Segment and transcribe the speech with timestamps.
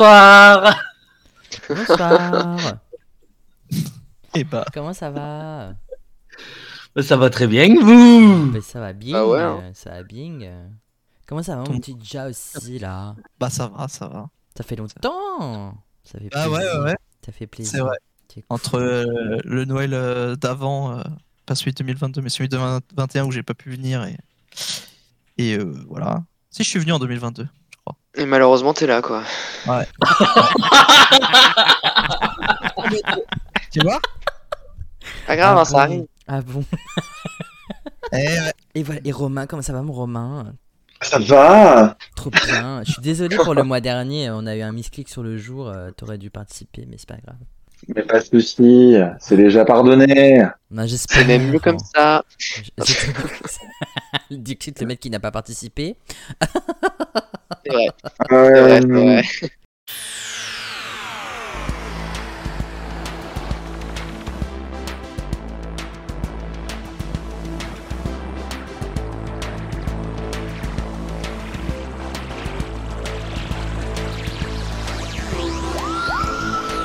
[0.00, 0.80] Bonsoir.
[1.68, 2.56] Bonsoir.
[4.34, 5.74] Et bah, Comment ça va?
[7.02, 8.50] Ça va très bien, vous?
[8.50, 9.18] Ben, Ça va bien.
[9.18, 9.60] Ah ouais, hein.
[9.62, 10.38] euh, Ça va bien.
[11.26, 13.14] Comment ça va, mon petit Ja aussi, là?
[13.38, 14.30] Bah ça va, ça va.
[14.56, 15.74] Ça fait longtemps.
[16.02, 16.78] Ça fait Ah ouais, plaisir.
[16.80, 16.96] ouais, ouais.
[17.26, 17.70] Ça fait plaisir.
[17.70, 17.96] C'est vrai.
[18.32, 18.42] Cool.
[18.48, 21.02] Entre euh, le Noël euh, d'avant, euh,
[21.44, 24.16] pas celui de 2022, mais celui de 2021 où j'ai pas pu venir et
[25.36, 26.22] et euh, voilà.
[26.48, 27.46] Si je suis venu en 2022.
[28.16, 29.22] Et malheureusement, t'es là, quoi.
[33.70, 34.00] Tu vois?
[35.26, 36.06] Pas grave, Ah hein, ça bon arrive.
[36.26, 36.64] Ah bon
[38.12, 38.52] Eh ouais.
[38.74, 39.00] Et voilà.
[39.04, 40.52] Et Romain, comment ça va, mon Romain?
[41.02, 42.82] Ça va Trop bien.
[42.84, 44.30] Je suis désolé pour le mois dernier.
[44.30, 45.68] On a eu un misclick sur le jour.
[45.68, 47.36] euh, T'aurais dû participer, mais c'est pas grave.
[47.94, 50.44] Mais pas de soucis, c'est déjà pardonné.
[50.70, 51.18] Non, j'espère.
[51.18, 52.24] C'est même mieux comme ça.
[52.36, 53.60] Je- c'est mieux comme ça.
[54.30, 55.96] Le Dixit, le mec qui n'a pas participé.
[57.70, 59.50] C'est vrai, c'est vrai, c'est vrai.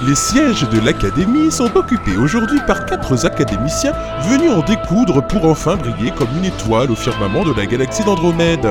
[0.08, 3.94] Les sièges de l'académie sont occupés aujourd'hui par quatre académiciens
[4.30, 8.67] venus en découdre pour enfin briller comme une étoile au firmament de la galaxie d'Andromède.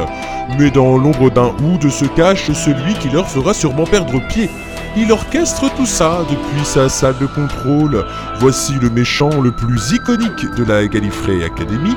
[0.58, 4.48] Mais dans l'ombre d'un houde se cache celui qui leur fera sûrement perdre pied.
[4.96, 8.04] Il orchestre tout ça depuis sa salle de contrôle.
[8.38, 11.96] Voici le méchant le plus iconique de la Gallifrey Academy,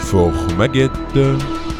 [0.00, 1.18] Formaguette.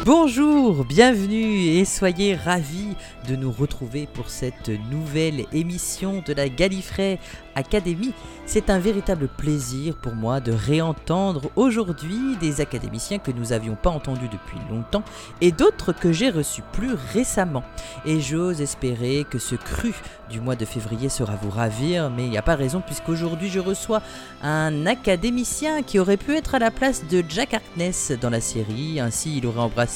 [0.05, 2.95] Bonjour, bienvenue et soyez ravis
[3.27, 7.19] de nous retrouver pour cette nouvelle émission de la Gallifrey
[7.53, 8.13] Academy.
[8.45, 13.89] C'est un véritable plaisir pour moi de réentendre aujourd'hui des académiciens que nous n'avions pas
[13.89, 15.03] entendus depuis longtemps
[15.41, 17.63] et d'autres que j'ai reçus plus récemment.
[18.05, 19.93] Et j'ose espérer que ce cru
[20.29, 23.59] du mois de février sera vous ravir, mais il n'y a pas raison puisqu'aujourd'hui je
[23.59, 24.01] reçois
[24.41, 28.99] un académicien qui aurait pu être à la place de Jack Harkness dans la série.
[28.99, 29.88] Ainsi, il aurait embrassé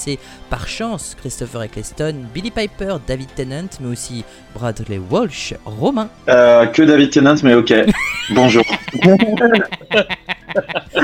[0.50, 4.24] par chance Christopher Eccleston, Billy Piper, David Tennant, mais aussi
[4.56, 6.10] Bradley Walsh, Romain.
[6.30, 7.74] Euh, que David Tennant, mais ok.
[8.32, 8.64] Bonjour.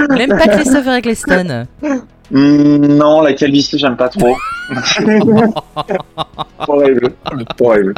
[0.09, 1.65] Même pas Christopher Eccleston.
[2.31, 4.35] Hmm, non, la calvitie, j'aime pas trop.
[6.67, 7.13] Horrible.
[7.59, 7.93] Horrible.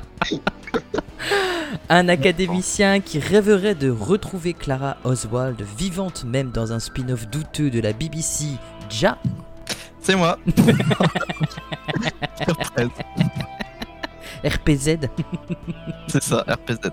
[1.90, 7.81] Un académicien qui rêverait de retrouver Clara Oswald vivante même dans un spin-off douteux de
[7.81, 8.46] la BBC,
[9.02, 9.18] Ja.
[10.02, 10.38] C'est moi.
[14.44, 14.98] RPZ.
[16.08, 16.90] C'est ça, RPZ.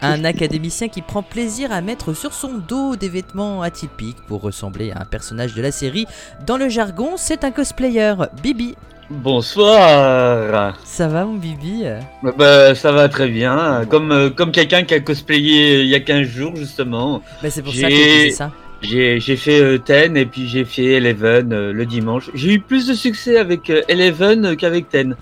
[0.00, 4.92] Un académicien qui prend plaisir à mettre sur son dos des vêtements atypiques pour ressembler
[4.92, 6.06] à un personnage de la série.
[6.46, 8.14] Dans le jargon, c'est un cosplayer.
[8.42, 8.76] Bibi.
[9.10, 10.78] Bonsoir.
[10.84, 11.82] Ça va mon Bibi?
[12.22, 13.84] Bah, bah, ça va très bien.
[13.90, 17.20] Comme, euh, comme quelqu'un qui a cosplayé il y a 15 jours, justement.
[17.42, 18.52] Bah, C'est pour ça que je ça.
[18.82, 22.30] J'ai fait euh, Ten et puis j'ai fait Eleven euh, le dimanche.
[22.34, 25.16] J'ai eu plus de succès avec euh, Eleven qu'avec Ten.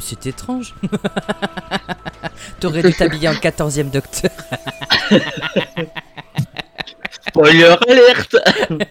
[0.00, 0.74] C'est étrange.
[2.60, 4.30] T'aurais dû t'habiller en 14ème docteur.
[7.28, 8.36] Spoiler alerte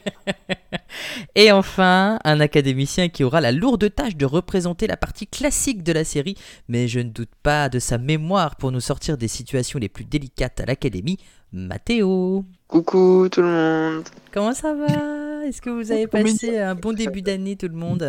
[1.35, 5.91] Et enfin, un académicien qui aura la lourde tâche de représenter la partie classique de
[5.91, 6.35] la série,
[6.67, 10.05] mais je ne doute pas de sa mémoire pour nous sortir des situations les plus
[10.05, 11.17] délicates à l'académie,
[11.55, 12.43] Mathéo.
[12.67, 14.03] Coucou tout le monde.
[14.33, 15.45] Comment ça va?
[15.47, 18.01] Est-ce que vous avez passé un bon début d'année tout le monde?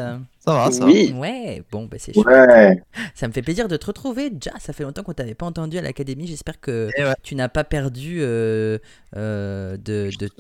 [0.45, 1.13] Ça va, ça oui.
[1.17, 2.27] Ouais, bon, bah c'est chouette.
[2.27, 2.83] Ouais.
[3.15, 4.33] Ça me fait plaisir de te retrouver.
[4.43, 6.27] Ja, ça fait longtemps qu'on t'avait pas entendu à l'académie.
[6.27, 7.09] J'espère que va.
[7.11, 7.15] Ouais.
[7.23, 8.79] tu n'as pas perdu euh,
[9.17, 10.31] euh, de, de,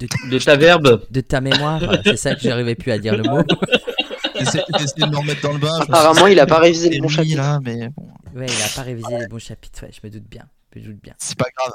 [0.00, 1.02] de, De ta verbe.
[1.10, 1.82] de ta mémoire.
[2.04, 3.42] C'est ça que j'arrivais plus à dire le mot.
[3.42, 5.78] De me remettre dans le bain.
[5.80, 7.36] Apparemment, il a pas révisé dit, le bon mis, chapitre.
[7.36, 9.82] là, mais bon, Ouais, il a pas révisé les bons chapitres.
[9.84, 10.44] Ouais, je me doute bien.
[10.74, 11.14] Je me doute bien.
[11.18, 11.72] c'est pas grave.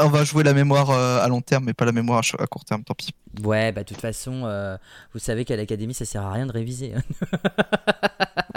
[0.00, 2.64] On va jouer la mémoire euh, à long terme, mais pas la mémoire à court
[2.64, 3.10] terme, tant pis.
[3.44, 4.76] Ouais, bah de toute façon, euh,
[5.12, 6.94] vous savez qu'à l'académie, ça sert à rien de réviser.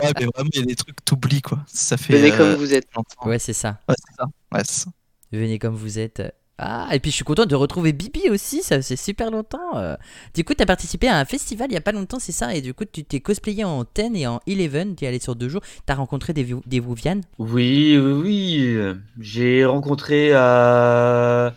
[0.01, 1.63] Ouais, mais vraiment, il y a des trucs t'oublies, quoi.
[1.67, 2.17] Ça fait.
[2.17, 2.88] Venez euh, comme vous êtes.
[2.93, 3.25] longtemps.
[3.25, 3.79] Ouais, c'est ça.
[3.88, 4.25] Ouais, c'est ça.
[4.52, 4.91] Ouais, c'est ça.
[5.31, 6.22] Venez comme vous êtes.
[6.59, 9.76] Ah, et puis je suis content de retrouver Bibi aussi, ça c'est super longtemps.
[9.78, 9.96] euh.
[10.35, 12.53] Du coup, tu as participé à un festival il y a pas longtemps, c'est ça?
[12.55, 15.35] Et du coup, tu t'es cosplayé en 10 et en 11, tu es allé sur
[15.35, 15.61] deux jours.
[15.64, 18.11] Tu as rencontré des, des Wouvianes Oui, oui,
[18.78, 18.78] oui.
[19.20, 21.50] J'ai rencontré euh,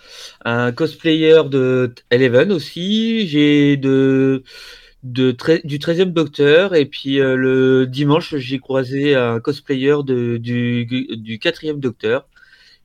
[0.45, 3.27] un cosplayer de Eleven aussi.
[3.29, 4.43] J'ai de,
[5.03, 6.75] de du 13e Docteur.
[6.75, 12.27] Et puis euh, le dimanche, j'ai croisé un cosplayer de, du, du 4e Docteur.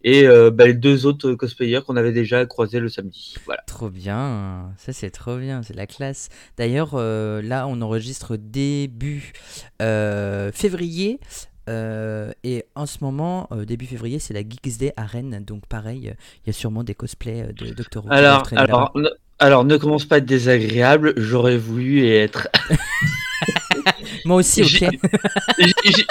[0.04, 3.36] Et euh, bah, les deux autres cosplayers qu'on avait déjà croisés le samedi.
[3.46, 3.62] Voilà.
[3.68, 6.30] Trop bien, ça c'est trop bien, c'est la classe.
[6.58, 9.34] D'ailleurs, euh, là on enregistre début
[9.82, 11.20] euh, février.
[11.70, 15.44] Euh, et en ce moment, euh, début février, c'est la Geeks Day à Rennes.
[15.46, 16.14] Donc pareil, euh,
[16.44, 18.12] il y a sûrement des cosplays de Doctor Who.
[18.12, 19.10] Alors, alors, ne,
[19.40, 21.14] alors, ne commence pas à être désagréable.
[21.18, 22.48] J'aurais voulu être.
[24.26, 24.70] Moi aussi, ok.
[24.70, 24.90] j'ai-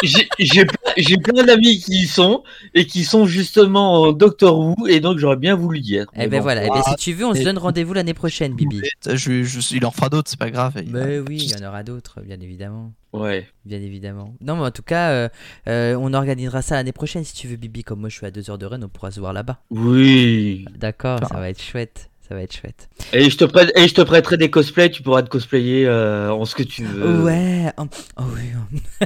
[0.02, 0.66] j'ai- j'ai-
[0.96, 2.42] J'ai plein- d'amis qui y sont
[2.74, 6.12] et qui sont justement en Doctor Who et donc j'aurais bien voulu y être.
[6.16, 6.42] Eh ben bon.
[6.42, 8.82] voilà, eh ben, si tu veux, on se Et- donne rendez-vous l'année prochaine, Bibi.
[9.06, 10.76] Je, je- il en fera d'autres, c'est pas grave.
[10.76, 12.92] Et- Mais oui, il y en aura d'autres, bien évidemment.
[13.12, 13.46] Ouais.
[13.64, 14.34] Bien évidemment.
[14.40, 15.28] Non, mais en tout cas, euh,
[15.68, 17.82] euh, on organisera ça l'année prochaine si tu veux, Bibi.
[17.82, 19.58] Comme moi, je suis à 2 heures de Rennes, on pourra se voir là-bas.
[19.70, 20.64] Oui.
[20.76, 22.09] D'accord, ça va être chouette.
[22.30, 22.88] Ça va être chouette.
[23.12, 24.88] Et je te prête, et je te prêterai des cosplays.
[24.88, 27.24] Tu pourras te cosplayer euh, en ce que tu veux.
[27.24, 27.72] Ouais.
[27.76, 27.86] Oh,
[28.18, 28.52] oh oui.
[28.54, 29.04] oh.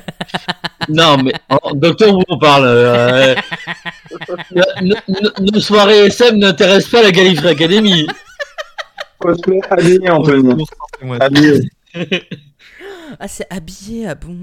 [0.91, 2.65] Non, mais en Doctor Who, on parle.
[2.67, 3.35] euh,
[4.53, 8.07] no- no- no- nos soirées SM n'intéressent pas la Gallifrey Academy.
[9.19, 10.67] Cosplay habillé, Anthony.
[11.19, 11.71] Habillé.
[13.19, 14.37] Ah, c'est habillé, ah bon.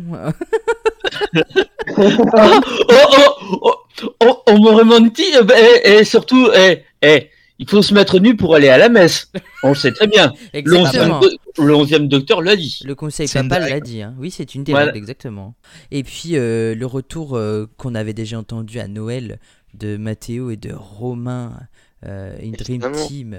[1.97, 3.75] Oh, oh, oh,
[4.21, 7.29] oh, on me remonte et, et surtout, eh, eh,
[7.61, 9.31] il faut se mettre nu pour aller à la messe.
[9.63, 10.33] On le sait très bien.
[10.53, 11.19] Le Exactement.
[11.21, 12.81] 11e, do- le 11e docteur l'a dit.
[12.83, 14.01] Le conseil papal l'a dit.
[14.01, 14.13] hein.
[14.19, 14.87] Oui, c'est une des Voilà.
[14.87, 15.55] règles, exactement.
[15.91, 19.39] Et puis, euh, le retour euh, qu'on avait déjà entendu à Noël
[19.73, 21.53] de Mathéo et de Romain,
[22.05, 22.81] euh, une Dream.
[23.07, 23.37] Team.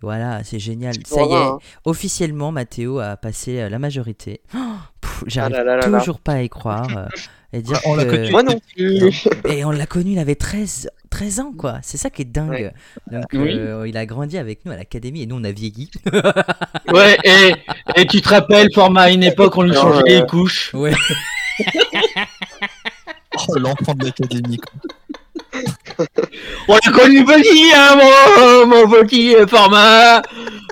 [0.00, 0.94] voilà, c'est génial.
[1.06, 1.58] Ça y est, hein.
[1.84, 4.40] officiellement, Mathéo a passé euh, la majorité.
[5.24, 6.88] Oh, J'arrive Ah toujours pas à y croire.
[6.96, 7.06] euh,
[7.52, 8.30] et dire On l'a que- connu.
[8.32, 9.24] Moi non plus.
[9.48, 11.78] Et on l'a connu, il avait 13, 13 ans, quoi.
[11.82, 12.72] C'est ça qui est dingue.
[13.10, 13.54] Donc, Oui.
[13.58, 15.90] euh, il a grandi avec nous à l'académie et nous, on a vieilli.
[16.92, 17.52] Ouais, et,
[17.96, 20.72] et tu te rappelles, format à une époque, on lui changeait les couches.
[20.74, 20.92] Ouais.
[23.48, 24.58] Oh, l'enfant de l'académie.
[24.58, 24.72] quoi.
[26.68, 30.20] On l'a connu petit, hein, mon, mon petit format.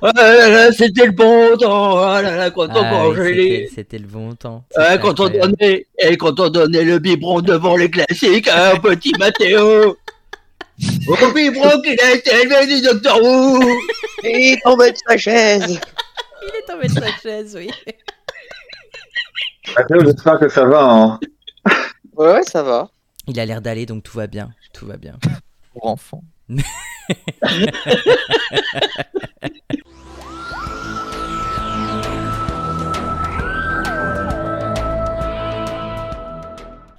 [0.02, 1.94] Oh là là, c'était le bon temps.
[1.94, 4.02] Oh là là, quand on Ah oui, c'était- les.
[4.04, 4.64] Le bon temps.
[5.02, 9.96] Quand on donnait, et quand on donnait le biberon devant les classiques, hein, petit Mathéo.
[11.09, 13.61] Au biberon qu'il a été élevé du Docteur Who.
[14.23, 15.81] Il est tombé de sa chaise.
[16.43, 17.71] Il est tombé de sa chaise, oui.
[19.77, 20.82] Mathéo, j'espère que ça va.
[20.82, 21.21] Hein.
[22.17, 22.91] Ouais, ouais, ça va.
[23.27, 24.50] Il a l'air d'aller, donc tout va bien.
[24.73, 25.19] Tout va bien.
[25.73, 26.23] Pour enfant.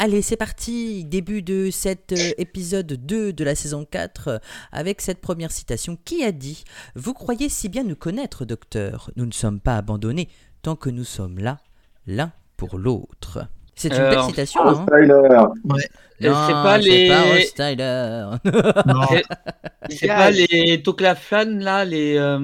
[0.03, 1.05] Allez, c'est parti.
[1.05, 4.37] Début de cet euh, épisode 2 de la saison 4 euh,
[4.71, 5.95] avec cette première citation.
[6.05, 6.63] Qui a dit
[6.95, 10.27] Vous croyez si bien nous connaître, docteur Nous ne sommes pas abandonnés
[10.63, 11.59] tant que nous sommes là,
[12.07, 13.45] l'un pour l'autre.
[13.75, 15.47] C'est une belle citation, Oh, hein.
[16.29, 18.25] C'est pas les- pas Ross Tyler.
[18.87, 19.01] Non,
[19.89, 22.15] C'est pas les Toclafan là, les.
[22.17, 22.37] euh,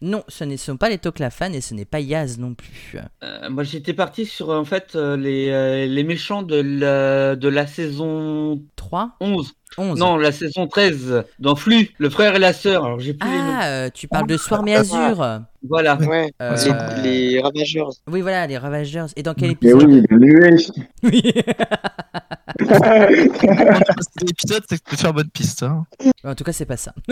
[0.00, 2.96] non, ce ne sont pas les Toclafan et ce n'est pas Yaz non plus.
[3.22, 7.66] euh, moi j'étais parti sur en fait euh, les, les méchants de la, de la
[7.66, 9.52] saison 3 11.
[9.78, 11.24] 11 Non, la saison 13.
[11.38, 12.84] Dans Flux, le frère et la sœur.
[12.84, 13.56] Alors j'ai plus les noms.
[13.60, 15.96] Ah, tu parles de Swarm et Azur Voilà.
[15.96, 16.32] Ouais.
[16.42, 16.56] Euh,
[17.04, 17.90] Les, les ravageurs.
[18.08, 19.06] Oui, voilà, les Ravagers.
[19.14, 20.56] Et dans quel Mais épisode muet.
[21.04, 21.22] Oui.
[22.58, 22.64] c'est
[23.08, 25.62] l'épisode, c'est que tu faire bonne piste.
[25.62, 25.86] Hein.
[26.24, 26.94] En tout cas, c'est pas ça.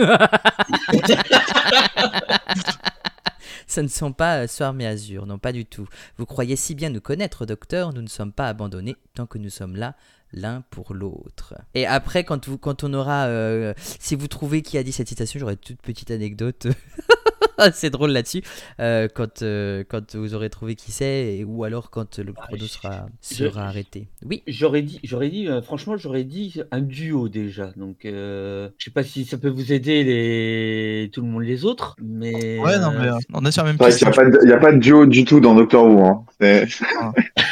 [3.67, 5.87] Ce ne sont pas euh, Swarm et Azur, non, pas du tout.
[6.17, 9.51] Vous croyez si bien nous connaître, docteur, nous ne sommes pas abandonnés tant que nous
[9.51, 9.93] sommes là
[10.33, 11.53] l'un pour l'autre.
[11.75, 13.25] Et après, quand, vous, quand on aura...
[13.27, 16.67] euh, si vous trouvez qui a dit cette citation, j'aurai une toute petite anecdote.
[17.73, 18.41] c'est drôle là-dessus.
[18.79, 23.07] euh, quand, euh, quand vous aurez trouvé qui c'est, ou alors quand le chrono sera,
[23.21, 24.07] sera arrêté.
[24.25, 27.71] Oui, J'aurais dit, j'aurais dit, euh, franchement, j'aurais dit un duo déjà.
[27.75, 31.65] Donc, euh, je sais pas si ça peut vous aider les, tout le monde les
[31.65, 32.59] autres, mais.
[32.59, 33.97] Ouais, non, mais euh, on est sur la même piste.
[33.99, 35.85] qu'il n'y a, pas de- il y a pas de duo du tout dans Doctor
[35.85, 36.03] Who.
[36.05, 36.25] Hein.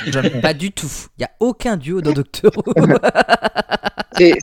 [0.07, 0.29] Jamais.
[0.41, 0.89] pas du tout.
[1.17, 2.73] Il n'y a aucun duo dans Doctor Who.
[4.17, 4.37] C'est-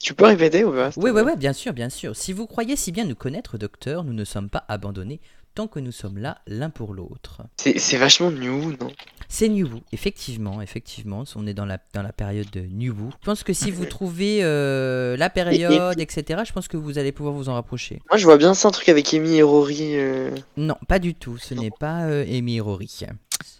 [0.00, 2.16] Tu peux répéter ou pas Oui, oui, oui, bien sûr, bien sûr.
[2.16, 5.20] Si vous croyez si bien nous connaître, docteur, nous ne sommes pas abandonnés
[5.56, 7.40] tant que nous sommes là l'un pour l'autre.
[7.56, 8.92] C'est, vachement new, non?
[9.28, 11.24] C'est New effectivement, effectivement.
[11.34, 12.94] On est dans la, dans la période de New.
[13.22, 17.10] Je pense que si vous trouvez euh, la période, etc., je pense que vous allez
[17.10, 18.02] pouvoir vous en rapprocher.
[18.10, 19.96] Moi, je vois bien ça, un truc avec Amy et Rory.
[19.96, 20.30] euh.
[20.58, 21.38] Non, pas du tout.
[21.38, 23.00] Ce n'est pas euh, Amy et Rory.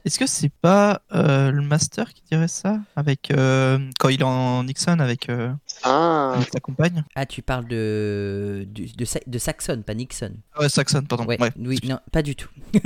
[0.04, 2.78] Est-ce que c'est pas euh, le master qui dirait ça?
[2.94, 5.52] Avec euh, quand il est en Nixon avec, euh,
[5.82, 7.02] Ah, avec sa compagne?
[7.16, 10.32] Ah, tu parles de, de, Sa- de Saxon, pas Nixon.
[10.54, 11.24] Ah Ouais, Saxon, pardon.
[11.26, 11.50] Ouais, Ouais.
[11.56, 12.48] oui, non, pas du tout.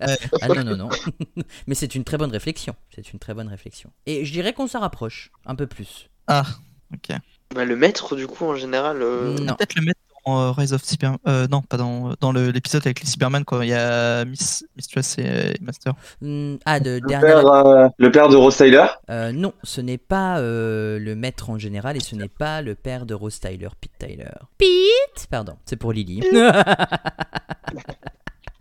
[0.00, 0.88] ah non, non, non.
[1.66, 2.74] Mais c'est une très bonne réflexion.
[2.94, 3.90] C'est une très bonne réflexion.
[4.06, 6.08] Et je dirais qu'on s'en rapproche un peu plus.
[6.28, 6.44] Ah,
[6.94, 7.16] ok.
[7.54, 9.02] bah, le maître, du coup, en général.
[9.02, 9.54] euh, Non.
[9.54, 11.18] Peut-être le mettre euh, Rise of Cyberman.
[11.28, 14.64] Euh, non, pas dans, dans le- l'épisode avec les Cybermen, quand il y a Miss,
[14.76, 15.94] Mistress et, et Master.
[16.20, 17.40] Hmm, ah, de Le dernière.
[17.42, 21.50] père, euh, le père de Rose Tyler Euh, non, ce n'est pas euh, le maître
[21.50, 24.24] en général et ce n'est pas le père de Rose Tyler, Pete Tyler.
[24.58, 26.22] Pete Pardon, c'est pour Lily.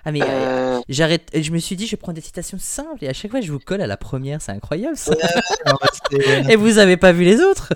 [0.07, 3.07] ah mais euh, Euh, j'arrête, je me suis dit je prends des citations simples et
[3.10, 5.13] à chaque fois je vous colle à la première, c'est incroyable ça.
[6.50, 7.74] Et vous avez pas vu les autres?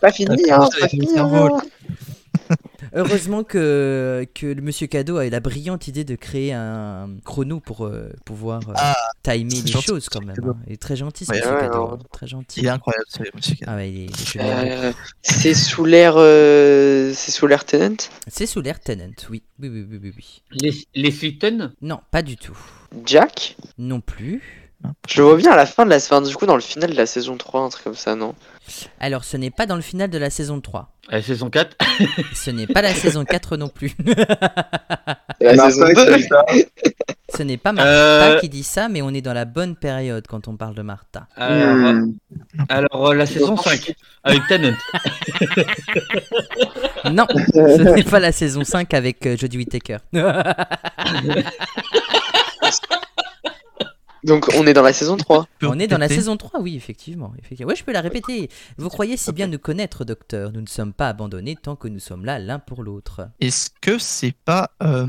[0.00, 1.08] Pas fini, hein, ça pas fini.
[1.16, 1.48] hein.
[2.94, 7.60] Heureusement que, que le monsieur Cadeau a eu la brillante idée de créer un chrono
[7.60, 10.36] pour euh, pouvoir euh, Ah, timer les gentil, choses quand même.
[10.44, 10.56] Hein.
[10.66, 11.98] Il est très gentil ce Ouais, monsieur ouais, Cadeau, hein.
[12.12, 12.60] très gentil.
[12.60, 13.72] Il est incroyable, ce monsieur Cadeau.
[13.72, 14.06] Ah ouais.
[14.38, 17.96] Euh, c'est sous l'air, euh, c'est sous l'air Tenant.
[18.28, 19.42] C'est sous l'air Tenant, oui.
[19.60, 20.42] Oui, oui, oui, oui, oui.
[20.52, 22.56] Les, les Fulton Non, pas du tout.
[23.04, 23.56] Jack?
[23.78, 24.62] Non plus.
[25.08, 26.96] Je vois bien à la fin de la fin, du coup dans le final de
[26.96, 28.34] la saison 3, un truc comme ça, non?
[29.00, 30.92] Alors, ce n'est pas dans le final de la saison 3.
[31.08, 31.76] La saison 4
[32.34, 33.94] Ce n'est pas la saison 4 non plus.
[35.40, 36.12] La Martha saison qui 2.
[36.12, 36.44] fait ça.
[37.36, 38.40] Ce n'est pas Martha Euh.
[38.40, 41.26] qui dit ça, mais on est dans la bonne période quand on parle de Martha.
[41.36, 42.12] Alors, Hmm.
[42.68, 43.92] alors, euh, la saison 5
[44.24, 44.74] avec Tennant.
[47.12, 49.98] Non, ce n'est pas la saison 5 avec euh, Jodie Whittaker.
[54.26, 55.46] Donc on est dans la saison 3.
[55.62, 57.32] on est dans la saison 3, oui, effectivement.
[57.38, 57.70] effectivement.
[57.70, 58.50] Ouais, je peux la répéter.
[58.76, 60.50] Vous croyez si bien nous connaître, docteur.
[60.52, 63.28] Nous ne sommes pas abandonnés tant que nous sommes là l'un pour l'autre.
[63.40, 65.06] Est-ce que c'est pas euh,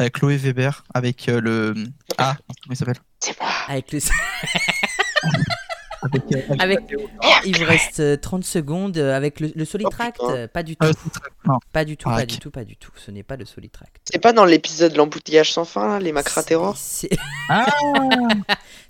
[0.00, 1.74] euh, Chloé Weber avec euh, le.
[2.18, 2.98] Ah, comment il s'appelle?
[3.20, 3.50] C'est moi.
[3.68, 4.00] Avec le...
[6.12, 6.22] Avec.
[6.34, 6.78] euh, Avec...
[7.44, 10.18] Il vous reste euh, 30 secondes euh, avec le, le Solitract.
[10.20, 10.32] putain.
[10.34, 10.86] euh, pas du tout.
[10.86, 10.92] euh.
[11.72, 12.90] Pas du tout, Ah, pas du tout, pas du tout.
[12.96, 13.96] Ce n'est pas le Solitract.
[14.04, 17.10] C'est pas dans l'épisode l'embouteillage sans fin, là, les Macra Terror C'est
[17.48, 17.66] Ah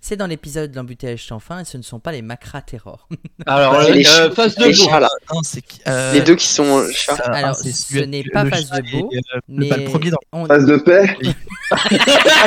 [0.00, 3.08] c'est dans l'épisode L'embouteillage sans fin et ce ne sont pas les Macra Terror.
[3.46, 5.08] Alors, euh, les euh, face de les là.
[5.32, 5.40] Non,
[5.88, 7.16] euh, deux qui sont chats.
[7.16, 9.76] ça- Alors, c'est ce n'est pas le Face de Beau, et, euh, Mais le, bah,
[9.78, 11.16] le premier dans on- Phase de paix
[11.70, 12.46] Ah,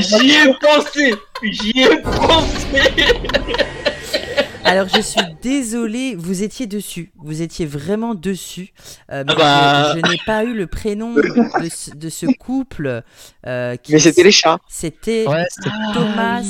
[0.00, 2.82] J'y ai pensé J'y ai pensé
[3.32, 3.66] yeah.
[4.70, 8.72] Alors je suis désolé, vous étiez dessus, vous étiez vraiment dessus.
[9.10, 9.94] Euh, mais Ah bah.
[9.96, 11.22] je, je n'ai pas eu le prénom de
[11.68, 13.02] ce, de ce couple.
[13.46, 14.58] euh, qui- Mais c'était les chats.
[14.68, 16.42] C'était Ouais, c'était Thomas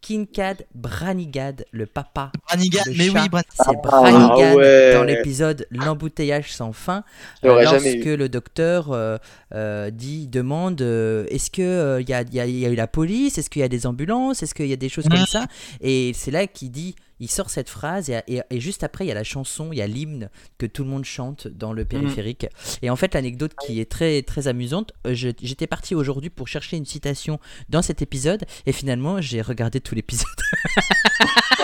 [0.00, 2.30] Kinkad Branigad, le papa.
[2.46, 2.82] Branigan.
[2.86, 3.22] Le Mais chat.
[3.22, 4.92] oui, Bran- C'est Ah, Branigad ouais.
[4.94, 7.04] dans l'épisode L'embouteillage sans fin.
[7.44, 8.16] Euh, lorsque eu.
[8.16, 9.18] le docteur euh,
[9.54, 13.38] euh, dit, demande euh, est-ce que euh, il y, y y a eu la police,
[13.38, 15.26] est-ce qu'il y a des ambulances, est-ce qu'il y a des choses comme Mhm.
[15.26, 15.46] ça?
[15.80, 19.08] Et c'est là qu'il dit, il sort cette phrase et, et- et juste après il
[19.08, 21.84] y a la chanson, il y a l'hymne que tout le monde chante dans le
[21.84, 22.46] périphérique.
[22.82, 26.76] Et en fait l'anecdote qui est très très amusante, euh, j'étais parti aujourd'hui pour chercher
[26.76, 30.26] une citation dans cet épisode et finalement j'ai regardé tout l'épisode.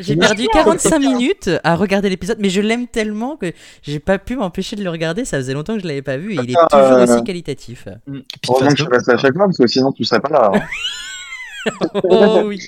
[0.00, 3.52] J'ai perdu 45 minutes à regarder l'épisode, mais je l'aime tellement que
[3.82, 5.24] j'ai pas pu m'empêcher de le regarder.
[5.24, 7.24] Ça faisait longtemps que je l'avais pas vu et il est Attends, toujours euh, aussi
[7.24, 7.88] qualitatif.
[8.06, 10.52] Heureusement face que je passe à chaque fois, parce que sinon tu serais pas là.
[11.66, 11.72] hein.
[12.04, 12.60] Oh oui,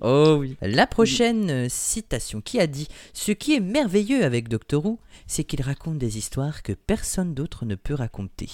[0.00, 0.56] oh oui.
[0.62, 5.62] La prochaine citation qui a dit Ce qui est merveilleux avec Doctor Who, c'est qu'il
[5.62, 8.48] raconte des histoires que personne d'autre ne peut raconter.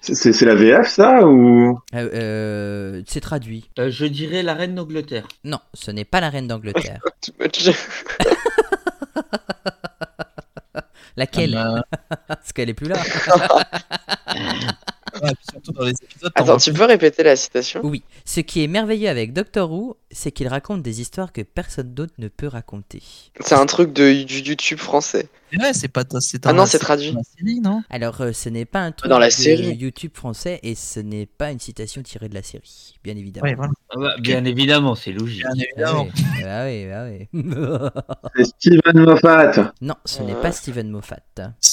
[0.00, 3.70] C'est- C'est c'est la VF ça ou Euh, euh, c'est traduit.
[3.78, 5.26] Euh, Je dirais la reine d'Angleterre.
[5.44, 7.00] Non, ce n'est pas la reine d'Angleterre.
[11.16, 11.80] Laquelle Euh,
[12.28, 12.96] Parce qu'elle est plus là.
[15.22, 16.32] ouais, puis surtout dans les épisodes.
[16.34, 17.80] t'en Attends, tu peux répéter la citation?
[17.84, 21.94] Oui, ce qui est merveilleux avec Doctor Who, c'est qu'il raconte des histoires que personne
[21.94, 23.02] d'autre ne peut raconter.
[23.40, 25.28] C'est un truc de, du YouTube français.
[25.58, 26.04] Ouais, c'est pas.
[26.20, 27.10] C'est Ah un- non, c'est traduit.
[27.12, 29.74] dans la série, non Alors, euh, ce n'est pas un truc Dans la de série.
[29.76, 33.46] YouTube français et ce n'est pas une citation tirée de la série, bien évidemment.
[33.48, 33.72] Ouais, voilà.
[33.90, 35.42] Ah bah, bien évidemment, c'est logique.
[35.42, 36.08] Bien Ah évidemment.
[36.36, 37.28] oui, ah oui, ah oui.
[38.36, 41.18] C'est Steven Moffat non, ce n'est pas Steven Moffat.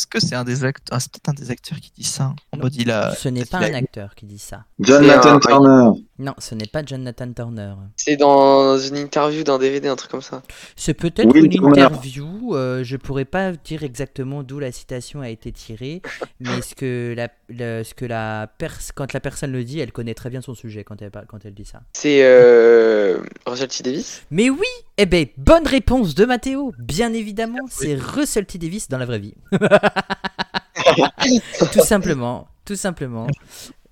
[0.08, 2.34] Est-ce que c'est un des acteurs ah, C'est peut-être un des acteurs qui dit ça?
[2.54, 2.64] En Non.
[2.64, 3.14] mode, il a.
[3.14, 4.64] Ce n'est pas un acteur qui dit ça.
[4.80, 7.74] John C'est Nathan un- Turner Non, ce n'est pas Jonathan Turner.
[7.98, 10.44] C'est dans une interview d'un DVD, un truc comme ça.
[10.78, 12.56] C'est peut-être une interview.
[12.56, 16.02] euh, je pourrais pas dire exactement d'où la citation a été tirée,
[16.40, 19.92] mais ce que la, le- ce que la pers quand la personne le dit, elle
[19.92, 21.82] connaît très bien son sujet quand elle, parle- quand elle dit ça.
[21.94, 23.18] C'est euh...
[23.46, 23.84] Russell T.
[23.84, 26.72] Davis Mais oui, eh ben bonne réponse de Mathéo.
[26.80, 29.34] Bien évidemment, c'est Russell T Davis dans la vraie vie.
[31.72, 33.28] tout simplement, tout simplement.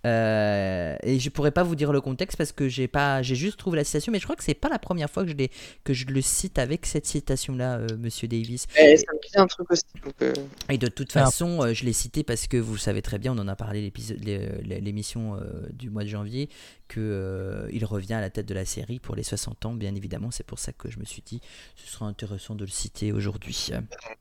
[0.06, 3.58] Euh, et je pourrais pas vous dire le contexte parce que j'ai pas, j'ai juste
[3.58, 5.50] trouvé la citation, mais je crois que c'est pas la première fois que je l'ai,
[5.84, 8.68] que je le cite avec cette citation-là, euh, Monsieur Davis.
[8.80, 9.82] Eh, Ça me dit un truc aussi.
[10.04, 10.32] Donc, euh,
[10.70, 11.26] Et de toute Ah.
[11.26, 13.56] façon, euh, je l'ai cité parce que vous le savez très bien, on en a
[13.56, 16.50] parlé l'épisode, l'émission euh, du mois de janvier,
[16.88, 19.96] que euh, il revient à la tête de la série pour les 60 ans, bien
[19.96, 20.30] évidemment.
[20.30, 21.42] C'est pour ça que je me suis dit,
[21.76, 23.72] ce sera intéressant de le citer aujourd'hui.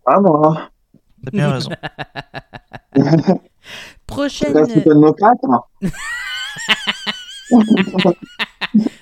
[0.07, 0.71] Ah moi
[1.25, 1.71] T'as bien raison.
[4.07, 4.52] Prochaine.
[4.52, 4.66] Là.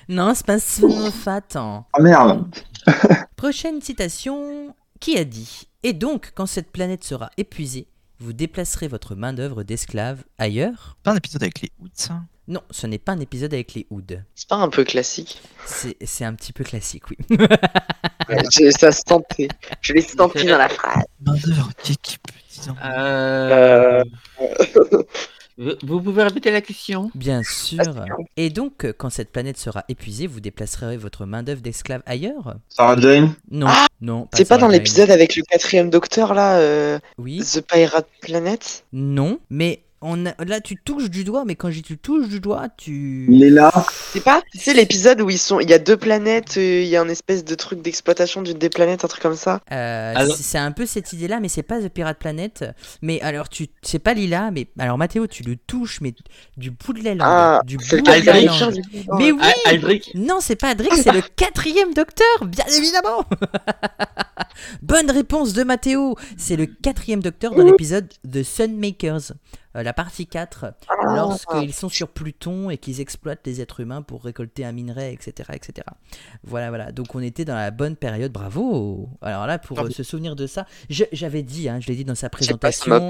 [0.09, 1.41] Non, c'est pas Sven Moffat.
[1.55, 1.85] hein.
[1.93, 2.45] Ah merde.
[3.35, 4.75] Prochaine citation.
[4.99, 7.87] Qui a dit Et donc, quand cette planète sera épuisée,
[8.23, 12.87] vous déplacerez votre main-d'œuvre d'esclave ailleurs Pas un épisode avec les Hoots, ça Non, ce
[12.87, 14.21] n'est pas un épisode avec les Hoods.
[14.33, 17.17] C'est pas un peu classique C'est un petit peu classique, oui.
[17.29, 19.49] Je- Ça se sentait.
[19.81, 21.03] Je l'ai senti dans la phrase.
[21.25, 22.75] Main d'œuvre d'équipe, disons.
[22.83, 24.03] Euh,
[25.57, 27.83] Vous pouvez répéter la question Bien sûr.
[28.37, 33.33] Et donc, quand cette planète sera épuisée, vous déplacerez votre main-d'œuvre d'esclave ailleurs Sarah Jane
[33.51, 34.27] Non, Ah non.
[34.33, 37.39] C'est pas dans l'épisode avec le quatrième docteur là, euh, Oui.
[37.39, 38.83] The Pirate Planet?
[38.93, 40.33] Non, mais on a...
[40.45, 43.25] là tu touches du doigt, mais quand je dis tu touches du doigt, tu.
[43.29, 43.71] Il est là.
[44.11, 46.95] C'est pas C'est l'épisode où ils sont, il y a deux planètes, euh, il y
[46.95, 49.61] a un espèce de truc d'exploitation d'une des planètes, un truc comme ça.
[49.71, 52.65] Euh, Alors- c'est- un peu cette idée-là, mais c'est pas The Pirate Planet.
[53.01, 56.13] Mais alors tu, c'est pas Lila, mais alors Mathéo, tu le touches, mais
[56.57, 59.17] du bout de la langue, Ah, du c'est le bout de.
[59.17, 60.01] Mais oui.
[60.15, 63.25] Non, c'est pas Adrix, c'est le quatrième docteur, bien évidemment.
[64.81, 66.15] Bonne réponse de Mathéo.
[66.37, 69.33] C'est le quatrième docteur dans l'épisode The Sunmakers,
[69.81, 71.15] la partie 4, Ah.
[71.15, 75.49] lorsqu'ils sont sur Pluton et qu'ils exploitent les êtres humains pour récolter un minerai, etc.,
[75.53, 75.87] etc.
[76.43, 76.91] Voilà, voilà.
[76.91, 78.31] Donc on était dans la bonne période.
[78.31, 79.09] Bravo.
[79.21, 82.15] Alors là, pour euh, se souvenir de ça, j'avais dit, hein, je l'ai dit dans
[82.15, 83.09] sa présentation.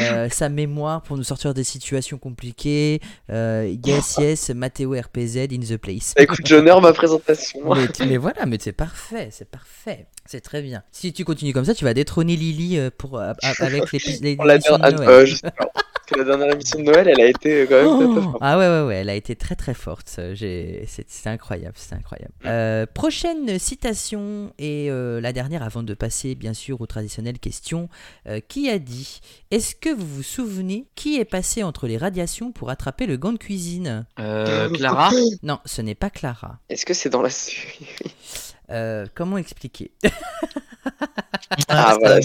[0.00, 3.00] Euh, sa mémoire pour nous sortir des situations compliquées.
[3.30, 6.12] Euh, yes, yes, Matteo RPZ in the place.
[6.16, 7.60] Bah, écoute, j'honore ma présentation.
[7.74, 10.82] Mais, mais voilà, mais c'est parfait, c'est parfait, c'est très bien.
[10.92, 14.18] Si tu continues comme ça, tu vas détrôner Lily euh, pour, euh, a- avec l'épi-
[14.20, 14.58] les Pour la
[16.06, 18.22] que la dernière émission de Noël, elle a été euh, quand même très, très Oh
[18.30, 18.38] forte.
[18.40, 20.08] ah ouais, ouais, ouais, elle a été très très forte.
[20.08, 22.32] c'est incroyable, c'est incroyable.
[22.46, 27.88] Euh, prochaine citation, et euh, la dernière avant de passer bien sûr aux traditionnelles questions.
[28.26, 32.52] Euh, qui a dit Est-ce que vous vous souvenez qui est passé entre les radiations
[32.52, 34.06] pour attraper le gant de cuisine?
[34.18, 35.10] Euh, Clara?
[35.42, 36.58] Non, ce n'est pas Clara.
[36.68, 37.86] Est-ce que c'est dans la série
[38.70, 39.92] Euh, comment expliquer?
[41.68, 42.18] Ah, ça- voilà,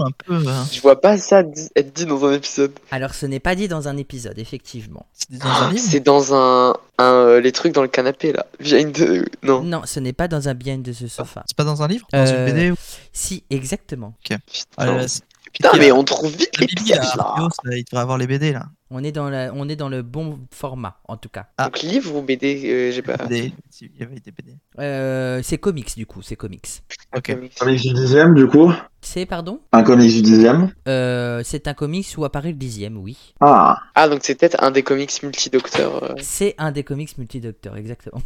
[0.00, 0.48] un peu.
[0.48, 0.66] hein.
[0.72, 1.42] Je vois pas ça
[1.76, 2.72] être dit dans un épisode.
[2.90, 5.06] Alors, ce n'est pas dit dans un épisode, effectivement.
[5.14, 8.46] C'est dans un livre C'est dans un, un euh, les trucs dans le canapé là.
[8.60, 9.24] Behind the...
[9.42, 9.62] Non.
[9.62, 11.42] Non, ce n'est pas dans un bien de ce sofa.
[11.46, 12.76] C'est pas dans un livre Dans Euh, une BD ou-
[13.12, 14.14] Si, exactement.
[14.30, 14.36] Ah,
[14.84, 15.22] Putain, là, c'est-
[15.54, 18.64] Putain, mais on trouve vite Ah, Bibi, l'épisode là, il devrait avoir les BD là.
[18.90, 21.46] On est dans, la, on est dans le bon format, en tout cas.
[21.58, 21.64] Ah.
[21.64, 23.16] Donc livre ou BD euh, J'ai pas.
[23.16, 23.52] BD.
[23.70, 24.56] Si, Il y avait des BD.
[24.78, 26.82] Euh, c'est comics, du coup, c'est comics.
[27.16, 27.34] Ok.
[27.34, 27.54] Comics.
[27.58, 28.72] Comics du dixième, du coup.
[29.00, 29.60] C'est, pardon?
[29.72, 30.70] Un comics du dixième.
[30.86, 33.16] Euh, C'est un comics où apparaît le dixième, oui.
[33.40, 33.78] Ah.
[33.94, 36.02] Ah, donc c'est peut-être un des comics multidocteurs.
[36.04, 38.22] euh, C'est un des comics multidocteurs, exactement.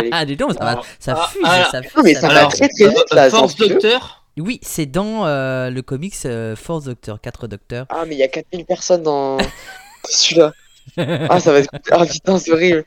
[0.00, 1.92] les- Ah, dis donc, ça, va, ça Ah, fuse, ah, ça fuse.
[1.96, 2.46] Non, mais ça ça va.
[2.46, 3.30] très très vite là.
[3.30, 3.54] Force.
[3.56, 7.86] Docteur Oui, c'est dans euh, le comics euh, Force Doctor, 4 docteurs.
[7.90, 9.38] Ah, mais il y a 4000 personnes dans
[10.10, 10.52] celui-là.
[10.98, 11.70] Ah, ça va être.
[11.90, 12.84] Ah putain, c'est horrible.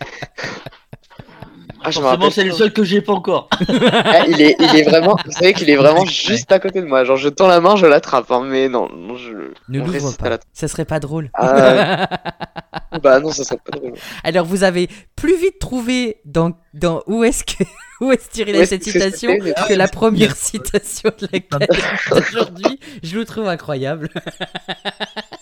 [1.83, 3.49] Ah, je Forcément, c'est le seul que j'ai pas encore.
[3.69, 5.15] Ah, il, est, il est vraiment.
[5.25, 7.03] Vous savez qu'il est vraiment juste à côté de moi.
[7.03, 8.29] Genre, je tends la main, je l'attrape.
[8.31, 9.31] Hein, mais non, non, je.
[9.69, 10.29] Ne on l'ouvre à pas.
[10.29, 11.29] la- Ça serait pas drôle.
[11.33, 12.07] Ah,
[13.03, 13.93] Bah non, ça serait pas drôle.
[14.23, 17.63] Alors vous avez plus vite trouvé dans, dans où est-ce que
[18.01, 21.67] où est-ce tiré Où est-ce cette citation que la première citation de laquelle
[22.11, 24.09] aujourd'hui je le trouve incroyable.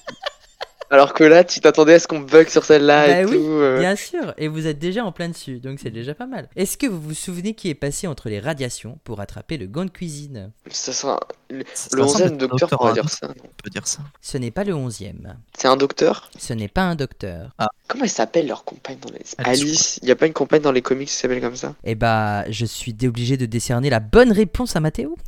[0.91, 3.41] Alors que là, tu t'attendais à ce qu'on bug sur celle-là Bah et oui, tout.
[3.43, 3.80] euh.
[3.80, 6.48] Bien sûr, et vous êtes déjà en plein dessus, donc c'est déjà pas mal.
[6.56, 9.86] Est-ce que vous vous souvenez qui est passé entre les radiations pour attraper le gant
[9.86, 10.52] de cuisine?
[10.69, 11.19] Ça sera
[11.50, 13.28] le, le ressemble à 11 docteur, on va dire ça.
[13.30, 14.00] On peut dire ça.
[14.21, 15.36] Ce n'est pas le onzième.
[15.58, 16.30] C'est un docteur?
[16.38, 17.50] Ce n'est pas un docteur.
[17.88, 19.21] Comment elle s'appelle leur compagne dans les.
[19.39, 20.00] Alice, Alice.
[20.04, 21.74] Il y a pas une compagne dans les comics qui s'appelle comme ça?
[21.84, 25.17] Eh bah, je suis obligé de décerner la bonne réponse à Mathéo.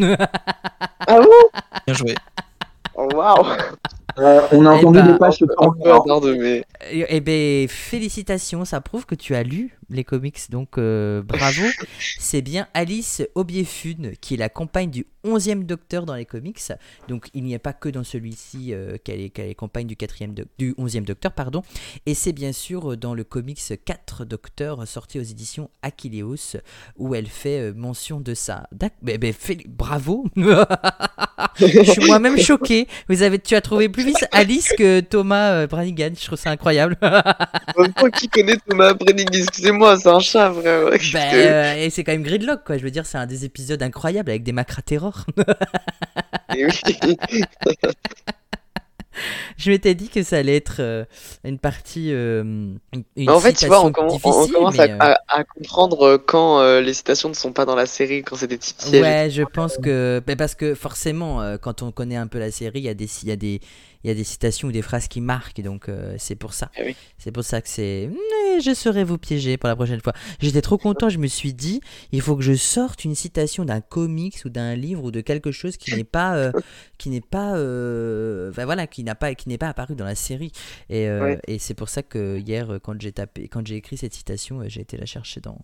[1.09, 1.59] Ah bon?
[1.85, 2.15] Bien joué.
[2.95, 3.45] Oh, Waouh
[4.19, 5.43] Euh, on a Eh entendu ben, des pages
[5.85, 6.63] hasardeux, mais.
[6.91, 11.61] Eh eh ben, félicitations, ça prouve que tu as lu les comics, donc euh, bravo.
[12.19, 16.61] C'est bien Alice Obiefune qui est la compagne du 11e Docteur dans les comics.
[17.07, 19.95] Donc il n'y a pas que dans celui-ci euh, qu'elle est, qu'elle est compagne du,
[19.95, 21.61] 4e doc- du 11e Docteur, pardon.
[22.05, 26.57] Et c'est bien sûr euh, dans le comics 4 Docteurs sorti aux éditions Achilleos
[26.97, 28.67] où elle fait mention de ça.
[28.71, 28.89] Ben,
[29.33, 30.25] féli- bravo
[31.59, 32.87] Je suis moi-même choqué.
[33.09, 36.09] Vous avez, tu as trouvé plus vite Alice que Thomas Branigan.
[36.19, 36.97] Je trouve ça incroyable.
[38.17, 40.91] Qui connaît Thomas Brenning Excusez-moi, c'est un chat, frère.
[40.91, 42.77] Qu'est-ce Ben, euh, et c'est quand même Gridlock, quoi.
[42.77, 45.25] Je veux dire, c'est un des épisodes incroyables avec des macra terror.
[49.57, 51.03] Je m'étais dit que ça allait être euh,
[51.43, 52.11] une partie.
[52.13, 52.43] euh,
[53.15, 56.79] une, en fait, tu vois, on, commence mais, à, euh, à- à comprendre euh, quand
[56.79, 59.01] les citations ne sont pas dans la série, quand c'est des petits pièges.
[59.01, 60.21] Ouais, je pense que.
[60.27, 63.09] mais parce que forcément, quand on connaît un peu la série, il y, a des-
[63.23, 63.59] il y, a des-
[64.07, 66.71] il y a des citations ou des phrases qui marquent, donc euh, c'est pour ça.
[66.77, 66.95] Eh oui.
[67.17, 68.09] C'est pour ça que c'est.
[68.63, 70.13] Je saurais vous piéger pour la prochaine fois.
[70.39, 73.81] J'étais trop content, je me suis dit, il faut que je sorte une citation d'un
[73.81, 76.35] comics ou d'un livre ou de quelque chose qui n'est pas.
[76.37, 76.51] euh,
[76.97, 77.55] qui n'est pas.
[77.57, 80.51] euh, voilà, qui n'a pas, qui n'est pas apparu dans la série.
[80.89, 81.39] Et, euh, Ouais.
[81.47, 84.81] et c'est pour ça que hier, quand j'ai tapé, quand j'ai écrit cette citation, j'ai
[84.81, 85.59] été la chercher dans,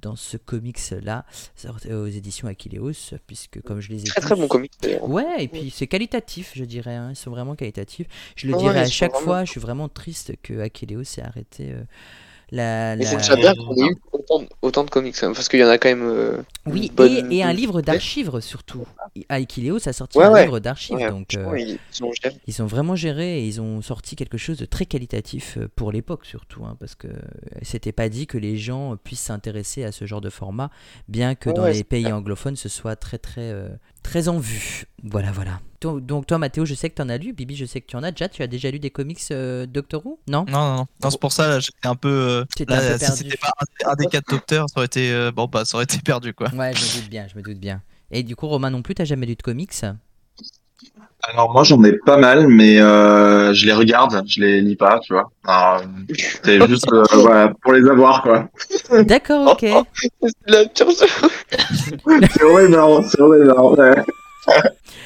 [0.00, 1.24] dans ce comics-là,
[1.56, 2.92] sorti aux éditions Aquileos,
[3.26, 5.08] puisque comme je les ai Très tous- très bon comic d'ailleurs.
[5.08, 6.94] Ouais, et puis c'est qualitatif, je dirais.
[6.94, 7.79] hein, Ils sont vraiment qualitatifs.
[8.36, 9.44] Je le dirais ils à sont chaque vraiment- fois.
[9.44, 11.82] Je suis vraiment triste que Aquileos ait arrêté euh,
[12.52, 12.96] la.
[12.96, 15.48] Mais la- c'est déjà bien qu'on ait eu autant, de- autant de comics, hein, parce
[15.48, 16.02] qu'il y en a quand même.
[16.02, 18.84] euh, Oui, bonne- et, et un livre d'archives surtout.
[19.28, 20.42] Aquileos a sorti Ouais, un ouais.
[20.44, 22.36] livre d'archives, donc euh, ils ils ont géré.
[22.46, 26.24] ils ont vraiment géré et ils ont sorti quelque chose de très qualitatif pour l'époque
[26.26, 27.08] surtout, hein, parce que
[27.62, 30.70] c'était pas dit que les gens puissent s'intéresser à ce genre de format,
[31.08, 33.52] bien que dans les pays anglophones ce soit très très
[34.02, 34.84] très en vue.
[35.02, 35.60] Voilà, voilà.
[35.82, 37.96] Donc, toi Mathéo, je sais que tu en as lu, Bibi, je sais que tu
[37.96, 38.28] en as déjà.
[38.28, 40.20] Tu as déjà lu des comics euh, Doctor Who?
[40.28, 40.44] Non?
[40.46, 40.86] Non, non, non.
[41.02, 42.08] Non, c'est pour ça, j'étais un peu.
[42.08, 43.52] euh, T'étais là, un peu si c'était pas
[43.86, 45.10] un, un des quatre docteurs, ça aurait été.
[45.10, 46.48] euh, bon, bah, ça aurait été perdu, quoi.
[46.54, 47.82] Ouais, je me doute bien, je me doute bien.
[48.10, 49.72] Et du coup, Romain non plus, t'as jamais lu de comics?
[51.22, 54.98] Alors moi j'en ai pas mal, mais euh, je les regarde, je les lis pas,
[55.00, 55.30] tu vois.
[55.46, 58.48] Alors, euh, c'est juste euh, voilà, pour les avoir quoi.
[59.02, 59.60] D'accord, ok.
[60.22, 61.04] C'est la pire chose.
[62.32, 63.54] C'est horrible, hein, c'est horrible.
[63.56, 63.94] hein, ouais.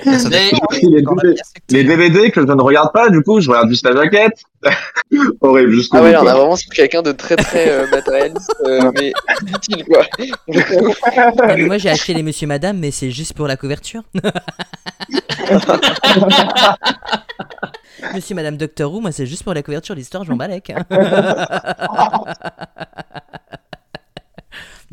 [0.04, 1.34] Les, DVD,
[1.68, 4.42] que les DVD que je ne regarde pas, du coup, je regarde juste la jaquette.
[5.40, 9.12] horrible, jusqu'au Ah ouais, on a vraiment quelqu'un de très très euh, matérialiste, euh, mais
[9.46, 10.04] utile quoi.
[11.16, 14.02] Ah, mais moi j'ai acheté les Monsieur Madame, mais c'est juste pour la couverture.
[18.14, 20.72] Monsieur Madame Doctor Who, moi c'est juste pour la couverture, l'histoire je m'en balèque.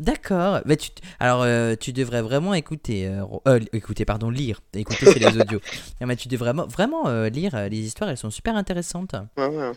[0.02, 0.60] D'accord.
[0.66, 4.60] Mais tu, alors euh, tu devrais vraiment écouter, euh, euh, écouter pardon, lire.
[4.74, 5.60] Écouter c'est les audios.
[6.00, 9.14] Non, mais tu devrais vraiment, vraiment euh, lire les histoires, elles sont super intéressantes.
[9.38, 9.70] Ouais, ouais.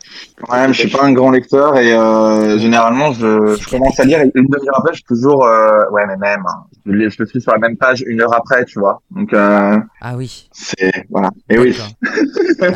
[0.50, 4.06] Ouais, mais je suis pas un grand lecteur et euh, généralement je, je commence à
[4.06, 7.26] lire et une demi-heure après je suis toujours euh, ouais mais même hein, je, je
[7.26, 10.50] suis sur la même page une heure après tu vois donc euh, Ah oui.
[10.52, 11.78] c'est voilà et oui.
[12.60, 12.72] Ouais,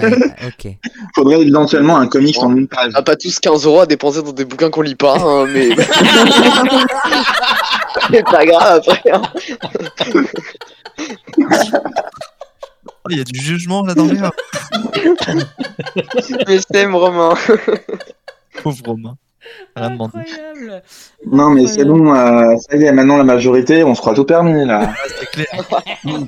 [0.45, 0.73] ok.
[1.15, 4.21] faudrait éventuellement un comics en une page On a pas tous 15 euros à dépenser
[4.21, 5.69] dans des bouquins qu'on lit pas, hein, mais.
[8.11, 9.11] C'est pas grave après.
[9.11, 9.21] hein.
[13.09, 14.31] Il y a du jugement là dans l'air.
[16.47, 17.33] Mais je t'aime, Romain.
[18.61, 19.15] Pauvre Romain.
[19.75, 20.83] Incroyable.
[21.25, 24.25] non mais c'est bon euh, ça y est maintenant la majorité on se croit tout
[24.25, 25.47] permis là Ah, c'est clair.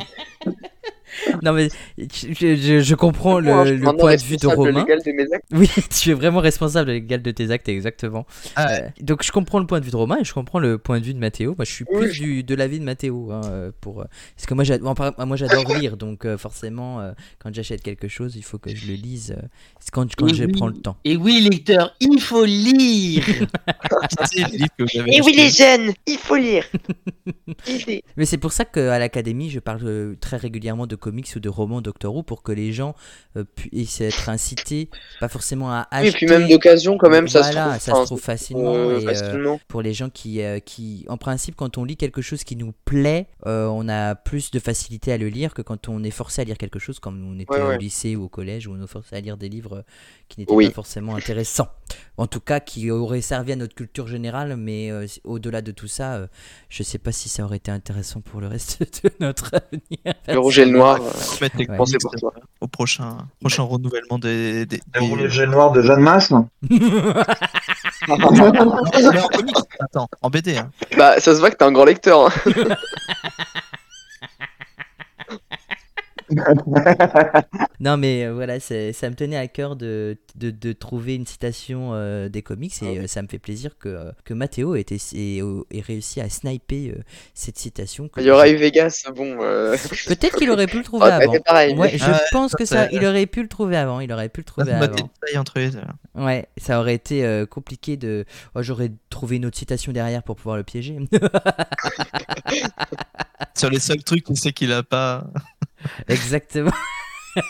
[1.44, 4.38] Non mais je, je- je comprends le, Moi, je suis le maintenant point de vue
[4.38, 4.80] de responsable Romain.
[4.86, 5.46] légal de mes actes.
[5.54, 5.70] Oui,
[6.02, 8.26] tu es vraiment responsable légal de tes actes, exactement.
[8.56, 10.78] Ah, Euh, donc je comprends le point de vue de Romain et je comprends le
[10.78, 11.56] point de vue de Mathéo.
[11.58, 12.00] Moi je suis Oui.
[12.08, 13.32] plus du, de l'avis de Mathéo.
[13.32, 14.96] hein, euh, pour, euh, parce que moi j'adore,
[15.26, 18.88] moi j'adore lire, donc euh, forcément euh, quand j'achète quelque chose, il faut que je
[18.88, 19.42] le lise euh,
[19.80, 20.52] c'est quand, quand je oui.
[20.52, 20.98] prends le temps.
[21.04, 23.24] Et oui, lecteur, il faut lire.
[25.08, 26.64] Et oui, les jeunes, il faut lire.
[28.18, 31.82] Mais c'est pour ça qu'à l'académie, je parle très régulièrement de comics ou de romans
[31.82, 32.96] Doctor Who pour que les gens
[33.36, 36.08] euh, puissent être incités, pas forcément à Oui, acheter.
[36.10, 37.78] et puis même d'occasion, quand même, ça se trouve.
[37.80, 38.74] ça enfin, se trouve facilement.
[38.76, 39.60] euh, et, euh, facilement.
[39.68, 43.28] pour les gens qui, qui, en principe, quand on lit quelque chose qui nous plaît,
[43.46, 46.58] on a plus de facilité à le lire que quand on est forcé à lire
[46.58, 47.76] quelque chose, comme on était Ouais, ouais.
[47.76, 49.84] au lycée ou au collège, où on est forcé à lire des livres
[50.30, 50.68] qui n'étaient Oui.
[50.68, 51.68] pas forcément intéressants.
[52.18, 54.92] En tout cas, qui auraient servi à notre culture générale, mais
[55.24, 56.28] au-delà de tout ça,
[56.70, 60.16] je sais pas si ça aurait été intéressant pour le reste de notre avenir.
[60.28, 60.91] Le rouge et le noir.
[60.96, 61.78] Euh, Je vais mettre les Ouais.
[61.78, 62.34] Comics pour toi.
[62.62, 64.66] au prochain, prochain renouvellement des.
[64.66, 66.32] des, le des- le noir de Jeanne Masse
[68.08, 70.58] en comics, attends, en BD.
[70.58, 70.70] Hein.
[70.98, 72.28] Bah, ça se voit que t'es un grand lecteur.
[72.28, 72.32] hein.
[77.80, 81.92] Non, mais euh, voilà, ça me tenait à cœur de, de, de trouver une citation
[81.94, 85.42] euh, des comics et euh, ça me fait plaisir que, que Mathéo ait, été- ait,
[85.72, 87.02] ait réussi à sniper euh,
[87.34, 88.08] cette citation.
[88.08, 89.38] que Il y aura eu Vegas, bon.
[89.42, 89.76] Euh...
[90.08, 91.34] Peut-être qu'il aurait pu le trouver Ah, avant.
[91.34, 91.76] c'est pareil.
[91.76, 94.00] Ouais, je Ah pense que ça, il aurait pu le trouver avant.
[94.00, 94.96] Il aurait pu le trouver avant.
[95.38, 95.80] entre les deux.
[96.14, 98.26] Ouais, ça aurait été euh, compliqué de.
[98.54, 101.00] Oh, J'aurais trouvé une autre citation derrière pour pouvoir le piéger.
[103.58, 105.26] Sur les seuls trucs qu'il sait qu'il a pas.
[106.08, 106.72] Exactement.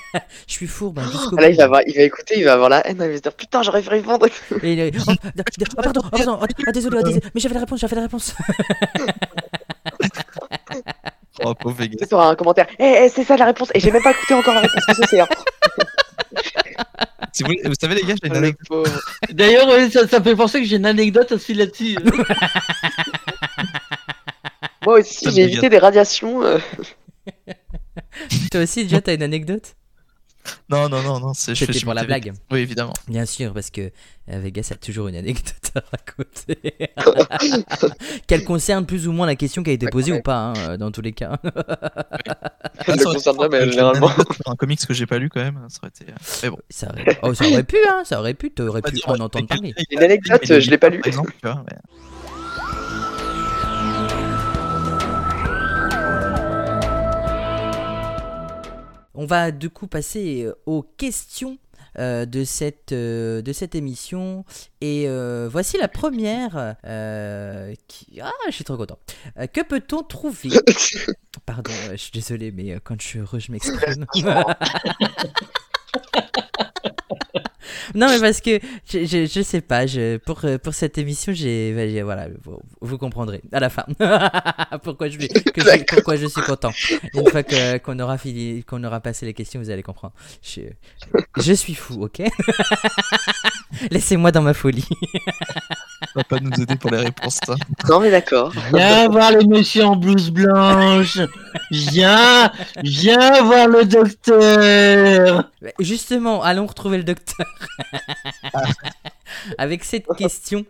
[0.48, 2.70] Je suis fourbe hein, Ah, Là, il va, avoir- il va écouter, il va avoir
[2.70, 4.28] la haine, il va se dire Putain, j'aurais pu répondre.
[4.62, 5.14] Et il oh, oh,
[5.82, 8.36] pardon, oh, pardon, oh, ah, désolé, oh, désolé, mais j'avais la réponse, j'avais la réponse.
[11.44, 11.84] Oh, pauvre.
[11.86, 13.70] Tu auras un commentaire Eh, eh, c'est ça la réponse.
[13.74, 15.20] Et j'ai même pas écouté encore la réponse que c'est.
[15.22, 15.28] Hein.
[17.34, 18.90] Si vous, vous savez, les gars, j'ai une Ah, anecdote.
[19.32, 21.96] D'ailleurs, ouais, ça, ça me fait penser que j'ai une anecdote aussi là-dessus.
[24.86, 26.44] Moi aussi, j'ai évité des radiations.
[26.44, 26.60] euh.
[28.52, 29.76] Toi aussi, déjà, t'as une anecdote?
[30.70, 32.24] Non, non, non, non, c'est je C'était fais pour la blague.
[32.26, 32.38] Vegas.
[32.50, 32.94] Oui, évidemment.
[33.08, 36.90] Bien sûr, parce que euh, Vegas a toujours une anecdote à raconter.
[38.28, 40.78] Qu'elle concerne plus ou moins la question qui a été posée ou pas, hein, euh,
[40.78, 41.38] dans tous les cas.
[42.88, 44.10] Elle le concerne pas, mais généralement.
[44.48, 46.12] Un comics que j'ai pas lu quand même, ça aurait été.
[46.12, 46.58] euh, Mais bon.
[46.72, 49.76] Ça aurait, oh, ça aurait pu, hein, ça aurait pu, t'aurais pu en entendre parler.
[49.92, 51.00] Une anecdote, je l'ai pas lu.
[51.00, 51.78] Par exemple, tu vois, mais-
[59.14, 61.58] On va du coup passer euh, aux questions
[62.00, 64.46] euh, de, cette, euh, de cette émission.
[64.80, 66.76] Et euh, voici la première.
[67.88, 68.22] qui...
[68.22, 68.98] Ah, je suis trop content.
[69.54, 70.50] Que peut-on trouver?
[71.46, 74.06] Pardon, je suis désolé, mais quand je suis heureux, je m'exprime.
[77.96, 78.60] non, mais parce que
[78.92, 81.74] je, je, je sais pas, je, pour, euh, pour cette émission, j'ai.
[82.04, 83.86] Voilà, vous, vous comprendrez à la fin.
[84.84, 86.72] pourquoi, je, que je- pourquoi je suis content.
[87.14, 90.14] Une fois que- qu'on aura, fini, qu'on aura passé les questions, vous allez comprendre.
[90.42, 90.62] Je,
[91.38, 92.22] je suis fou, ok?
[93.92, 94.86] Laissez-moi dans ma folie.
[96.04, 97.56] Ça va pas nous aider pour les réponses, ça.
[97.90, 98.52] Non, mais d'accord.
[98.74, 101.20] Viens voir le monsieur en blouse blanche.
[101.72, 102.52] Viens,
[102.84, 105.50] viens voir le docteur.
[105.80, 107.46] Justement, allons retrouver le docteur.
[109.58, 110.66] Avec cette question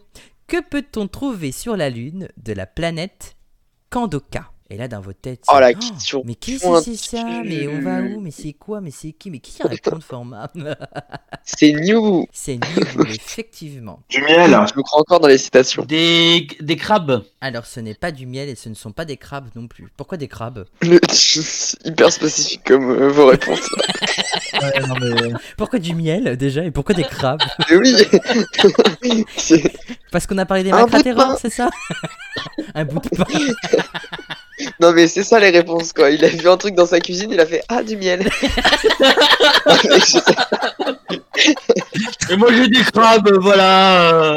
[0.48, 3.36] que peut-on trouver sur la Lune de la planète
[3.90, 4.51] Kandoka?
[4.72, 5.44] Et là, dans vos têtes.
[5.54, 6.24] Oh, la question.
[6.26, 6.96] mais qu'est-ce que pointue.
[6.96, 7.42] c'est ça?
[7.44, 8.22] Mais on va où?
[8.22, 8.80] Mais c'est quoi?
[8.80, 9.30] Mais c'est qui?
[9.30, 10.50] Mais qui répond de format?
[11.44, 12.26] C'est new.
[12.32, 14.00] C'est New, effectivement.
[14.10, 14.52] Du miel.
[14.52, 15.84] Je me crois encore dans les citations.
[15.84, 17.24] Des, des crabes.
[17.42, 19.90] Alors, ce n'est pas du miel et ce ne sont pas des crabes non plus.
[19.98, 20.66] Pourquoi des crabes?
[20.82, 21.00] Le...
[21.84, 23.68] hyper spécifique comme euh, vos réponses.
[24.62, 25.32] Ouais, non, mais.
[25.58, 26.64] Pourquoi du miel déjà?
[26.64, 27.42] Et pourquoi des crabes?
[27.70, 27.96] Mais oui.
[30.12, 31.36] Parce qu'on a parlé des pain.
[31.42, 31.70] c'est ça?
[32.76, 33.24] Un bout de pain.
[34.80, 36.10] Non, mais c'est ça les réponses, quoi.
[36.10, 38.28] Il a vu un truc dans sa cuisine, il a fait Ah, du miel.
[42.30, 44.36] Et moi j'ai des crabes, voilà.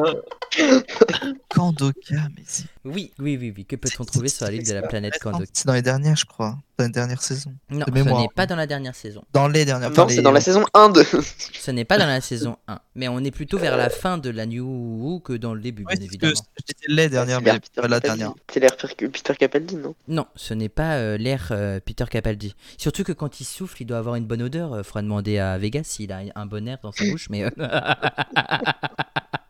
[1.49, 2.65] Kandoka, mais c'est.
[2.85, 3.65] Oui, oui, oui, oui.
[3.65, 6.25] Que peut-on trouver sur la ligne de la planète Kandoka C'est dans les dernières, je
[6.27, 6.59] crois.
[6.77, 7.55] Dans les dernières saisons.
[7.71, 9.23] Non, de ce n'est pas dans la dernière saison.
[9.33, 9.91] Dans les dernières.
[9.93, 11.05] Non, les- c'est dans la saison 1 de.
[11.55, 12.81] Ce n'est pas dans la saison 1.
[12.97, 15.85] Mais on est plutôt vers la fin de la New Who que dans le début,
[15.85, 16.33] Ouais, bien évidemment.
[16.67, 18.19] j'étais les dernières, C'est mais l'air Peter pas la Capaldi.
[18.19, 18.35] dernière.
[18.53, 19.95] C'est l'air Peter- Capaldi, non?
[20.09, 22.55] Non, ce n'est pas euh, l'air euh, Peter Capaldi.
[22.77, 24.77] Surtout que quand il souffle, il doit avoir une bonne odeur.
[24.77, 27.45] Il faudra demander à Vegas s'il a un bon air dans sa bouche, mais.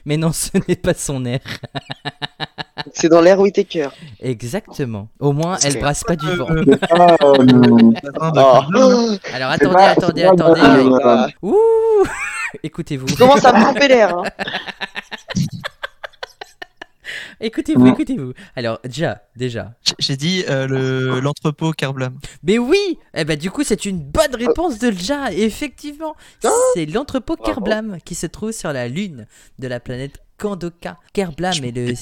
[0.00, 1.40] euh, mais non, ce n'est pas son air.
[2.94, 3.88] C'est dans l'air Whitaker.
[4.20, 5.08] Exactement.
[5.18, 6.48] Au moins, elle brasse pas du vent.
[6.50, 9.16] Euh, Attends, de- Oh.
[9.34, 10.60] Alors attendez, pas- attendez, attendez.
[10.62, 11.56] euh, Ouh
[12.62, 13.06] Écoutez-vous.
[13.08, 14.16] Il commence à me tromper l'air.
[14.18, 14.24] hein.
[17.40, 17.90] Écoutez-vous, Ouais.
[17.90, 18.32] écoutez-vous.
[18.54, 19.72] Alors, déjà, déjà.
[19.98, 22.18] J'ai- dit euh, le- l'entrepôt Kerblam.
[22.42, 26.14] Mais oui Eh ben du coup, c'est une bonne réponse de Ja, effectivement.
[26.74, 27.36] C'est l'entrepôt.
[27.36, 29.26] Kerblam qui se trouve sur la lune
[29.58, 30.98] de la planète Kandoka.
[31.12, 31.94] Kerblam est le...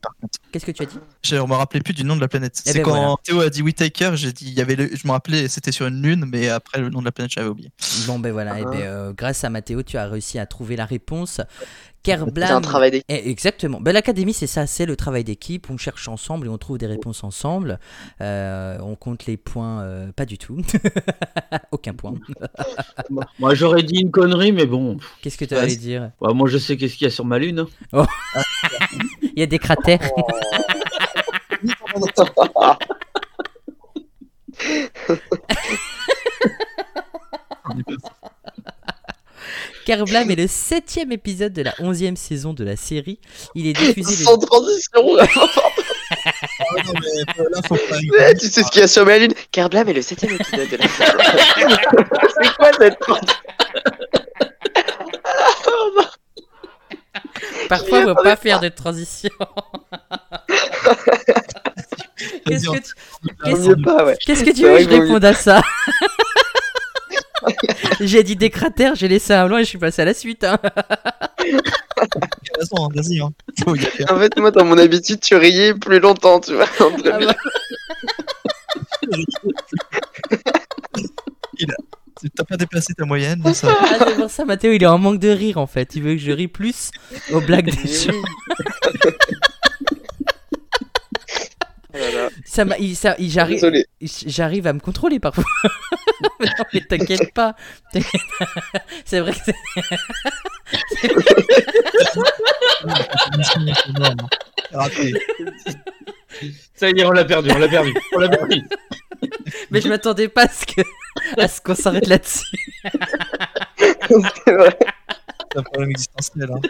[0.00, 0.38] par contre.
[0.52, 0.98] Qu'est-ce que tu as dit?
[1.22, 2.60] Je me rappelais plus du nom de la planète.
[2.66, 3.14] Eh C'est ben quand voilà.
[3.22, 5.86] Théo a dit Whitaker, j'ai dit il y avait le, je me rappelais c'était sur
[5.86, 7.70] une lune, mais après le nom de la planète j'avais oublié.
[8.06, 8.70] Bon ben voilà, eh Ah.
[8.70, 11.40] ben, euh, grâce à Mathéo, tu as réussi à trouver la réponse.
[12.02, 13.04] C'est un travail d'équipe.
[13.10, 13.78] Eh, exactement.
[13.78, 15.68] Ben, L'académie, c'est ça, c'est le travail d'équipe.
[15.68, 17.78] On cherche ensemble et on trouve des réponses ensemble.
[18.22, 20.62] Euh, on compte les points, euh, pas du tout.
[21.72, 22.14] Aucun point.
[23.38, 24.96] Moi j'aurais dit une connerie, mais bon.
[25.20, 26.12] Qu'est-ce que tu allais dire?
[26.22, 27.66] Ouais, moi je sais qu'est-ce qu'il y a sur ma lune.
[27.92, 28.06] hein.
[29.36, 30.00] Il y a des cratères.
[39.86, 43.18] Kerblam est le septième épisode de la onzième saison de la série.
[43.54, 45.02] Il est diffusé le Sans transition.
[47.70, 49.32] Ouais, tu sais ce qu'il y a sur ma lune?
[49.52, 51.12] Kerblam est le septième épisode de la saison.
[52.42, 52.98] C'est quoi cette
[57.68, 59.30] Parfois, faut pas faire de transition.
[62.46, 62.92] Qu'est-ce que tu,
[63.44, 64.16] qu'est-ce- Mieux pas, ouais.
[64.26, 65.62] qu'est-ce que tu veux que je réponde à ça?
[68.00, 70.44] J'ai dit des cratères, j'ai laissé un blanc et je suis passé à la suite.
[70.44, 70.58] hein.
[71.42, 73.20] hein, vas-y.
[73.20, 73.30] Hein.
[73.66, 73.80] Aller.
[74.10, 76.66] En fait, moi, dans mon habitude, tu riais plus longtemps, tu vois.
[76.80, 77.34] entre Ah bah.
[82.36, 83.68] T'as pas déplacé ta moyenne, mais ça.
[83.80, 85.94] Ah, c'est pour ça, Mathéo, il est en manque de rire en fait.
[85.94, 86.90] Il veut que je rie plus
[87.32, 88.12] aux blagues des Mais gens.
[88.12, 89.10] oui.
[91.92, 92.28] Oh là là.
[92.44, 93.86] Ça ça m'a- il- ça- il- j'arrive, Désolé.
[94.00, 95.42] j'arrive à me contrôler parfois.
[96.40, 97.54] mais non, mais t'inquiète pas.
[97.92, 98.20] T'inquiète.
[99.04, 99.54] C'est vrai que c'est...
[106.74, 107.92] Ça y est, on l'a perdu, on l'a perdu.
[108.14, 108.62] On l'a perdu.
[109.70, 110.82] Mais je m'attendais pas à ce que,
[111.38, 112.46] à ce qu'on s'arrête là-dessus.
[114.08, 114.76] C'est vrai.
[115.52, 116.48] C'est un problème existentiel.
[116.52, 116.60] Hein.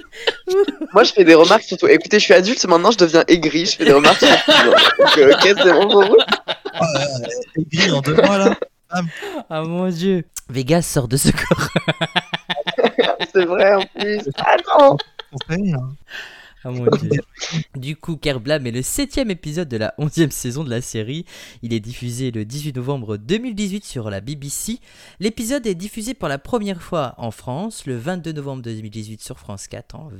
[0.92, 1.86] Moi, je fais des remarques surtout.
[1.86, 3.66] Écoutez, je suis adulte, maintenant je deviens aigri.
[3.66, 4.52] Je fais des remarques sur tout.
[4.98, 6.16] Donc, euh, ok, c'est bon pour vous.
[7.54, 8.56] C'est gris en deux mois là.
[9.48, 10.24] Ah mon dieu.
[10.48, 11.68] Vegas sort de ce corps.
[13.32, 14.28] C'est vrai en plus.
[14.36, 14.96] Attends.
[15.32, 15.94] On fait, hein.
[16.62, 17.10] Ah mon dieu.
[17.76, 21.24] Du coup, Kerblam est le septième épisode de la onzième saison de la série.
[21.62, 24.78] Il est diffusé le 18 novembre 2018 sur la BBC.
[25.20, 29.68] L'épisode est diffusé pour la première fois en France le 22 novembre 2018 sur France
[29.68, 30.10] 4 en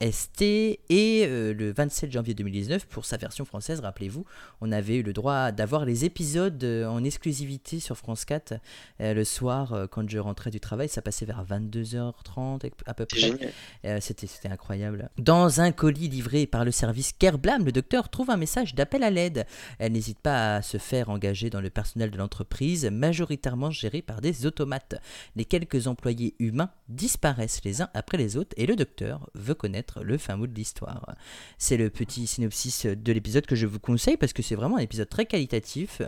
[0.00, 0.80] VOST et
[1.26, 3.80] euh, le 27 janvier 2019 pour sa version française.
[3.80, 4.24] Rappelez-vous,
[4.60, 8.54] on avait eu le droit d'avoir les épisodes euh, en exclusivité sur France 4
[9.00, 10.88] euh, le soir euh, quand je rentrais du travail.
[10.88, 14.00] Ça passait vers 22h30 à peu près.
[14.00, 15.10] c'était incroyable.
[15.18, 19.10] Dans un colis livré par le service Kerblam, le docteur trouve un message d'appel à
[19.10, 19.46] l'aide.
[19.78, 24.20] Elle n'hésite pas à se faire engager dans le personnel de l'entreprise, majoritairement géré par
[24.20, 24.96] des automates.
[25.36, 29.85] Les quelques employés humains disparaissent les uns après les autres et le docteur veut connaître
[30.02, 31.14] le fin mot de l'histoire.
[31.58, 34.80] C'est le petit synopsis de l'épisode que je vous conseille parce que c'est vraiment un
[34.80, 36.02] épisode très qualitatif.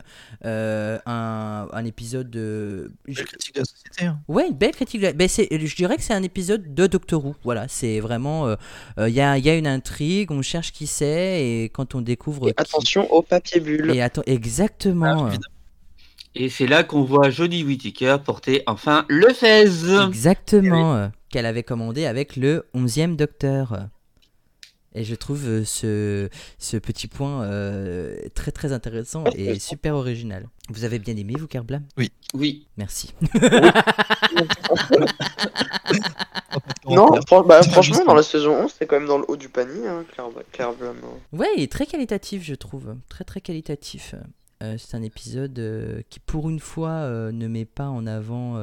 [0.45, 2.31] Euh, un, un épisode...
[2.31, 4.05] de Belle critique de la société.
[4.07, 4.19] hein.
[4.29, 5.01] Ouais, une belle critique.
[5.01, 7.35] de la- ben, je dirais que c'est un épisode de Doctor Who.
[7.45, 8.47] Voilà, c'est vraiment.
[8.49, 8.57] euh,
[8.99, 11.95] euh, Il y, a, il y a une intrigue, on cherche qui c'est, et quand
[11.95, 12.49] on découvre.
[12.49, 13.91] Et qui- attention au papier bulle.
[13.95, 15.29] Et exactement.
[15.31, 15.37] Ah,
[16.35, 19.62] Et c'est là qu'on voit Jodie Whittaker porter enfin le fez.
[20.09, 20.95] Exactement.
[20.95, 23.88] euh, Qu'elle avait commandé avec le 11e Docteur.
[24.95, 30.49] Et je trouve euh, ce, ce petit point euh, très très intéressant et super original.
[30.71, 31.83] Vous avez bien aimé, vous, Kerblam
[32.35, 32.67] Oui.
[32.77, 33.14] Merci.
[36.88, 38.17] Non, fran- bah, franchement, dans hein.
[38.17, 40.33] la saison 11, c'est quand même dans le haut du panier, hein, clairement.
[40.53, 41.19] clairement.
[41.33, 42.95] Ouais, il est très qualitatif, je trouve.
[43.09, 44.14] Très très qualitatif.
[44.61, 48.59] Euh, c'est un épisode euh, qui, pour une fois, euh, ne met pas en avant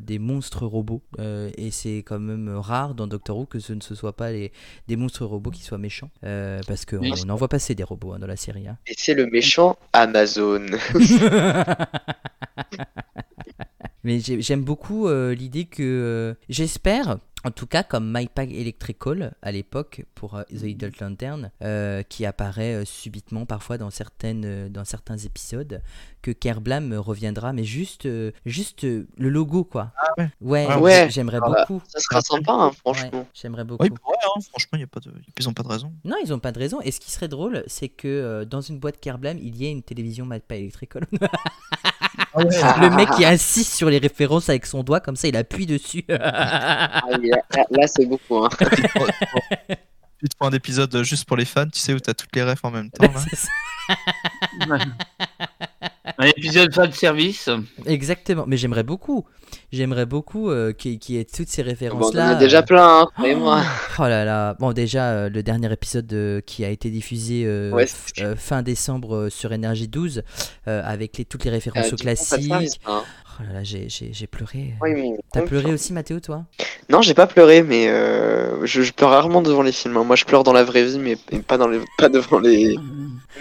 [0.00, 1.02] des monstres robots.
[1.18, 4.50] Et c'est quand même rare dans Doctor Who que ce ne se soit pas les,
[4.88, 6.10] des monstres robots qui soient méchants.
[6.22, 7.12] Parce qu'on Oui.
[7.28, 8.66] en voit passer des robots hein, dans la série.
[8.68, 8.78] hein.
[8.86, 10.64] Et c'est le méchant Amazon.
[14.02, 19.50] Mais j'ai- j'aime beaucoup l'idée que j'espère, en tout cas comme My Pack Electrical à
[19.52, 24.84] l'époque pour euh, The Idle Lantern, euh, qui apparaît euh, subitement parfois dans, certaines, dans
[24.84, 25.82] certains épisodes,
[26.22, 28.06] que Kerblam reviendra, mais juste,
[28.44, 29.92] juste le logo quoi.
[29.96, 30.30] Ah ouais.
[30.40, 31.08] Ouais, Ah ouais.
[31.10, 31.82] j'aimerais Ah, beaucoup.
[31.88, 33.26] Ça sera sympa, hein, Ouais, franchement.
[33.32, 33.84] j'aimerais beaucoup.
[33.84, 35.10] Oui, hein, franchement, y a pas de...
[35.38, 35.92] ils ont pas de raison.
[36.04, 36.80] Non, ils ont pas de raison.
[36.82, 39.82] Et ce qui serait drôle, c'est que dans une boîte Kerblam, il y ait une
[39.82, 41.06] télévision My Pack Electrical.
[42.36, 46.04] le mec qui insiste sur les références avec son doigt, comme ça il appuie dessus.
[46.10, 47.30] Ah, oui,
[47.70, 48.44] là, c'est beaucoup.
[48.44, 48.48] Hein.
[50.22, 52.42] Tu te prends un épisode juste pour les fans, tu sais, où t'as toutes les
[52.42, 53.10] refs en même temps.
[54.68, 54.78] là.
[56.18, 57.48] Un épisode fan service.
[57.86, 59.24] Exactement, mais j'aimerais beaucoup.
[59.72, 62.28] J'aimerais beaucoup euh, qu'il y ait toutes ces Bon, on en références-là.
[62.30, 63.62] a déjà plein, hein, croyez-moi.
[63.98, 64.54] Oh là là.
[64.58, 67.86] Bon, déjà, euh, le dernier épisode euh, qui a été diffusé euh, Ouais,
[68.20, 70.22] euh, fin décembre sur Énergie 12,
[70.66, 72.48] euh, avec les, toutes les références Euh, au du coup, pas de classique.
[72.50, 73.02] service, hein.
[73.38, 73.88] Oh là là, j'ai-
[74.26, 74.74] pleuré.
[74.82, 76.44] Mais- T'as pleuré aussi, Mathéo, toi?
[76.90, 77.86] Non, j'ai pas pleuré, mais
[78.64, 79.96] je, je pleure rarement devant les films.
[79.96, 80.04] hein.
[80.04, 82.76] Moi, je pleure dans la vraie vie, mais, mais pas, dans les, pas devant les.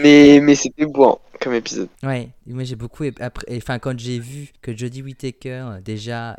[0.01, 1.89] Mais, mais c'était beau hein, comme épisode.
[2.03, 3.03] Ouais, moi j'ai beaucoup.
[3.03, 5.79] et Après, et, enfin, quand j'ai vu que Jodie Whittaker, euh,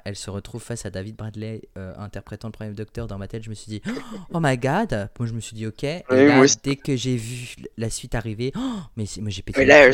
[0.05, 3.43] elle se retrouve face à David Bradley euh, interprétant le premier docteur dans ma tête,
[3.45, 3.83] je me suis dit,
[4.33, 5.09] oh my god.
[5.19, 5.85] Moi je me suis dit, ok.
[5.85, 8.61] Et Oui, là, dès que j'ai vu la suite arriver, oh,
[8.97, 9.71] mais moi j'ai pété.
[9.73, 9.91] Hein.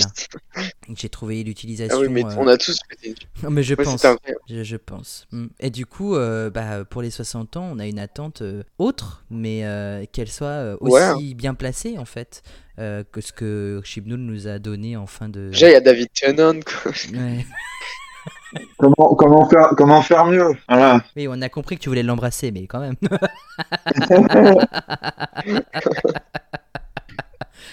[0.97, 1.97] J'ai trouvé l'utilisation.
[1.99, 3.15] ah oui, mais euh, on a tous pété.
[3.49, 4.07] mais je pense.
[4.49, 5.27] Je, je pense.
[5.33, 5.47] Mm.
[5.61, 8.43] Et du coup, euh, bah, pour les 60 ans, on a une attente
[8.79, 9.65] autre, mais
[10.13, 11.03] qu'elle soit euh, aussi Ouais.
[11.03, 11.19] hein.
[11.35, 12.43] bien placée en fait
[12.79, 15.49] euh, que ce que Chibnall nous a donné en fin de.
[15.51, 16.93] Déjà, il y a David Tennant, quoi.
[17.13, 17.45] Ouais.
[18.79, 21.03] Comment, comment, faire, comment faire mieux Voilà.
[21.17, 22.97] Oui, on a compris que tu voulais l'embrasser, mais quand même.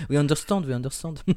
[0.10, 1.20] we understand, we understand.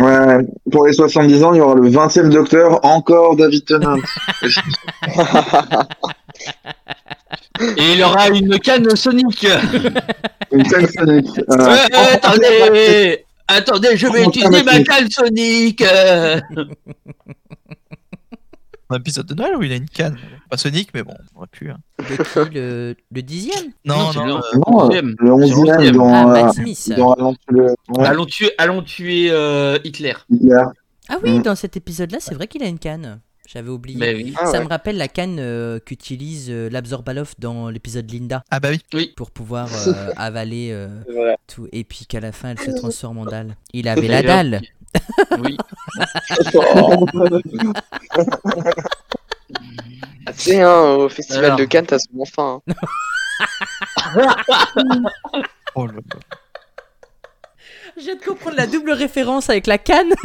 [0.00, 0.38] Ouais,
[0.72, 3.94] pour les 70 ans, il y aura le 20e docteur, encore David Tennant.
[7.76, 9.46] Et il aura une canne Sonic.
[10.50, 11.40] Une sonique.
[11.46, 11.68] Voilà.
[11.68, 13.24] Ouais, ouais, attendez.
[13.46, 15.84] Attendez, je vais utiliser ma canne Sonic.
[18.90, 18.94] Euh.
[18.94, 20.16] un épisode de Noël où il a une canne.
[20.50, 21.70] Pas Sonic, mais bon, on aurait pu.
[21.70, 21.78] hein.
[21.98, 23.72] Qui le, le dixième?
[23.84, 25.14] Non, non, le- euh, Non, onzième.
[25.18, 26.92] le 11 C'est le e dans, Ah, euh, Matt Smith.
[26.96, 30.14] dans Allons tuer le- ouais, Allons tuer, allons tuer euh, Hitler.
[30.30, 30.62] Hitler.
[31.08, 31.42] Ah oui, Mm.
[31.42, 33.20] dans cet épisode-là, c'est vrai qu'il a une canne.
[33.46, 33.98] J'avais oublié.
[33.98, 34.34] Mais oui.
[34.40, 34.64] Ah Ça ouais.
[34.64, 39.12] me rappelle la canne euh, qu'utilise euh, l'Absorbaloff dans l'épisode Linda Ah bah oui.
[39.18, 40.88] pour pouvoir euh, avaler euh,
[41.46, 41.68] tout.
[41.70, 43.54] Et puis qu'à la fin, elle se transforme en dalle.
[43.74, 44.62] Il avait la dalle.
[45.38, 45.56] Oui.
[50.26, 51.58] Ah, tu sais, hein, au festival Alors.
[51.58, 52.62] de Cannes, t'as souvent faim.
[54.16, 54.34] hein.
[55.74, 56.00] Oh, le-
[57.96, 60.14] Je viens de comprendre la double référence avec la canne.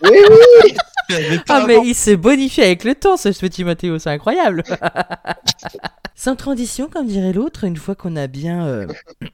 [0.00, 0.74] Oui, oui.
[1.10, 4.62] Mais Ah mais il se bonifie avec le temps ce petit Mathéo, c'est incroyable.
[6.18, 8.88] Sans transition, comme dirait l'autre, une fois qu'on a bien, euh,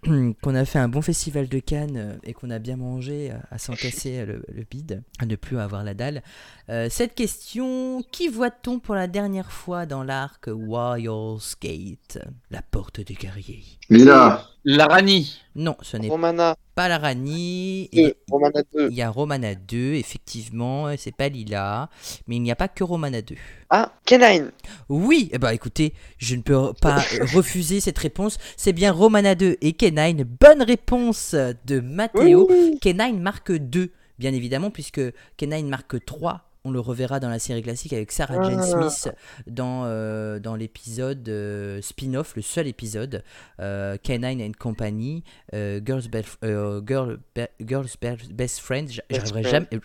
[0.43, 3.37] qu'on a fait un bon festival de Cannes euh, et qu'on a bien mangé euh,
[3.51, 6.23] à s'en casser le, le bide, à ne plus avoir la dalle.
[6.71, 12.19] Euh, cette question, qui voit-on pour la dernière fois dans l'arc Wild's Gate,
[12.51, 14.49] la porte des guerriers Lila.
[14.65, 15.43] La Rani.
[15.57, 17.91] Non, ce n'est Romana pas la Rani.
[17.93, 18.01] 2.
[18.01, 18.89] Et Romana 2.
[18.91, 21.91] il y a Romana 2, effectivement, et c'est pas Lila,
[22.27, 23.35] mais il n'y a pas que Romana 2.
[23.69, 24.51] Ah, Kenine.
[24.89, 26.97] Oui, eh ben écoutez, je ne peux pas
[27.35, 28.39] refuser cette réponse.
[28.57, 30.25] C'est bien Romana 2 et Kenine.
[30.25, 32.49] Bonne réponse de Matteo.
[32.81, 35.03] Kenine marque 2, bien évidemment, puisque
[35.37, 36.54] Kenine marque 3.
[36.67, 38.89] On le reverra dans la série classique avec Sarah Jane Ah.
[38.89, 39.15] Smith
[39.47, 43.23] dans, euh, dans l'épisode euh, spin-off, le seul épisode,
[43.61, 46.05] euh, Kenine and Company, euh, Girls,
[46.43, 48.89] euh, Girl- Be- Girls Bel- Best Friend.
[48.89, 49.67] J- J'arriverai jamais.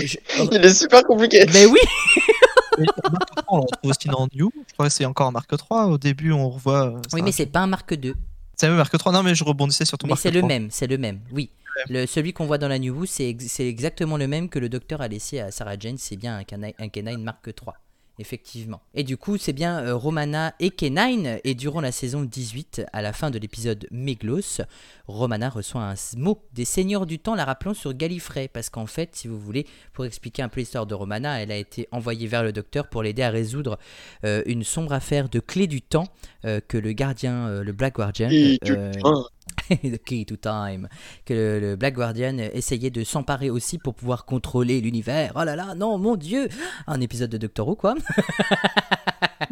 [0.00, 0.18] Je- je-
[0.50, 1.46] Il est super compliqué.
[1.52, 1.78] Mais oui,
[2.78, 4.50] Mais Marque 3, on le retrouve aussi dans New.
[4.68, 5.86] Je crois que c'est encore un Marque 3.
[5.86, 6.94] Au début, on revoit.
[7.12, 8.14] oui, mais c'est pas un marque 2.
[8.62, 9.10] C'est le même Marque 3.
[9.10, 10.46] Non, mais je rebondissais sur ton Mais c'est le 3.
[10.48, 11.50] même, c'est le même, oui.
[11.88, 15.00] Le, celui qu'on voit dans la New c'est ex- exactement le même que le docteur
[15.00, 16.44] a laissé à Sarah Jane, c'est bien un
[16.78, 17.74] un Canine Mark 3.
[18.22, 18.80] Effectivement.
[18.94, 21.40] Et du coup, c'est bien euh, Romana et Kenine.
[21.42, 24.62] Et durant la saison 18, à la fin de l'épisode Meglos,
[25.08, 28.46] Romana reçoit un mot des Seigneurs du Temps, la rappelant sur Gallifrey.
[28.46, 31.56] Parce qu'en fait, si vous voulez, pour expliquer un peu l'histoire de Romana, elle a
[31.56, 33.76] été envoyée vers le docteur pour l'aider à résoudre
[34.24, 36.06] euh, une sombre affaire de clé du temps
[36.44, 39.26] euh, que le gardien, le Black Guardian, Et du temps.
[39.68, 40.88] The Key to Time,
[41.24, 45.32] que le, le Black Guardian essayait de s'emparer aussi pour pouvoir contrôler l'univers.
[45.36, 46.48] Oh là là, non, mon dieu
[46.86, 47.94] Un épisode de Doctor Who, quoi.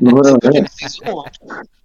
[0.01, 0.63] Ouais, ouais.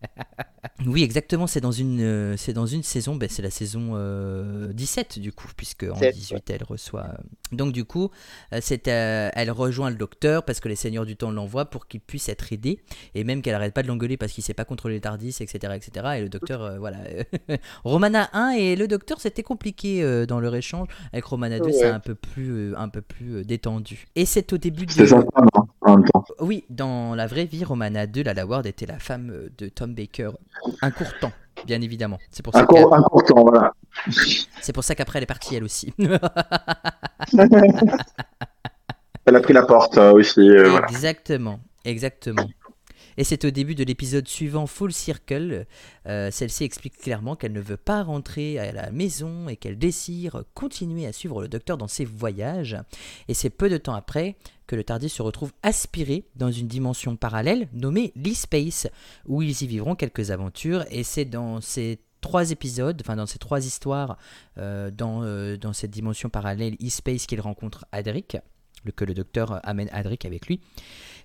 [0.86, 4.74] Oui, exactement, c'est dans une, euh, c'est dans une saison, ben, c'est la saison euh,
[4.74, 7.06] 17 du coup, puisque en 17, 18 elle reçoit.
[7.06, 7.18] euh,
[7.54, 8.10] Donc du coup,
[8.52, 11.88] euh, c'est, euh, elle rejoint le docteur parce que les seigneurs du temps l'envoient pour
[11.88, 12.82] qu'il puisse être aidé,
[13.14, 15.74] et même qu'elle arrête pas de l'engueuler parce qu'il sait pas contrôler le Tardis, etc.
[15.76, 16.08] etc.
[16.18, 16.98] et le docteur, euh, voilà.
[17.84, 20.88] Romana 1 et le docteur, c'était compliqué dans leur échange.
[21.14, 24.08] Avec Romana 2, c'est un peu plus, un peu plus détendu.
[24.16, 25.26] Et c'est au début C'est hein,
[25.86, 26.26] en même temps.
[26.40, 29.94] Oui, dans la vraie vie, Romana 2, la Ward était la femme euh, de Tom
[29.94, 30.32] Baker.
[30.82, 31.32] Un court temps,
[31.66, 32.20] bien évidemment.
[32.32, 33.74] C'est pour, Un ça court, qu'elle- un court temps, voilà.
[34.62, 35.94] c'est pour ça qu'après elle est partie elle aussi.
[39.28, 40.88] Elle a pris la porte euh, aussi, euh, voilà.
[40.88, 42.48] Exactement, exactement.
[43.18, 45.66] Et c'est au début de l'épisode suivant, Full Circle.
[46.08, 50.44] euh, Celle-ci explique clairement qu'elle ne veut pas rentrer à la maison et qu'elle désire
[50.54, 52.78] continuer à suivre le docteur dans ses voyages.
[53.28, 54.36] Et c'est peu de temps après
[54.68, 58.88] que le Tardis se retrouve aspiré dans une dimension parallèle nommée l'e-space,
[59.26, 60.86] où ils y vivront quelques aventures.
[60.90, 64.18] Et c'est dans ces trois épisodes, enfin dans ces trois histoires,
[64.58, 68.38] euh, dans, euh, dans cette dimension parallèle e-space qu'il rencontre Adric,
[68.92, 70.60] que le docteur amène Adric avec lui.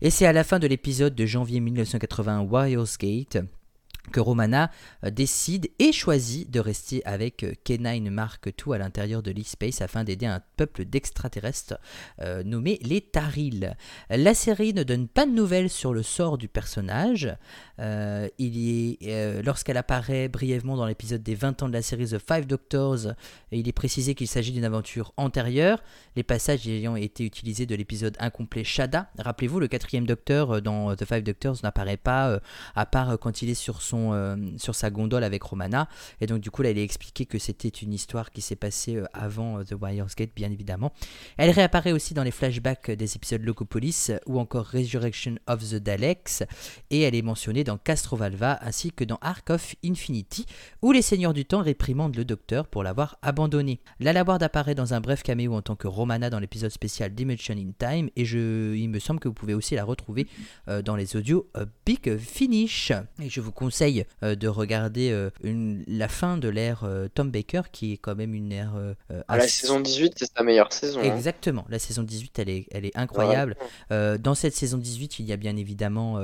[0.03, 3.39] Et c'est à la fin de l'épisode de janvier 1981 Wild's Gate
[4.13, 4.71] que Romana
[5.05, 9.81] euh, décide et choisit de rester avec euh, K9 Mark II à l'intérieur de l'e-space
[9.81, 11.79] afin d'aider un peuple d'extraterrestres
[12.21, 13.77] euh, nommé les Tarils.
[14.09, 17.35] La série ne donne pas de nouvelles sur le sort du personnage.
[17.79, 18.29] Euh,
[19.45, 23.15] lorsqu'elle apparaît brièvement dans l'épisode des 20 ans de la série The Five Doctors,
[23.53, 25.83] il est précisé qu'il s'agit d'une aventure antérieure,
[26.17, 29.11] les passages ayant été utilisés de l'épisode incomplet Shada.
[29.19, 32.41] Rappelez-vous, le quatrième docteur dans The Five Doctors n'apparaît pas,
[32.75, 35.89] à part quand il est sur, euh, sur sa gondole avec Romana.
[36.21, 38.97] Et donc, du coup, là, il est expliqué que c'était une histoire qui s'est passée
[38.97, 40.93] euh, avant euh, The Wire's Gate, bien évidemment.
[41.37, 46.45] Elle réapparaît aussi dans les flashbacks des épisodes Locopolis ou encore Resurrection of the Daleks.
[46.91, 50.47] Et elle est mentionnée dans Castrovalva ainsi que dans Ark of Infinity,
[50.83, 53.81] où les Seigneurs du Temps réprimandent le Docteur pour l'avoir abandonné.
[53.99, 57.55] La Ward apparaît dans un bref caméo en tant que Romana dans l'épisode spécial Dimension
[57.57, 60.27] in Time, et je, il me semble que vous pouvez aussi la retrouver
[60.85, 61.49] dans les audios
[61.87, 62.93] Big Finish.
[63.21, 67.09] Et je vous conseille conseille euh, de regarder euh, une- la fin de l'ère euh,
[67.13, 68.75] Tom Baker, qui est quand même une ère.
[68.77, 68.95] euh,
[69.29, 71.01] Ah, la saison 18, c'est sa meilleure saison.
[71.01, 71.05] hein.
[71.05, 73.57] Exactement, la saison 18, elle est, elle est incroyable.
[73.91, 76.19] Dans cette saison 18, il y a bien évidemment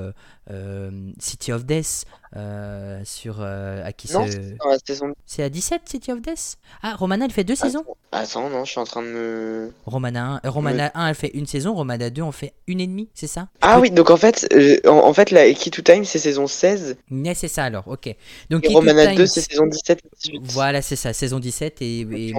[1.18, 2.04] City of Death,
[2.36, 5.14] euh, sur, euh, à qui Non, c'est la saison.
[5.26, 6.56] C'est à 17, City of Death?
[6.82, 7.80] Ah, Romana, elle fait deux saisons?
[8.12, 9.72] Attends, attends, non, je suis en train de me.
[9.86, 12.86] Romana 1, euh, Romana 1, elle fait une saison, Romana 2 en fait une et
[12.86, 13.48] demie, c'est ça?
[13.60, 16.46] Ah oui, donc en fait, euh, en, en fait, la Key to Time, c'est saison
[16.46, 16.96] 16.
[17.10, 18.14] Mais c'est ça alors, ok.
[18.50, 20.42] Donc Et Romana Time, 2, c'est saison 17 et 18.
[20.52, 22.30] Voilà, c'est ça, saison 17 et, me et,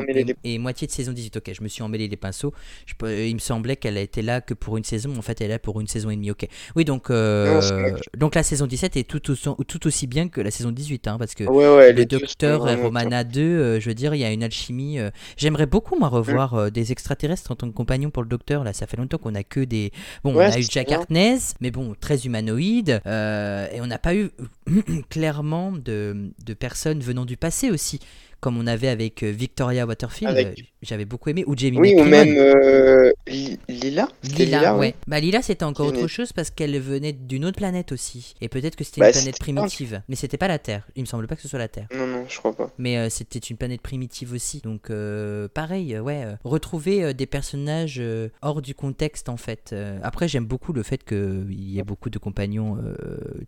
[0.44, 1.38] et- et moitié de saison 18.
[1.38, 2.54] Ok, je me suis emmêlé les pinceaux.
[2.86, 2.94] Je
[3.28, 5.60] il me semblait qu'elle était là que pour une saison, en fait elle est là
[5.60, 6.32] pour une saison et demie.
[6.32, 6.48] Ok.
[6.76, 7.97] Oui, donc, euh, Non.
[8.18, 11.18] Donc la saison 17 est tout, aussi- tout aussi bien que la saison 18, hein,
[11.18, 14.20] parce que Ouais, ouais, le Docteur et vraiment Romana 2, euh, je veux dire, il
[14.20, 15.00] y a une alchimie.
[15.00, 16.58] euh, J'aimerais beaucoup, moi, revoir Mm.
[16.60, 18.64] euh, des extraterrestres en tant que compagnon pour le Docteur.
[18.64, 19.92] Là, ça fait longtemps qu'on a que des.
[20.24, 21.00] Bon, Ouais, on a eu Jack bien.
[21.00, 23.02] Harkness, mais bon, très humanoïde.
[23.06, 24.30] euh, et on n'a pas eu
[25.10, 28.00] clairement de, de personnes venant du passé aussi.
[28.40, 31.96] Comme on avait avec euh, Victoria Waterfield, Avec- euh, j'avais beaucoup aimé, ou Jamie Oui,
[31.98, 34.94] ou même euh, Li- Lila Lila, ouais.
[35.08, 38.36] Bah Lila c'était encore autre chose parce qu'elle venait d'une autre planète aussi.
[38.42, 40.02] Et peut-être que c'était Bah, une planète primitive.
[40.08, 40.88] Mais c'était pas la Terre.
[40.96, 41.88] Il me semble pas que ce soit la Terre.
[41.96, 42.72] Non, non, je crois pas.
[42.78, 44.62] Mais euh, c'était une planète primitive aussi.
[44.62, 46.26] Donc euh, pareil, ouais.
[46.44, 48.02] retrouver des personnages
[48.44, 49.74] hors du contexte en fait.
[50.04, 52.78] Après j'aime beaucoup le fait qu'il y ait beaucoup de compagnons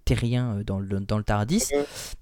[0.05, 1.69] terriens dans le, dans le Tardis.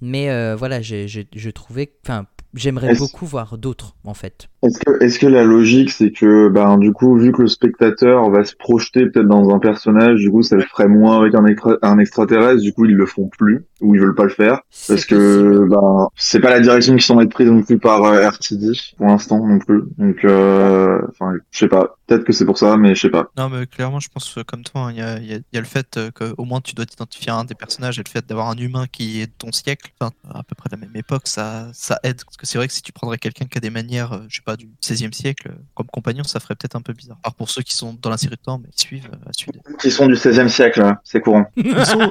[0.02, 1.92] Mais voilà, j'ai- je trouvais...
[2.04, 2.26] Enfin,
[2.58, 4.50] j'aimerais beaucoup voir d'autres en fait.
[4.64, 8.30] Est-ce que, est-ce que la logique, c'est que, ben, du coup, vu que le spectateur
[8.32, 11.46] va se projeter peut-être dans un personnage, du coup, ça le ferait moins avec un,
[11.46, 14.62] extra- un extraterrestre, du coup, ils le font plus, ou ils veulent pas le faire,
[14.72, 15.16] C'est parce que,
[15.60, 15.70] possible.
[15.70, 19.06] ben, c'est pas la direction qui semble être prise non plus par euh, RTD, pour
[19.08, 19.84] l'instant, non plus.
[20.00, 21.96] Donc, euh, enfin, je sais pas.
[22.08, 23.30] Peut-être que c'est pour ça, mais je sais pas.
[23.38, 25.44] Non, mais clairement, je pense comme toi, hein, il y, a, il y a- il
[25.54, 28.04] y a le fait euh, qu'au moins tu dois t'identifier à un des personnages et
[28.04, 30.76] le fait d'avoir un humain qui est de ton siècle, enfin, à peu près de
[30.76, 32.24] la même époque, ça, ça aide.
[32.26, 34.38] Parce que c'est vrai que si tu prendrais quelqu'un qui a des manières, euh, je
[34.38, 37.18] sais pas, du 16e siècle, euh, comme compagnon, ça ferait peut-être un peu bizarre.
[37.24, 39.34] Alors pour ceux qui sont dans la série de temps, mais qui suivent euh, à
[39.34, 39.60] suivre.
[39.82, 41.46] Qui sont du 16e siècle, là, c'est courant.
[41.58, 42.10] Ils sont-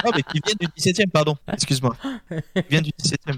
[0.00, 1.96] Ah, mais qui viennent du 17e, pardon, excuse-moi.
[2.56, 3.36] Ils viennent du 17e.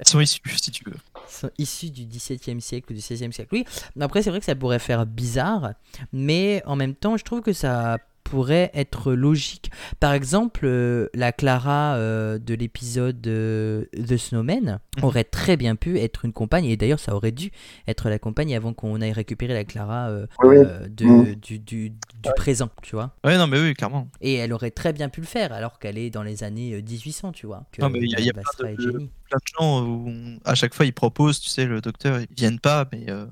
[0.00, 0.96] Ils sont issus, si tu veux.
[1.28, 3.48] sont issus du XVIIe siècle ou du XVIe siècle.
[3.52, 3.64] Oui,
[4.00, 5.72] après c'est vrai que ça pourrait faire bizarre,
[6.12, 7.98] mais en même temps je trouve que ça
[8.32, 9.70] pourrait être logique.
[10.00, 15.04] Par exemple, euh, la Clara euh, de l'épisode euh, The Snowman Mhm.
[15.04, 17.50] aurait très bien pu être une compagne, et d'ailleurs ça aurait dû
[17.86, 20.64] être la compagne avant qu'on aille récupérer la Clara euh, Oui, oui.
[20.66, 21.34] euh, de- Mhm.
[21.34, 23.14] du, du- du présent, tu vois.
[23.22, 24.08] Ouais, non, mais oui, clairement.
[24.22, 26.80] Et elle aurait très bien pu le faire alors qu'elle est dans les années euh,
[26.80, 27.64] 1800, tu vois.
[27.70, 29.10] Que Non, mais il y a- y a de- Jenny.
[29.32, 32.26] Plein de gens où on- à chaque fois ils proposent, tu sais, le docteur, ils
[32.36, 33.04] viennent pas, mais.
[33.08, 33.26] euh,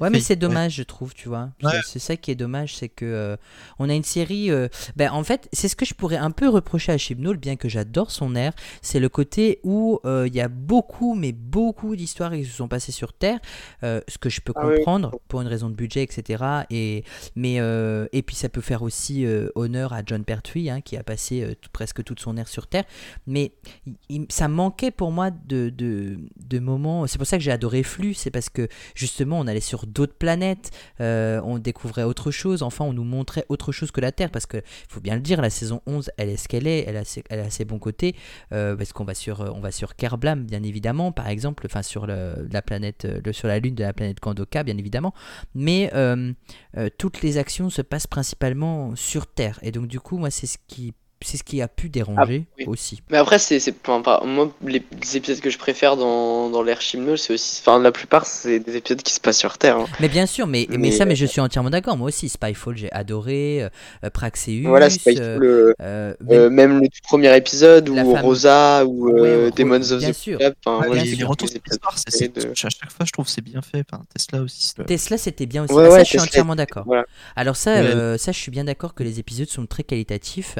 [0.00, 1.50] Ouais, mais c'est dommage, je trouve, tu vois.
[1.62, 1.70] Ouais.
[1.84, 3.36] C'est- ça qui est dommage, c'est que euh,
[3.78, 4.50] on a une série.
[4.50, 7.56] euh, ben, en fait, c'est ce que je pourrais un peu reprocher à Chibnall, bien
[7.56, 8.52] que j'adore son air.
[8.82, 12.68] C'est le côté où euh, il y a beaucoup, mais beaucoup d'histoires qui se sont
[12.68, 13.38] passées sur Terre,
[13.82, 14.76] euh, ce que je peux Ah oui.
[14.76, 16.44] comprendre pour une raison de budget, etc.
[16.70, 17.04] Et
[17.36, 20.96] mais euh, et puis ça peut faire aussi euh, honneur à John Pertwee, hein, qui
[20.96, 22.84] a passé euh, presque toute son air sur Terre.
[23.26, 23.52] Mais
[23.86, 27.06] il- il- ça manquait pour moi de, de, moments.
[27.06, 30.14] C'est pour ça que j'ai adoré Flux, c'est parce que justement on allait sur d'autres
[30.14, 30.70] planètes,
[31.00, 34.46] euh, on découvrait autre chose, enfin on nous montrait autre chose que la Terre, parce
[34.46, 37.04] que faut bien le dire, la saison 11 elle est ce qu'elle est, elle a
[37.04, 38.14] ses, elle a ses bons côtés,
[38.52, 42.06] euh, parce qu'on va sur, on va sur Kerblam bien évidemment, par exemple, enfin sur
[42.06, 45.14] le- la planète, euh, sur la lune de la planète Kandoka bien évidemment,
[45.54, 46.32] mais euh,
[46.76, 50.46] euh, toutes les actions se passent principalement sur Terre, et donc du coup moi c'est
[50.46, 50.92] ce qui
[51.22, 52.64] c'est ce qui a pu déranger oui.
[52.66, 53.02] aussi.
[53.10, 56.80] Mais après, c'est, c'est, enfin, moi, les, les épisodes que je préfère dans, dans l'ère
[56.80, 59.76] Chimnol, c'est aussi, enfin, la plupart, c'est des épisodes qui se passent sur Terre.
[59.76, 59.86] hein.
[60.00, 61.96] Mais bien sûr, mais, mais, Mais- ça, mais je suis entièrement d'accord.
[61.96, 63.62] Moi aussi, Spyfall, j'ai adoré.
[63.64, 63.68] euh,
[64.04, 64.62] euh, Praxeus.
[64.64, 69.10] Voilà, c'est pas euh, euh, euh, même le tout premier épisode ou femme- Rosa ou
[69.10, 70.38] Ouais, euh, ouais, Demons of bien the sûr.
[70.38, 70.54] Club.
[70.64, 71.80] Enfin, Ouais, bien les, retours c'est, c'est-
[72.28, 73.84] préférés de- à chaque fois, je trouve que c'est bien fait.
[73.90, 74.72] Enfin, Tesla aussi.
[74.76, 75.74] c'est- Tesla, c'était bien aussi.
[75.74, 76.84] Ouais, Ah, ça, ouais, je suis entièrement d'accord.
[76.86, 77.04] voilà.
[77.36, 77.78] Alors ça, Ouais.
[77.86, 80.56] euh, ça, je suis bien d'accord que les épisodes sont très qualitatifs,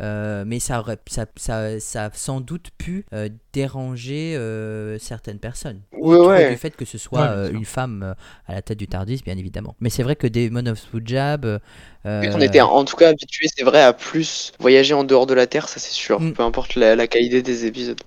[0.00, 5.38] euh, mais ça, aurait, ça, ça, ça a sans doute pu euh, déranger euh, certaines
[5.38, 5.80] personnes.
[5.92, 6.50] Outre ouais.
[6.50, 8.14] du fait que ce soit Ouais, euh, une femme euh,
[8.46, 9.76] à la tête du Tardis, bien évidemment.
[9.80, 11.60] Mais c'est vrai que Demon of Punjab...
[12.06, 15.34] euh, On était en tout cas habitué, c'est vrai, à plus voyager en dehors de
[15.34, 16.20] la Terre, ça c'est sûr.
[16.20, 16.32] Mm.
[16.32, 18.00] Peu importe la, la qualité des épisodes.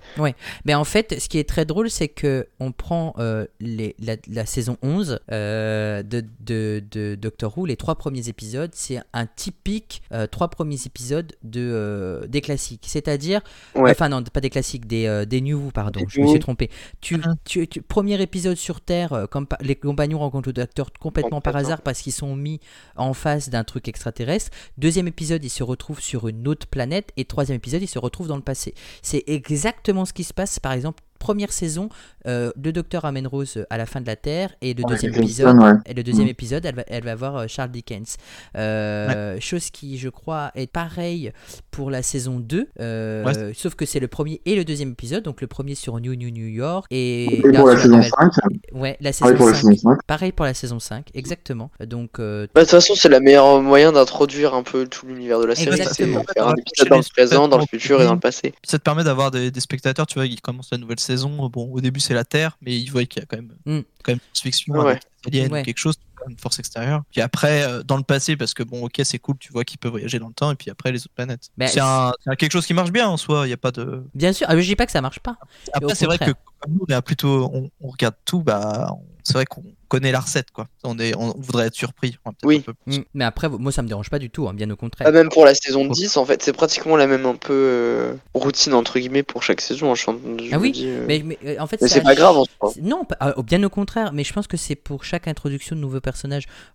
[0.64, 4.16] Mais en fait, ce qui est très drôle, c'est que on prend euh, les, la,
[4.28, 9.26] la saison 11 euh, de, de, de Doctor Who, les trois premiers épisodes, c'est un
[9.26, 12.84] typique euh, trois premiers épisodes de, des classiques.
[12.86, 13.40] C'est-à-dire,
[13.74, 13.90] Ouais.
[13.92, 16.70] enfin non, pas des classiques, des, des new, pardon, Des je me suis trompé.
[17.00, 17.36] Tu, Mhm.
[17.44, 21.82] tu- tu- premier épisode sur Terre, comme les compagnons rencontrent le docteur complètement par hasard
[21.82, 22.60] parce qu'ils sont mis
[22.96, 24.50] en face d'un truc extraterrestre.
[24.78, 27.12] Deuxième épisode, ils se retrouvent sur une autre planète.
[27.16, 28.74] Et troisième épisode, ils se retrouvent dans le passé.
[29.02, 31.88] C'est exactement ce qui se passe, par exemple, première saison,
[32.26, 34.50] euh, le docteur amène Rose à la fin de la Terre.
[34.60, 35.72] Et le Ouais, deuxième épisode, ouais.
[35.86, 36.36] et le deuxième Mm.
[36.36, 38.16] épisode, elle va, elle va voir euh, Charles Dickens.
[38.56, 41.32] Euh, Chose qui, je crois, est pareil
[41.70, 42.68] pour la saison 2.
[42.80, 43.52] euh, Ouais.
[43.54, 45.24] Sauf que c'est le premier et le deuxième épisode.
[45.24, 46.86] Donc le premier sur New New New York.
[46.90, 48.32] Et, Et pour la saison nouvelle- 5,
[48.72, 49.60] Ouais, la saison pareil pour la 5.
[49.72, 49.98] saison 5.
[50.06, 51.70] Pareil pour la saison 5, exactement.
[51.86, 55.40] Donc, euh, Bah, de toute façon, c'est le meilleur moyen d'introduire un peu tout l'univers
[55.40, 55.76] de la série.
[55.76, 56.22] C'est Exactement.
[56.34, 58.52] faire un épisode dans le présent, dans le futur et dans le passé.
[58.64, 61.13] Ça te permet d'avoir des, des spectateurs, tu vois, qui commencent la nouvelle saison.
[61.22, 63.80] Bon, au début c'est la Terre, mais ils voient qu'il y a quand même, Mm.
[64.02, 64.90] quand même une science-fiction Ouais.
[64.90, 65.60] avec des aliens Ouais.
[65.60, 65.96] ou quelque chose,
[66.28, 67.02] une force extérieure.
[67.10, 69.78] Puis après, euh, dans le passé, parce que bon, ok, c'est cool, tu vois qu'il
[69.78, 71.48] peut voyager dans le temps, et puis après les autres planètes.
[71.56, 73.46] Bah, c'est un, c'est un- quelque chose qui marche bien en soi.
[73.46, 74.04] Il y a pas de.
[74.14, 75.36] bien sûr, ah, je dis pas que ça marche pas.
[75.72, 78.90] Après, c'est vrai que comme nous, on est plutôt, on, on regarde tout, bah,
[79.22, 80.66] c'est vrai qu'on connaît la recette, quoi.
[80.82, 82.18] On est, on voudrait être surpris.
[82.42, 82.56] Oui.
[82.58, 82.98] un peu plus.
[82.98, 83.04] Mm.
[83.14, 85.06] Mais après, moi, ça me dérange pas du tout, hein, bien au contraire.
[85.08, 88.14] Ah, même pour la saison 10, en fait, c'est pratiquement la même un peu euh,
[88.34, 89.92] routine entre guillemets pour chaque saison.
[89.92, 90.02] hein, Je,
[90.46, 92.72] je Ah oui, dis, euh, Mais, mais, en fait, c'est pas grave en soi.
[92.82, 95.80] Non, pas- euh, bien au contraire, mais je pense que c'est pour chaque introduction de
[95.80, 96.13] nouveaux personnages,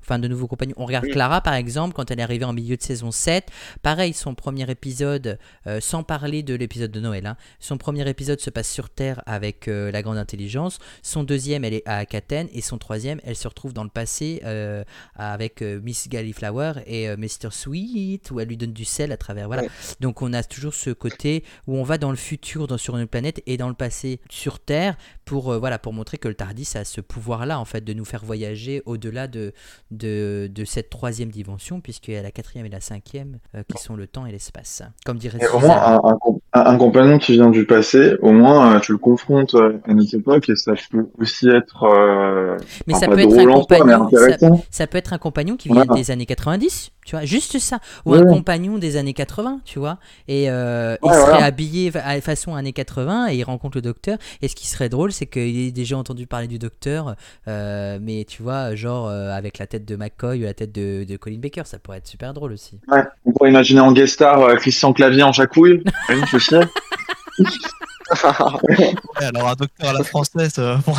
[0.02, 0.76] enfin de nouveaux compagnons.
[0.78, 1.08] On regarde.
[1.08, 3.50] Clara par exemple, quand elle est arrivée en milieu de saison 7,
[3.82, 8.40] pareil, son premier épisode, euh, sans parler de l'épisode de Noël, hein, son premier épisode
[8.40, 12.48] se passe sur Terre avec euh, la grande intelligence, son deuxième elle est à Akaten,
[12.54, 14.84] et son troisième elle se retrouve dans le passé euh,
[15.16, 17.52] avec Miss Galliflower et Mr.
[17.52, 19.48] Sweet, où elle lui donne du sel à travers.
[19.48, 19.64] Voilà.
[20.00, 23.08] Donc on a toujours ce côté où on va dans le futur dans, sur une
[23.08, 26.84] planète et dans le passé sur Terre pour, voilà, pour montrer que le TARDIS a
[26.84, 29.54] ce pouvoir-là, en fait, de nous faire voyager au-delà de,
[29.92, 33.82] de, de cette troisième dimension, puisqu'il y a la quatrième et la cinquième euh, qui
[33.82, 34.84] sont le temps et l'espace.
[35.06, 36.18] Comme dirait un, un
[36.66, 40.16] un- compagnon qui vient du passé, au moins, euh, tu le confrontes euh, à notre
[40.16, 41.84] époque et ça peut aussi être.
[41.84, 42.58] Euh,
[42.88, 44.10] Mais ça peut être un compagnon.
[44.72, 45.94] Ça, peut être un compagnon qui vient Voilà.
[46.02, 47.80] des années 90, tu vois, juste ça.
[48.06, 48.20] Ou Ouais.
[48.20, 49.98] un compagnon des années 80, tu vois.
[50.28, 51.46] Et euh, il serait voilà.
[51.46, 54.18] habillé à façon années 80 et il rencontre le docteur.
[54.42, 57.16] Et ce qui serait drôle, c'est qu'il ait déjà entendu parler du docteur,
[57.48, 61.40] mais tu vois, genre avec la tête de McCoy ou la tête de, de Colin
[61.40, 61.64] Baker.
[61.66, 62.80] Ça pourrait être super drôle aussi.
[62.92, 63.04] Ouais.
[63.26, 65.84] On pourrait imaginer en guest star Christian Clavier en jacouille.
[66.52, 66.66] Ouais,
[69.22, 70.94] alors un docteur à la française, euh, bon,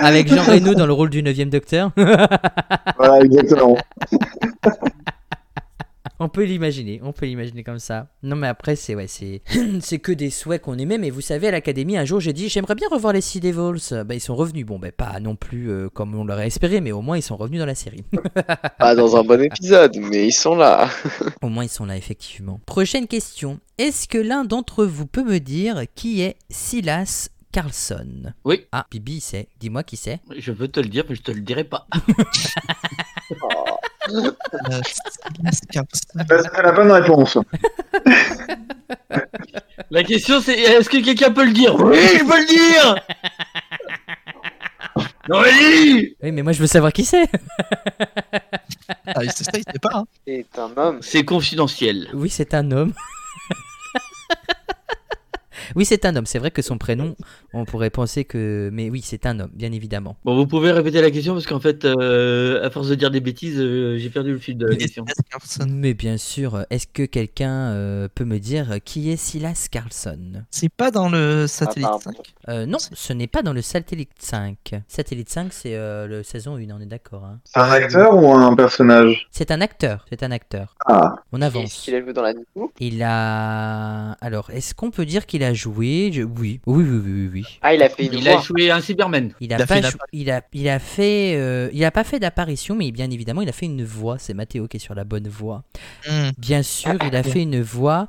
[0.00, 1.90] Avec Jean Reno dans le rôle du 9 docteur.
[1.96, 3.76] Voilà, exactement.
[6.24, 8.06] On peut l'imaginer, on peut l'imaginer comme ça.
[8.22, 9.42] Non mais après c'est ouais, c'est
[9.80, 12.48] c'est que des souhaits qu'on aimait mais vous savez à l'académie un jour j'ai dit
[12.48, 14.04] j'aimerais bien revoir les Sea Devils.
[14.06, 14.64] Bah ils sont revenus.
[14.64, 17.36] Bon ben pas non plus euh, comme on l'aurait espéré mais au moins ils sont
[17.36, 18.04] revenus dans la série.
[18.78, 20.88] Pas dans un bon épisode, mais ils sont là.
[21.42, 22.60] au moins ils sont là effectivement.
[22.66, 23.58] Prochaine question.
[23.78, 28.32] Est-ce que l'un d'entre vous peut me dire qui est Silas Carlson?
[28.44, 28.66] Oui.
[28.70, 29.48] Ah, Bibi il sait.
[29.58, 30.20] Dis-moi qui c'est.
[30.38, 31.88] Je veux te le dire, mais je te le dirai pas.
[36.32, 37.38] C'est la bonne réponse.
[39.90, 41.74] La question c'est est-ce que quelqu'un peut le dire?
[41.76, 42.94] Oui, je peux le dire
[45.28, 47.28] Non, mais dis Oui mais moi je veux savoir qui c'est.
[49.06, 49.90] Ah, il sait ça, il sait pas.
[49.94, 50.04] Hein.
[50.26, 50.98] C'est un homme.
[51.02, 52.08] C'est confidentiel.
[52.14, 52.94] Oui, c'est un homme.
[55.76, 56.26] Oui, c'est un homme.
[56.26, 57.16] C'est vrai que son prénom,
[57.52, 58.70] on pourrait penser que.
[58.72, 60.16] Mais oui, c'est un homme, bien évidemment.
[60.24, 63.20] Bon, vous pouvez répéter la question parce qu'en fait, euh, à force de dire des
[63.20, 65.04] bêtises, euh, j'ai perdu le fil de la question.
[65.06, 65.66] Silas Carlson.
[65.70, 70.44] Mais bien sûr, est-ce que quelqu'un euh, peut me dire qui est Silas Carlson?
[70.50, 72.04] C'est pas dans le satellite Ah, 5.
[72.14, 72.22] pardon.
[72.48, 74.56] Euh, Non, ce n'est pas dans le Satellite 5.
[74.88, 77.24] Satellite 5, c'est euh, le saison 1, on est d'accord.
[77.24, 77.38] hein.
[77.44, 79.28] C'est un acteur ou un personnage?
[79.30, 80.74] C'est un acteur, c'est un acteur.
[80.86, 81.72] Ah, On Est-ce avance.
[81.84, 82.32] qu'il a joué dans la
[82.80, 84.12] Il a.
[84.20, 87.30] Alors, est-ce qu'on peut dire qu'il a joué Je- Oui, oui, oui, oui, oui.
[87.32, 87.44] oui.
[87.62, 89.32] Ah, il a fait une Il a joué un Cyberman.
[89.40, 91.90] Il a, Il a pas, fait jou- il a, il a fait, euh, il a
[91.90, 94.18] pas fait d'apparition, mais bien évidemment, il a fait une voix.
[94.18, 95.64] C'est Mathéo qui est sur la bonne voix.
[96.08, 96.30] Hmm.
[96.38, 98.08] Bien sûr, il a fait une voix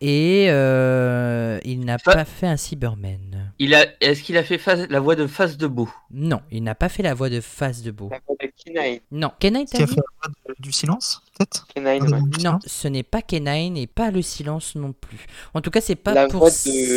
[0.00, 3.41] et euh, il n'a pas fait un Cyberman.
[3.64, 6.64] Il a, est-ce qu'il a fait face- la voix de face de beau Non, il
[6.64, 8.08] n'a pas fait la voix de face de beau.
[8.10, 8.98] La voix de Kenine.
[9.12, 9.94] Non, Kenine, Qui t'as a dit?
[9.94, 11.68] fait la voix de- du silence, peut-être?
[11.68, 12.42] Kenine, Ah, ouais.
[12.42, 15.26] Non, ce n'est pas Kenine et pas le silence non plus.
[15.54, 16.54] En tout cas, c'est pas La pour voix de-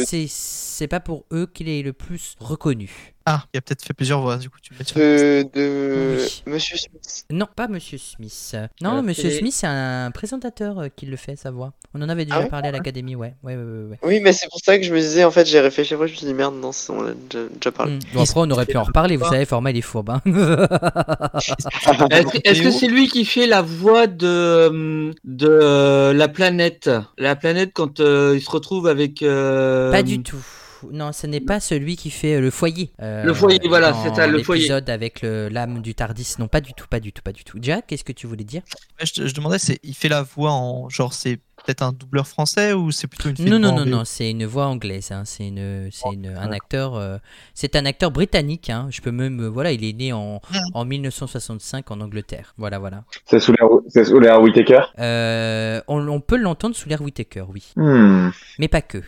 [0.07, 3.13] c'est c'est pas pour eux qu'il est le plus reconnu.
[3.28, 6.43] Ah, il a peut-être fait plusieurs voix, du coup, tu De, de Oui.
[6.45, 7.26] Monsieur Smith.
[7.32, 8.55] Non, pas Monsieur Smith.
[8.82, 11.73] Non, Alors, Monsieur c'est- Smith, c'est un présentateur euh, qui le fait, sa voix.
[11.95, 13.34] On en avait déjà Ah ouais parlé à l'académie, ouais.
[13.41, 13.99] Ouais, ouais, ouais, ouais.
[14.03, 16.13] Oui, mais c'est pour ça que je me disais, en fait, j'ai réfléchi après, je
[16.13, 17.93] me suis dit, merde, non, c'est- on l'a déjà, déjà parlé.
[17.93, 17.99] Hmm.
[18.13, 20.11] Bon, après, on aurait pu en reparler, vous savez, format il est fourbe.
[20.11, 20.21] hein.
[21.36, 26.89] Est-ce que- est-ce que c'est lui qui fait la voix de, de euh, la planète?
[27.17, 29.21] La planète quand euh, il se retrouve avec.
[29.23, 30.38] euh, Pas du tout.
[30.92, 32.92] Non, ce n'est pas celui qui fait euh, le foyer.
[33.02, 34.62] euh, Le foyer, voilà, c'est ça, le foyer.
[34.64, 36.36] L'épisode avec le- l'âme du Tardis.
[36.40, 37.58] Non, pas du tout, pas du tout, pas du tout.
[37.62, 38.62] Jack, qu'est-ce que tu voulais dire?
[39.00, 42.28] Ouais, je, je demandais, c'est il fait la voix en genre c'est peut-être un doubleur
[42.28, 45.12] français ou c'est plutôt une Non, non, voix non, non, c'est une voix anglaise.
[45.12, 46.96] hein, C'est une, c'est une- un acteur.
[46.96, 47.18] euh,
[47.54, 48.70] c'est un acteur britannique.
[48.70, 50.42] hein, Je peux même, voilà, il est né en,
[50.74, 52.54] en 1965 en Angleterre.
[52.58, 53.04] Voilà, voilà.
[53.26, 54.82] C'est sous l'air, c'est sous l'air Whitaker?
[55.00, 58.30] Euh, on, on peut l'entendre sous l'air Whitaker, oui, Hmm.
[58.60, 59.02] mais pas que.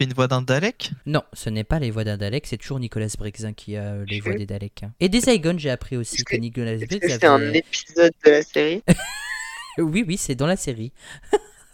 [0.00, 0.92] Fait une voix d'un Dalek?
[1.04, 3.96] Non, ce n'est pas les voix d'un Dalek, c'est toujours Nicolas Briggs hein, qui a
[4.06, 4.84] les voix des Daleks.
[4.98, 7.58] Et des Zygons, j'ai appris aussi que que- Nicolas que c'est un avait...
[7.58, 8.82] épisode de la série?
[9.78, 10.90] Oui, oui, c'est dans la série.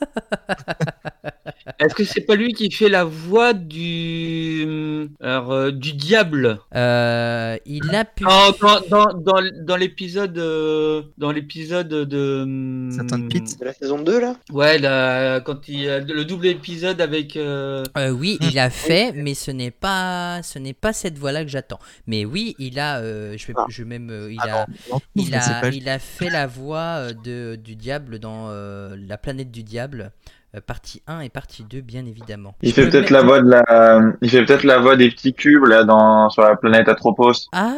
[1.78, 5.08] Est-ce que c'est pas lui qui fait la voix du.
[5.20, 6.58] Alors, euh, du diable?
[6.74, 8.24] Euh, il a pu...
[8.24, 10.38] dans, dans, dans, l'épisode.
[10.38, 12.88] euh, dans l'épisode de.
[12.90, 13.58] Satan Pete.
[13.58, 14.36] De la saison 2, là?
[14.52, 17.36] Ouais, la- quand il le double épisode avec.
[17.36, 21.42] euh, Euh, oui, il a fait, mais ce n'est pas, ce n'est pas cette voix-là
[21.44, 21.80] que j'attends.
[22.06, 23.66] Mais oui, il a, euh, je vais, Ah.
[23.68, 26.46] je vais même, il Ah a, non, non, il a, pas- il a fait la
[26.46, 31.64] voix de, du diable dans euh, la planète du diable, euh, partie 1 et partie
[31.64, 32.54] 2, bien évidemment.
[32.62, 35.34] Il fait peut-être mettre- la voix de la, il fait peut-être la voix des petits
[35.34, 37.32] cubes là dans sur la planète Atropos.
[37.52, 37.72] Ah,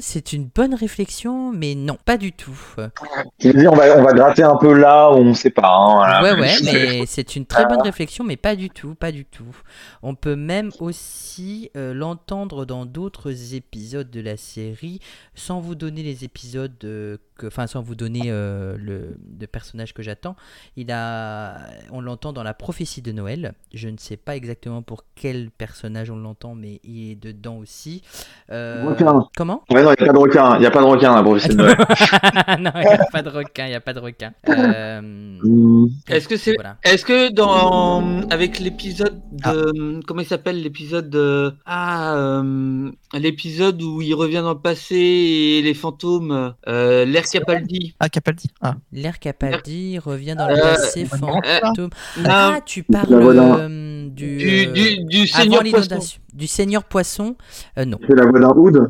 [0.00, 2.56] c'est une bonne réflexion, mais non, pas du tout.
[2.78, 5.68] On va, on va gratter un peu là où on sait pas.
[5.68, 6.22] Hein, voilà.
[6.22, 9.56] Ouais, ouais, mais c'est une très bonne réflexion, mais pas du tout, pas du tout.
[10.02, 15.00] On peut même aussi euh, l'entendre dans d'autres épisodes de la série,
[15.34, 19.94] sans vous donner les épisodes, euh, que, enfin, sans vous donner euh, le, le personnage
[19.94, 20.36] que j'attends.
[20.76, 21.58] Il a,
[21.90, 23.54] on l'entend dans la prophétie de Noël.
[23.74, 28.02] Je ne sais pas exactement pour quel personnage on l'entend, mais il est dedans aussi.
[28.48, 29.62] Comment?
[29.70, 30.56] Ouais, non, il n'y a pas de requin.
[30.56, 31.76] Il n'y a pas de requin dans la prophétie de Noël.
[32.60, 34.32] Non, il n'y a pas de requin, il n'y a pas de requin.
[34.48, 35.86] Euh.
[36.08, 36.54] Est-ce que c'est.
[36.54, 36.76] voilà.
[36.84, 38.22] Est-ce que dans.
[38.30, 40.00] Avec l'épisode de.
[40.06, 41.54] Comment il s'appelle L'épisode de.
[41.66, 42.14] Ah.
[42.16, 46.54] euh, l'épisode où il revient dans le passé et les fantômes.
[46.68, 47.94] Euh, L'air Capaldi.
[48.00, 48.48] Ah, Capaldi.
[48.60, 51.90] Ah, L'air Capaldi revient dans le Euh, passé, fantôme.
[52.24, 55.98] Ah, tu parles euh, du, du, du, du Seigneur Poisson.
[56.32, 57.36] Du Seigneur Poisson
[57.78, 57.98] Euh, Non.
[58.06, 58.88] Fait la voix d'un.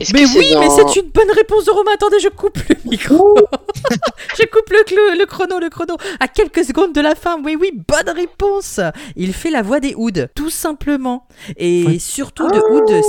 [0.00, 1.90] Est-ce Mais c'est oui, mais c'est une bonne réponse de Romain.
[1.94, 3.36] Attendez, je coupe le micro.
[4.38, 5.96] je coupe le, cl- le chrono, le chrono.
[6.20, 7.36] À quelques secondes de la fin.
[7.44, 8.80] Oui, oui, bonne réponse.
[9.16, 11.26] Il fait la voix des Hoods, tout simplement.
[11.56, 13.02] Et surtout de Hood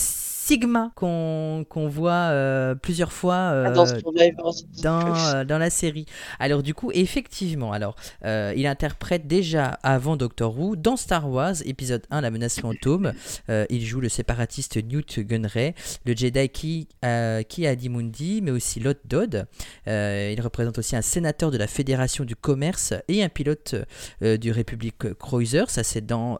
[0.45, 4.53] Sigma qu'on voit euh, plusieurs fois Ah, dans euh, Survivor.
[4.83, 6.05] dans, euh, dans la série.
[6.37, 12.03] Alors du coup, effectivement, alors il interprète déjà avant Doctor Who dans Star Wars épisode
[12.11, 13.13] 1 La menace fantôme.
[13.49, 15.73] Il joue le séparatiste Newt Gunray,
[16.05, 19.47] le Jedi Ki, euh, Ki Adimundi, mais aussi Lot Dodd.
[19.87, 23.73] Il représente aussi un sénateur de la Fédération du commerce et un pilote
[24.21, 25.63] du Republic Cruiser.
[25.69, 26.39] Ça c'est dans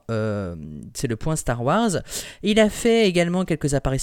[0.93, 1.89] c'est le point Star Wars.
[2.43, 3.94] Il a fait également quelques apparitions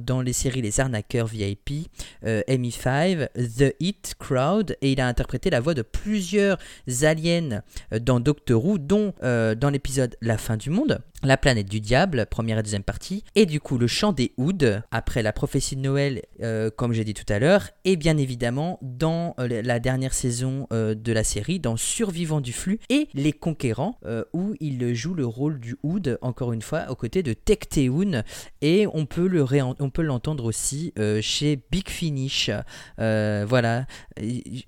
[0.00, 1.88] dans les séries Les Arnaqueurs VIP,
[2.24, 6.58] euh, MI5, The Hit Crowd, et il a interprété la voix de plusieurs
[7.02, 11.68] aliens euh, dans Doctor Who, dont euh, dans l'épisode La fin du monde, La planète
[11.68, 15.32] du diable, première et deuxième partie, et du coup le chant des Hoods, après la
[15.32, 19.80] prophétie de Noël, euh, comme j'ai dit tout à l'heure, et bien évidemment dans la
[19.80, 23.98] dernière saison de la série, dans Survivants du flux et Les Conquérants,
[24.32, 28.22] où il joue le rôle du Hood, encore une fois, aux côtés de Tecteun,
[28.60, 29.39] et on peut le
[29.80, 32.50] on peut l'entendre aussi euh, chez Big Finish.
[32.98, 33.86] Euh, voilà,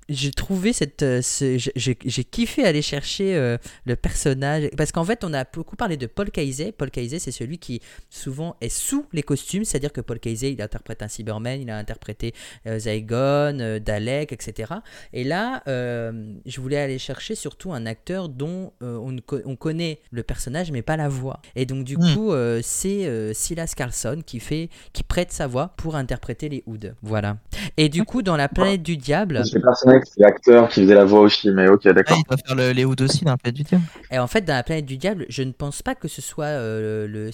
[0.09, 1.95] j'ai trouvé cette, euh, ce- j'ai-
[2.25, 6.73] kiffé aller chercher le personnage parce qu'en fait on a beaucoup parlé de Paul Kaizé.
[6.73, 10.62] Paul Kaizé c'est celui qui souvent est sous les costumes, c'est-à-dire que Paul Kaizé il
[10.62, 12.33] interprète un Cyberman, il a interprété
[12.66, 14.73] Zygon, Dalek, etc.
[15.12, 19.16] Et là, je voulais aller chercher surtout un acteur dont on,
[19.57, 21.41] connaît le personnage mais pas la voix.
[21.57, 22.14] Et donc du Hmm.
[22.14, 24.62] coup, c'est Silas Carlson qui fait,
[24.93, 26.95] qui prête sa voix pour interpréter les Hoods.
[27.03, 27.37] Voilà.
[27.77, 31.05] Et du coup, dans la planète du diable, C'est personnel, c'est l'acteur qui faisait la
[31.05, 32.19] voix aussi, mais ok, d'accord.
[32.19, 33.85] il va faire le, les Hoods aussi dans la planète du diable.
[34.11, 36.45] et en fait, dans la planète du diable, je ne pense pas que ce soit
[36.47, 37.31] euh, le,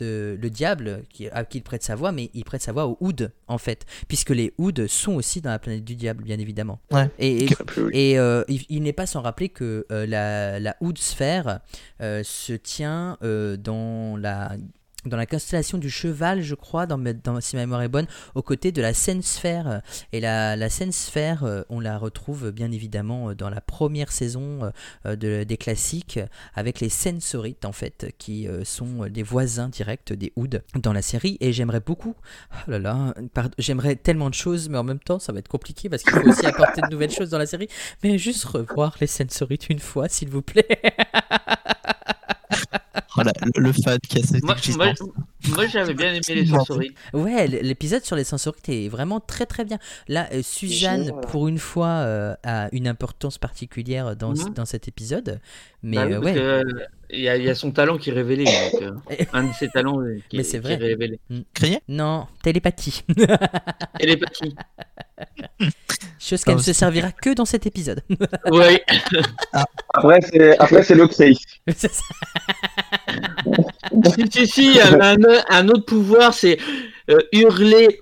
[0.00, 2.86] le, le diable qui, à qui il prête sa voix, mais il prête sa voix
[2.86, 6.38] aux Hoods en fait, puisque les Hoods sont aussi dans la planète du diable, bien
[6.38, 6.78] évidemment.
[6.92, 7.08] Ouais.
[7.18, 7.48] Et,
[8.18, 11.60] euh, il, il n'est pas sans rappeler que euh, la, la Hood sphère
[12.00, 14.52] euh, se tient euh, dans la
[15.04, 16.98] dans la constellation du cheval, je crois, dans,
[17.40, 19.80] si ma mémoire est bonne, aux côtés de la Seine Sphère.
[20.12, 24.10] Et la, la Seine Sphère, euh, on la retrouve bien évidemment euh, dans la première
[24.10, 24.72] saison
[25.06, 26.18] euh, de, des classiques,
[26.54, 31.36] avec les Sensorites, en fait, qui sont des voisins directs des Hoods dans la série.
[31.40, 32.14] Et j'aimerais beaucoup,
[32.52, 33.14] oh là là,
[33.58, 36.28] j'aimerais tellement de choses, mais en même temps, ça va être compliqué parce qu'il faut
[36.28, 37.68] aussi apporter de nouvelles choses dans la série.
[38.02, 40.66] Mais juste revoir les Sensorites une fois, s'il vous plaît.
[43.22, 44.56] Voilà, le, fan qui a cette Moi,
[45.54, 46.94] moi, j'avais bien aimé les sensories.
[47.12, 49.78] Ouais, l'épisode sur les sensorites est vraiment très très bien.
[50.08, 51.20] Là, euh, Suzanne, Génial.
[51.22, 55.40] pour une fois, euh, a une importance particulière dans, dans cet épisode.
[55.82, 56.62] Mais Bah oui, euh, ouais, que, euh,
[57.10, 58.44] Il y, a- il y a son talent qui est révélé.
[58.44, 60.74] donc, euh, un de ses talents euh, qui, Mais c'est qui vrai.
[60.74, 61.18] est révélé.
[61.54, 61.80] Crier?
[61.88, 63.02] Non, télépathie.
[63.98, 64.54] Télépathie.
[66.20, 68.02] Chose qu'elle ne se servira que dans cet épisode.
[68.50, 68.78] Oui.
[69.94, 71.38] Après, c'est, après, c'est le cri.
[71.74, 71.88] Ça.
[74.14, 76.58] si, si, si, un, un- un autre pouvoir, c'est
[77.10, 78.00] euh, hurler.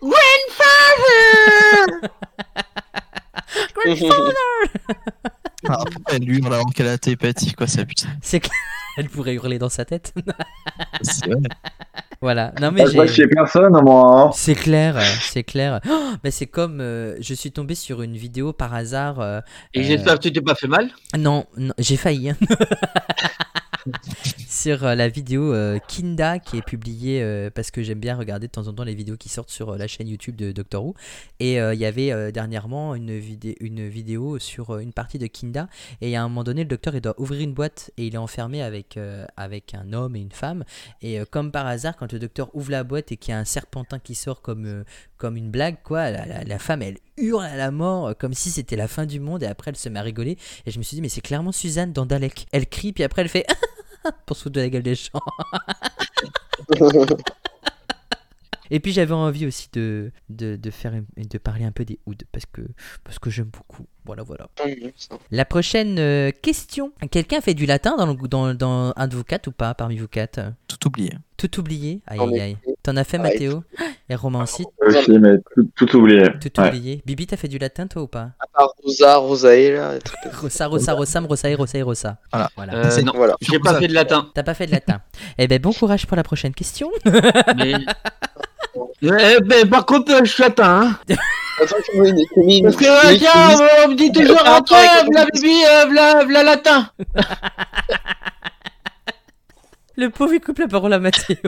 [5.68, 5.82] Ah,
[6.12, 8.06] Elle hurle alors qu'elle a télépathie, quoi, c'est abusé.
[8.22, 8.52] C'est clair.
[8.96, 10.12] Elle pourrait hurler dans sa tête.
[10.16, 11.36] Vrai.
[12.20, 12.52] voilà.
[12.60, 14.22] Non mais je chez personne, moi.
[14.28, 14.30] hein.
[14.32, 15.80] C'est clair, euh, c'est clair.
[15.88, 19.20] Oh, mais c'est comme euh, je suis tombé sur une vidéo par hasard.
[19.20, 19.40] euh,
[19.74, 20.90] Et Euh, j'espère que tu t'es pas fait mal.
[21.18, 22.32] Non, non, j'ai failli.
[24.48, 28.46] sur euh, la vidéo euh, Kinda qui est publiée euh, parce que j'aime bien regarder
[28.46, 30.94] de temps en temps les vidéos qui sortent sur la chaîne YouTube de Doctor Who.
[31.40, 35.68] Et il y avait dernièrement une, vidé- une vidéo sur une partie de Kinda.
[36.00, 38.18] Et à un moment donné, le docteur il doit ouvrir une boîte et il est
[38.18, 38.98] enfermé avec,
[39.36, 40.64] avec un homme et une femme.
[41.02, 43.44] Et comme par hasard, quand le docteur ouvre la boîte et qu'il y a un
[43.44, 44.84] serpentin qui sort comme,
[45.18, 48.50] comme une blague, quoi, la, la- la femme elle hurle à la mort comme si
[48.50, 50.36] c'était la fin du monde et après elle se met à rigoler.
[50.66, 52.46] Et je me suis dit, mais c'est clairement Suzanne dans Dalek.
[52.52, 53.46] Elle crie, puis après elle fait
[54.26, 55.20] pour se foutre de la gueule des gens.
[58.70, 62.24] Et puis j'avais envie aussi de, de, de faire de parler un peu des Hoods
[62.32, 62.62] parce que,
[63.04, 63.86] parce que j'aime beaucoup.
[64.04, 64.48] Voilà, voilà.
[65.30, 66.92] La prochaine euh, question.
[67.10, 69.96] Quelqu'un fait du latin dans, le, dans, dans un de vous quatre ou pas parmi
[69.96, 70.40] vous quatre?
[70.68, 71.12] Tout oublié.
[71.36, 72.02] Tout oublié?
[72.06, 72.56] Aïe aïe aïe.
[72.86, 73.24] T'en as fait Ouais.
[73.32, 73.64] Mathéo?
[74.08, 76.28] Et Romain aussi Aussi, mais tout, tout oublié.
[76.40, 76.68] Tout Ouais.
[76.68, 77.02] oublié.
[77.04, 78.28] Bibi, t'as fait du latin toi ou pas?
[78.38, 79.94] À part Rosa, Rosae, là.
[80.40, 82.18] Rosa, Rosa, Rosam, Rosae, Rosae, Rosa.
[82.32, 82.48] Voilà.
[82.56, 82.74] voilà.
[82.76, 83.34] Euh, non, Voilà.
[83.40, 84.28] j'ai pas fait de latin.
[84.34, 85.00] T'as pas fait de latin.
[85.36, 86.88] eh ben bon courage pour la prochaine question.
[87.56, 87.74] Mais...
[89.02, 90.82] Eh ben, par contre, euh, je suis latin.
[91.08, 91.14] Hein.
[91.60, 94.76] Attends, une Parce que, une euh, tiens, euh, on me dit toujours, v'là attends.
[95.34, 96.88] bibi, euh, v'là, v'là latin.
[99.98, 101.36] Le pauvre il coupe la parole à Mathéo.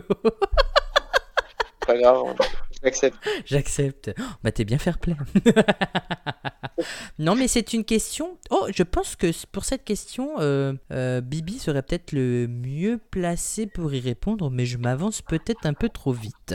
[1.89, 2.37] Pas grave,
[2.83, 3.17] j'accepte.
[3.47, 4.11] J'accepte.
[4.19, 5.15] Oh, bah t'es bien fair play.
[7.19, 8.37] non mais c'est une question.
[8.51, 13.67] Oh, je pense que pour cette question, euh, euh, Bibi serait peut-être le mieux placé
[13.67, 16.55] pour y répondre, mais je m'avance peut-être un peu trop vite.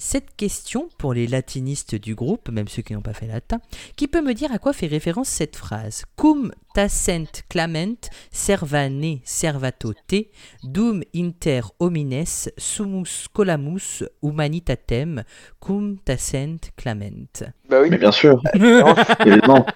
[0.00, 3.58] Cette question, pour les latinistes du groupe, même ceux qui n'ont pas fait latin,
[3.96, 7.96] qui peut me dire à quoi fait référence cette phrase Cum tacent clement
[8.30, 10.26] servane servato te,
[10.62, 12.24] dum inter homines
[12.56, 15.24] sumus colamus humanitatem
[15.58, 17.42] cum tacent clement.
[17.68, 17.90] Bah oui.
[17.90, 19.66] Mais bien sûr, évidemment.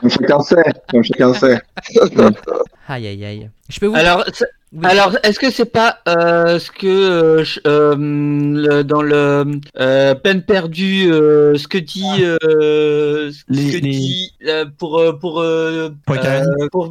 [0.00, 1.58] Comme chacun sait, comme chacun sait.
[2.88, 3.50] Aïe aïe aïe.
[3.70, 3.96] Je peux vous.
[3.96, 4.24] Alors,
[4.74, 4.86] Oui.
[4.86, 9.44] alors est-ce que c'est pas euh, ce que euh, euh, le- dans le
[9.78, 14.98] euh, peine perdue, euh, ce que dit, euh, ce Les- que les- dit euh, pour
[14.98, 16.16] euh, pour euh, Pour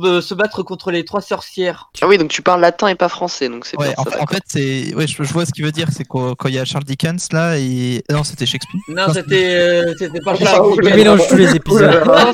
[0.05, 1.89] euh, euh, se battre contre les trois sorcières.
[2.01, 4.21] Ah oui, donc tu parles latin et pas français, donc c'est Ouais, en, ça.
[4.21, 4.93] en fait, c'est.
[4.95, 5.87] Ouais, je, je vois ce qu'il veut dire.
[5.91, 8.03] C'est quand quand il y a Charles Dickens là et.
[8.11, 8.79] Non, c'était Shakespeare.
[8.89, 10.97] Non, Non, c'était euh, c'était pas Ah, Charles oui, Je Dickens.
[10.97, 12.01] mélange tous les épisodes.
[12.13, 12.31] Ah,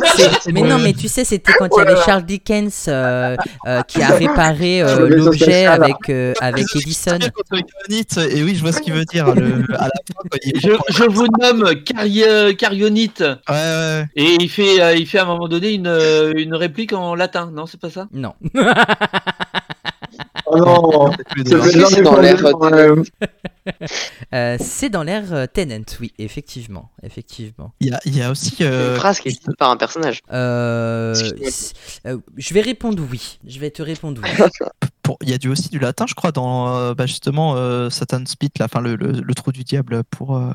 [0.52, 3.36] Mais non, mais tu sais, c'était quand il y avait Charles Dickens euh,
[3.66, 4.82] euh, qui a réparé
[5.44, 7.18] euh, avec, euh, avec Edison.
[7.20, 9.34] Et oui, je vois ce qu'il veut dire.
[9.34, 9.64] Le...
[9.76, 10.60] À la fin, quand il...
[10.60, 14.06] Je, je vous nomme Cari- Carionite Ouais, ouais.
[14.16, 17.16] et il fait euh, il fait à un moment donné une euh, une réplique en
[17.16, 17.52] latin.
[17.54, 18.08] Non, c'est pas ça?
[18.12, 18.34] Non.
[20.50, 21.10] Oh
[21.46, 23.04] c'est dans l'air, euh.
[24.34, 26.90] Euh, c'est dans euh, Tennant, oui, effectivement.
[27.04, 27.74] effectivement.
[27.82, 28.56] Il y a, il y a aussi.
[28.62, 30.22] Une euh, phrase qui est dite par un personnage.
[30.32, 31.14] Euh,
[32.06, 33.40] euh, je vais répondre oui.
[33.46, 34.30] Je vais te répondre oui.
[35.08, 37.90] pour- Il y a du, aussi du latin, je crois, dans euh, bah, justement euh,
[37.90, 40.36] Satan Spit, là, enfin, le, le, le trou du diable pour.
[40.38, 40.52] euh,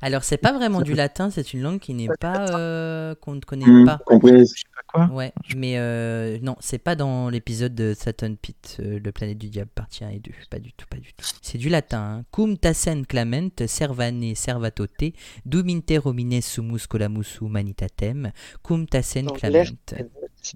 [0.00, 2.46] Alors, c'est pas vraiment du latin, c'est une langue qui n'est pas.
[2.58, 3.98] euh, qu'on ne connaît Hmm, pas.
[4.06, 4.52] comprise.
[4.54, 5.14] je sais pas quoi.
[5.14, 9.48] Ouais, mais euh, non, c'est pas dans l'épisode de Saturn Pit, euh, le planète du
[9.48, 10.30] diable, partie 1 et 2.
[10.50, 11.26] Pas du tout, pas du tout.
[11.42, 11.98] C'est du latin.
[12.20, 12.24] Hein.
[12.32, 15.12] Cum tassen clement, servane servato te,
[15.44, 18.30] dum inter homines sumus colamus humanitatem,
[18.62, 19.66] cum tassen l'air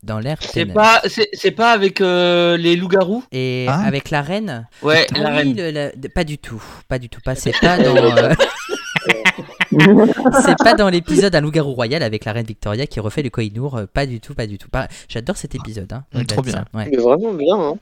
[0.03, 3.25] Dans l'air C'est pas, c'est c'est pas avec euh, les loups-garous?
[3.33, 3.83] Et Ah.
[3.87, 4.67] avec la reine?
[4.83, 5.57] Ouais, Ah la oui, reine.
[5.57, 7.35] le- la- de- pas du tout, pas du tout, pas.
[7.35, 8.35] C'est pas dans, euh,
[10.45, 13.77] c'est pas dans l'épisode Un loup-garou royal avec la reine Victoria qui refait le Koh-i-Noor,
[13.77, 14.69] euh, pas du tout, pas du tout.
[14.69, 14.89] Pas...
[15.09, 16.05] J'adore cet épisode, hein.
[16.13, 16.89] Mm, au-delà trop de ça, ouais.
[16.91, 17.75] Mais vraiment bien, hein.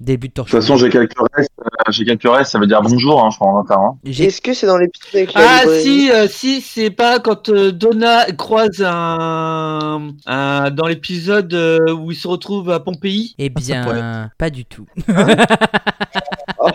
[0.00, 0.50] Début de De torche.
[0.50, 1.50] toute façon, j'ai quelques restes.
[1.60, 3.96] euh, j'ai quelques restes, ça veut dire bonjour, hein, je crois, en hein.
[4.04, 7.48] Est-ce que c'est dans l'épisode avec la Ah librairie si, euh, si, c'est pas quand
[7.48, 13.34] euh, Donna croise un, un- dans l'épisode euh, où il se retrouve à Pompéi.
[13.38, 14.86] Eh Ah, bien, pas du tout.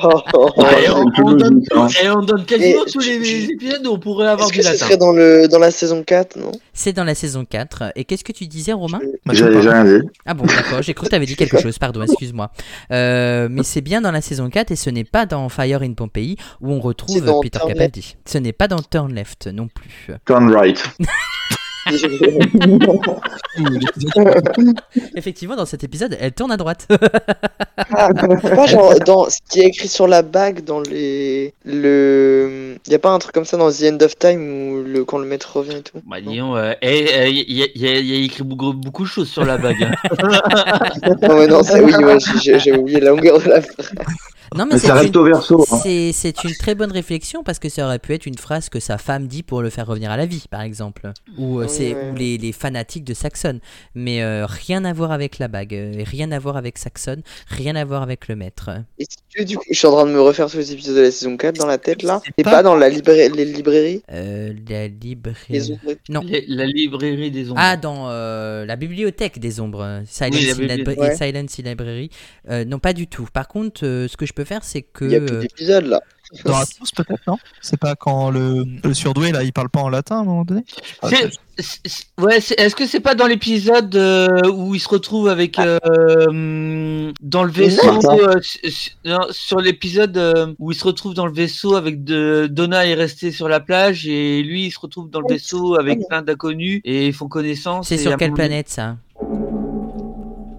[0.04, 0.64] Oh, oh, oh.
[0.70, 1.64] C'est on, donne,
[2.04, 4.64] et on donne quasiment Et tous les je- épisodes où on pourrait avoir du que
[4.64, 4.86] ce latin.
[4.86, 6.52] serait dans, le, dans la saison 4, non?
[6.74, 7.94] C'est dans la saison 4.
[7.96, 9.00] Et qu'est-ce que tu disais, Romain?
[9.26, 9.34] Pas.
[9.34, 10.08] rien dit.
[10.26, 12.52] Ah bon, d'accord, j'ai cru que tu avais dit quelque chose, pardon, excuse-moi.
[12.92, 15.94] Euh, mais c'est bien dans la saison 4 et ce n'est pas dans Fire in
[15.94, 18.16] Pompeii où on retrouve Peter Turn Capaldi.
[18.26, 20.08] Ce n'est pas dans Turn Left non plus.
[20.26, 20.84] Turn right.
[25.16, 26.88] Effectivement, dans cet épisode, elle tourne à droite.
[27.96, 32.94] Ah, pas genre dans ce qui est écrit sur la bague dans les le y
[32.96, 35.26] a pas un truc comme ça dans The End of Time où le quand le
[35.26, 35.98] maître revient et tout?
[36.08, 38.44] Bah disons, euh, et, euh, il y, a- il y a- il y a écrit
[38.44, 39.84] beaucoup, beaucoup de choses sur la bague.
[39.84, 39.92] hein.
[41.22, 42.18] Non mais non, c'est oui, ouais,
[42.60, 43.92] j'ai oublié la longueur de la phrase.
[44.56, 45.00] Non, mais Mais c'est ça une...
[45.00, 45.66] reste au verso.
[45.72, 45.80] hein.
[45.84, 48.98] C'est, une très bonne réflexion parce que ça aurait pu être une phrase que sa
[48.98, 51.12] femme dit pour le faire revenir à la vie, par exemple.
[51.38, 52.12] Ou, euh, c'est, Ouais.
[52.12, 53.60] ou les, les fanatiques de Saxon.
[53.96, 57.76] Mais euh, rien à voir avec la bague, euh, rien à voir avec Saxon, rien
[57.76, 58.70] à voir avec le maître.
[59.00, 61.02] Est-ce que du coup, je suis en train de me refaire tous les épisodes de
[61.02, 62.22] la saison 4 dans la tête là.
[62.38, 64.02] Et pas- pas dans la librairie les librairies?
[64.12, 65.38] Euh, la librairie.
[65.50, 65.80] les ombres.
[66.10, 66.22] Non.
[66.26, 67.60] Les- la librairie des ombres.
[67.62, 71.16] Ah, dans euh, la bibliothèque des ombres, Silence, Oui, la in, bibli- Libra- ouais.
[71.16, 72.10] Silence in Library.
[72.50, 73.28] Euh, non, pas du tout.
[73.34, 75.06] Par contre, euh, ce que je peux faire, c'est que.
[75.06, 76.00] Il y a plus euh, d'épisodes là.
[76.46, 77.38] Dans Atmos, peut-être, non?
[77.62, 80.44] C'est pas quand le, le surdoué, là, il parle pas en latin à un moment
[80.44, 80.64] donné?
[81.04, 81.30] Ah, C'est-
[81.60, 85.28] c'est- c'est- ouais, c'est- est-ce que c'est pas dans l'épisode euh, où il se retrouve
[85.30, 85.78] avec euh,
[86.28, 88.18] hum, dans le vaisseau Martin.
[89.06, 92.96] euh, sur l'épisode euh, où il se retrouve dans le vaisseau avec de, Donna est
[92.96, 96.82] resté sur la plage et lui il se retrouve dans le vaisseau avec plein d'inconnus
[96.84, 97.88] et ils font connaissance.
[97.90, 98.98] c'est sur quelle planète ça?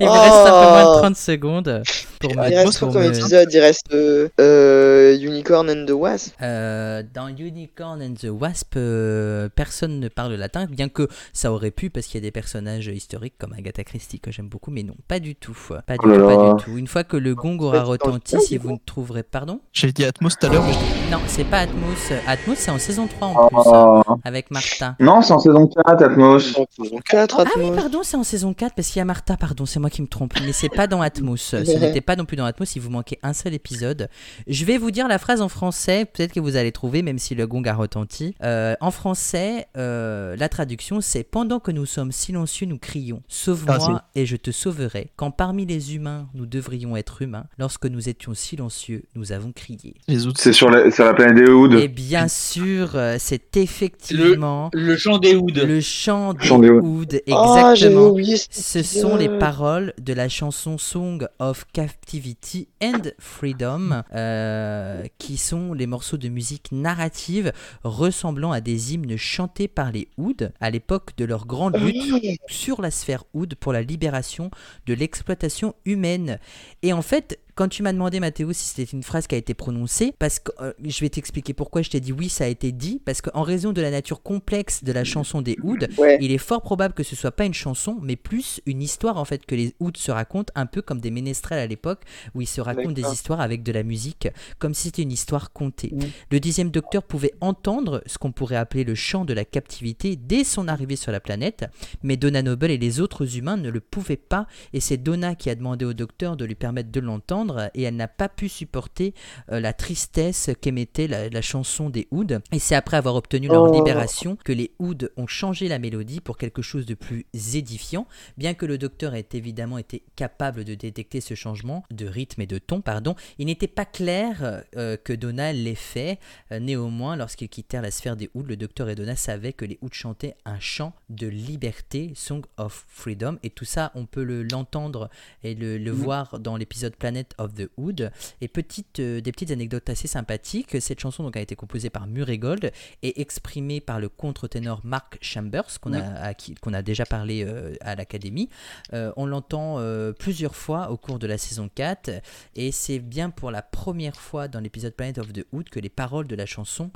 [0.00, 0.98] un peu moins de Oh.
[1.00, 1.82] 30 secondes
[2.28, 2.48] pour me.
[2.50, 6.34] Il reste quoi comme me- épisode Il reste euh, euh, Unicorn and the Wasp.
[6.42, 11.70] Euh, dans Unicorn and the Wasp, euh, personne ne parle latin, bien que ça aurait
[11.70, 14.82] pu, parce qu'il y a des personnages historiques comme Agatha Christie que j'aime beaucoup, mais
[14.82, 15.56] non, pas du tout.
[15.86, 16.54] Pas du Oh tout, pas là.
[16.54, 16.76] du tout.
[16.76, 19.22] Une fois que le gong aura retenti, si vous ne trouverez.
[19.22, 22.12] Pardon J'ai dit Atmos tout à l'heure, mais Non, c'est pas Atmos.
[22.26, 24.16] Atmos, c'est en saison 3 en plus, hein, Oh.
[24.24, 24.96] avec Martha.
[25.00, 26.54] Non, c'est en saison 4, Atmos.
[26.76, 29.66] Saison 4 Ah oui, pardon, c'est en saison 4 parce qu'il y a Martha, pardon,
[29.66, 30.34] c'est moi qui me trompe.
[30.44, 31.36] Mais c'est pas dans Atmos.
[31.40, 34.08] Ce n'était pas non plus dans Atmos, il vous manquait un seul épisode.
[34.46, 37.34] Je vais vous dire la phrase en français, peut-être que vous allez trouver, même si
[37.34, 38.34] le gong a retenti.
[38.42, 43.78] Euh, en français, euh, la traduction c'est Pendant que nous sommes silencieux, nous crions Sauve-moi
[43.80, 45.10] Ah, et je te sauverai.
[45.16, 49.94] Quand parmi les humains, nous devrions être humains, lorsque nous étions silencieux, nous avons crié.
[50.36, 51.76] C'est sur la, sur la planète des Hoods.
[51.78, 55.52] Et bien sûr, euh, c'est effectivement Le chant des Hoods.
[55.54, 56.84] le chant des Chant des Hoods.
[56.84, 58.14] Hoods, Ah, exactement.
[58.50, 61.64] Ce sont les paroles de la chanson Song of
[62.04, 67.50] Captivity and Freedom, euh, qui sont les morceaux de musique narrative
[67.82, 72.82] ressemblant à des hymnes chantés par les Hoods à l'époque de leur grande lutte sur
[72.82, 74.50] la sphère Hood pour la libération
[74.84, 76.38] de l'exploitation humaine.
[76.82, 79.54] Et en fait, quand tu m'as demandé, Mathéo, si c'était une phrase qui a été
[79.54, 82.72] prononcée, parce que euh, je vais t'expliquer pourquoi je t'ai dit oui, ça a été
[82.72, 85.56] dit, parce qu'en raison de la nature complexe de la chanson des
[85.98, 86.18] Ouais.
[86.20, 89.24] il est fort probable que ce soit pas une chanson, mais plus une histoire en
[89.24, 92.02] fait que les Hoods se racontent, un peu comme des ménestrels à l'époque,
[92.34, 94.28] où ils se racontent des histoires avec de la musique,
[94.58, 95.92] comme si c'était une histoire contée.
[96.30, 100.44] Le dixième docteur pouvait entendre ce qu'on pourrait appeler le chant de la captivité dès
[100.44, 101.64] son arrivée sur la planète,
[102.02, 105.50] mais Donna Noble et les autres humains ne le pouvaient pas, et c'est Donna qui
[105.50, 107.43] a demandé au docteur de lui permettre de l'entendre,
[107.74, 109.14] et elle n'a pas pu supporter
[109.50, 112.38] euh, la tristesse qu'émettait la, la chanson des Hoods.
[112.52, 113.72] Et c'est après avoir obtenu leur Oh.
[113.74, 118.54] libération que les Hoods ont changé la mélodie pour quelque chose de plus édifiant, bien
[118.54, 122.58] que le docteur ait évidemment été capable de détecter ce changement de rythme et de
[122.58, 126.18] ton, pardon, il n'était pas clair euh, que Donna l'ait fait.
[126.52, 129.78] Euh, néanmoins, lorsqu'ils quittèrent la sphère des Hoods, le docteur et Donna savaient que les
[129.82, 134.42] Hoods chantaient un chant de liberté, Song of Freedom, et tout ça, on peut le-
[134.42, 135.08] l'entendre
[135.42, 138.10] et le, le voir dans l'épisode Planète of the Hood.
[138.40, 140.80] Et petite, euh, des petites anecdotes assez sympathiques.
[140.80, 142.72] Cette chanson donc, a été composée par Murray Gold
[143.02, 147.94] et exprimée par le contre-ténor Mark Chambers, qu'on a, qu'on a déjà parlé euh, à
[147.94, 148.48] l'Académie.
[148.92, 149.78] Euh, on l'entend
[150.18, 152.10] plusieurs fois au cours de la saison 4
[152.54, 155.88] et c'est bien pour la première fois dans l'épisode Planet of the Hood que les
[155.88, 156.90] paroles de la chanson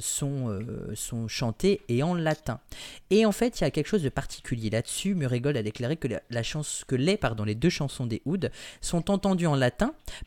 [0.00, 0.60] sont,
[0.94, 2.60] sont chantées et en latin.
[3.10, 5.14] Et en fait, il y a quelque chose de particulier là-dessus.
[5.14, 8.22] Murray Gold a déclaré que, la, la chance, que les, pardon, les deux chansons des
[8.24, 9.77] Hood sont entendues en latin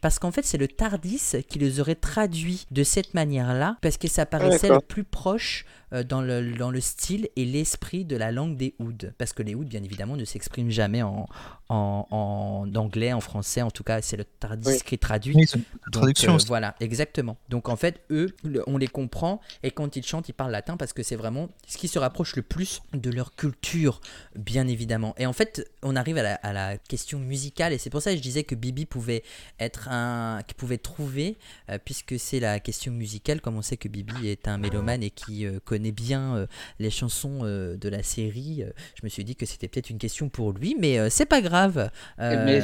[0.02, 4.08] parce qu'en fait, c'est le Tardis qui les aurait traduits de cette manière-là parce que
[4.08, 8.58] ça paraissait le plus proche dans, le, dans le style et l'esprit de la langue
[8.58, 9.12] des Hoods.
[9.18, 11.28] Parce que les Hoods, bien évidemment, ne s'expriment jamais en,
[11.70, 13.62] en, en anglais, en français.
[13.62, 14.80] En tout cas, c'est le Tardis Oui.
[14.86, 15.36] qui traduit.
[15.36, 17.38] Oui, Donc, traduction euh, voilà, exactement.
[17.50, 20.78] Donc en fait, eux, le- on les comprend et quand ils chantent, ils parlent latin
[20.78, 24.00] parce que c'est vraiment ce qui se rapproche le plus de leur culture,
[24.36, 25.14] bien évidemment.
[25.18, 28.12] Et en fait, on arrive à la, à la question musicale et c'est pour ça
[28.12, 29.24] que je disais que Bibi pouvait
[29.60, 31.38] être un, qui pouvait trouver,
[31.70, 33.42] euh, puisque c'est la question musicale.
[33.42, 36.46] Comme on sait que Bibi est un mélomane et qui euh, connaît bien euh,
[36.78, 39.98] les chansons euh, de la série, euh, je me suis dit que c'était peut-être une
[39.98, 41.90] question pour lui, mais c'est pas grave.
[42.20, 42.62] Mais,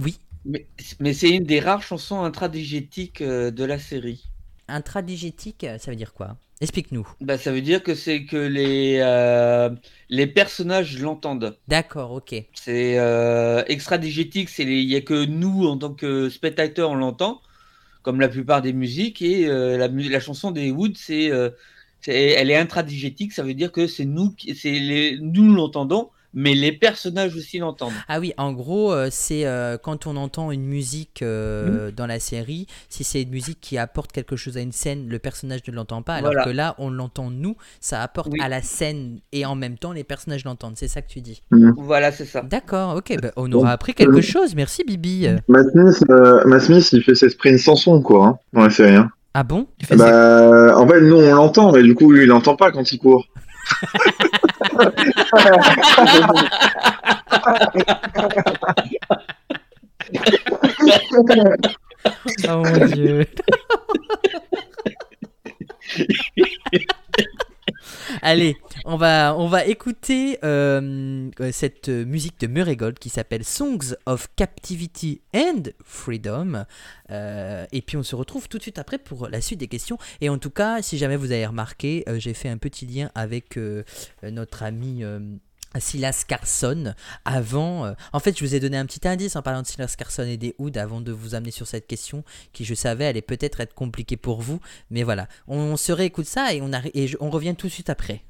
[0.00, 0.18] oui.
[0.46, 0.66] mais,
[1.00, 4.24] mais c'est une des rares chansons intradigétiques de la série.
[4.68, 6.38] Intradigétique, ça veut dire quoi?
[6.60, 7.06] Explique-nous.
[7.20, 9.70] Bah, ça veut dire que c'est que les, euh,
[10.08, 11.58] les personnages l'entendent.
[11.68, 12.34] D'accord, ok.
[12.54, 17.42] C'est euh, extradigétique, il n'y a que nous en tant que spectateurs on l'entend,
[18.02, 21.30] comme la plupart des musiques, et euh, la, la chanson des Woods, c'est,
[22.12, 26.54] elle est intradigétique, ça veut dire que c'est nous qui, c'est les, nous l'entendons, mais
[26.54, 27.92] les personnages aussi l'entendent.
[28.08, 32.18] Ah oui, en gros, euh, c'est euh, quand on entend une musique euh, dans la
[32.18, 35.72] série, si c'est une musique qui apporte quelque chose à une scène, le personnage ne
[35.72, 36.44] l'entend pas, alors Voilà.
[36.44, 38.40] que là, on l'entend nous, ça apporte Oui.
[38.42, 40.74] à la scène et en même temps, les personnages l'entendent.
[40.76, 41.40] C'est ça que tu dis.
[41.76, 42.42] Voilà, c'est ça.
[42.42, 44.56] D'accord, ok, bah, on aura appris quelque chose.
[44.56, 45.28] Merci, Bibi.
[45.46, 48.70] Matt Smith, euh, Matt Smith, il fait ses sprints sans son, quoi, hein, dans la
[48.70, 48.96] série.
[48.96, 49.08] Hein.
[49.34, 49.66] Ah bon?
[49.80, 52.56] Il fait ses- Bah, en fait, nous, on l'entend, mais du coup, lui, il n'entend
[52.56, 53.26] pas quand il court.
[62.48, 63.24] Oh mon dieu.
[68.22, 74.28] Allez, on va, écouter euh, euh, cette musique de Murray Gold qui s'appelle Songs of
[74.36, 76.64] Captivity and Freedom.
[77.10, 79.98] Euh, et puis on se retrouve tout de suite après pour la suite des questions.
[80.20, 83.58] Et en tout cas, si jamais vous avez remarqué, j'ai fait un petit lien avec
[84.22, 85.04] notre ami.
[85.78, 86.94] Silas Carson
[87.24, 87.86] avant.
[87.86, 90.24] euh, en fait, je vous ai donné un petit indice en parlant de Silas Carson
[90.24, 93.60] et des Hoods avant de vous amener sur cette question qui, je savais, allait peut-être
[93.60, 94.60] être compliquée pour vous.
[94.90, 98.24] Mais voilà, on se réécoute ça et on, et on revient tout de suite après.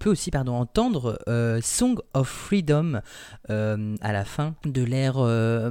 [0.00, 3.00] Peut aussi pardon entendre euh, Song of Freedom
[3.50, 5.70] euh, à la fin de l'ère euh,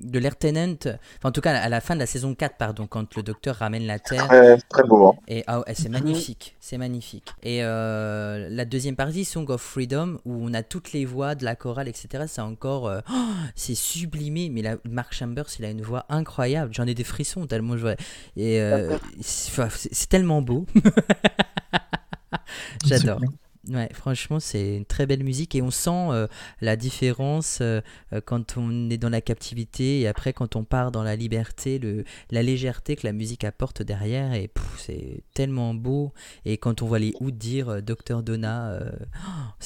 [0.00, 0.76] de l'ère Tennant.
[1.18, 3.56] Enfin, en tout cas à la fin de la saison 4 pardon quand le docteur
[3.56, 4.28] ramène la Terre.
[4.28, 5.08] Très, très beau.
[5.08, 5.14] Hein.
[5.26, 7.32] Et ah ouais, c'est magnifique, c'est magnifique.
[7.42, 11.44] Et euh, la deuxième partie, Song of Freedom, où on a toutes les voix de
[11.44, 12.24] la chorale, etc.
[12.26, 14.50] C'est encore, euh, oh, c'est sublimé.
[14.50, 16.72] Mais la, Mark Chambers, il a une voix incroyable.
[16.74, 17.96] J'en ai des frissons tellement je vois.
[18.36, 20.66] Et euh, c'est tellement beau.
[22.84, 23.20] J'adore.
[23.68, 26.26] Ouais, franchement, c'est une très belle musique et on sent euh,
[26.60, 27.80] la différence euh,
[28.12, 31.78] euh, quand on est dans la captivité et après quand on part dans la liberté,
[31.78, 32.02] le,
[32.32, 36.12] la légèreté que la musique apporte derrière et c'est tellement beau.
[36.44, 38.90] Et quand on voit les Ouds dire Docteur Donna, euh,
[39.28, 39.64] oh,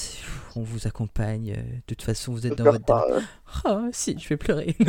[0.57, 2.85] on vous accompagne, de toute façon vous êtes dans votre...
[2.85, 3.07] pas.
[3.65, 4.77] Oh si, je vais pleurer.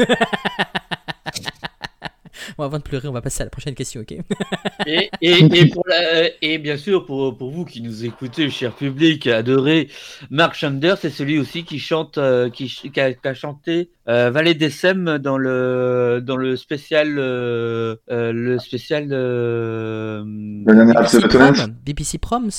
[2.57, 4.14] bon, avant de pleurer, on va passer à la prochaine question, ok?
[4.85, 8.73] Et, et, et, pour la- et bien sûr, pour, pour vous qui nous écoutez, cher
[8.73, 9.89] public, adoré,
[10.30, 14.53] Mark Chandler, c'est celui aussi qui chante, euh, qui, a, qui a chanté euh, Vallée
[14.53, 19.07] des Sèmes dans le, dans le spécial, euh, euh, le spécial.
[19.11, 21.53] euh, BBC épisode de Tennant.
[21.53, 22.49] Prom, BBC Proms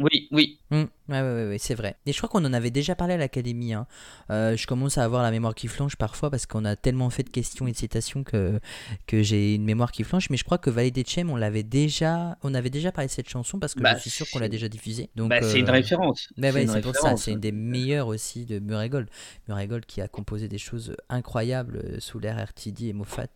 [0.00, 0.58] Oui, oui.
[0.70, 1.96] Mm, ouais, ouais, ouais, ouais, c'est vrai.
[2.06, 3.74] Et je crois qu'on en avait déjà parlé à l'académie.
[3.74, 3.86] hein.
[4.30, 7.22] Euh, je commence à avoir la mémoire qui flanche parfois parce qu'on a tellement fait
[7.22, 8.60] de questions et de citations que,
[9.06, 10.30] que j'ai une mémoire qui flanche.
[10.30, 13.28] Mais je crois que des Chem, on l'avait déjà, on avait déjà parlé de cette
[13.28, 15.10] chanson parce que Bah, je suis sûr qu'on l'a c'est- déjà diffusée.
[15.16, 16.28] Donc, Bah, c'est une euh, référence.
[16.38, 19.08] Ouais, une c'est pour ça, c'est une des meilleures aussi de Murray Gold.
[19.48, 23.26] Murray Gold qui a composé des choses incroyables euh, sous l'ère RTD et Moffat.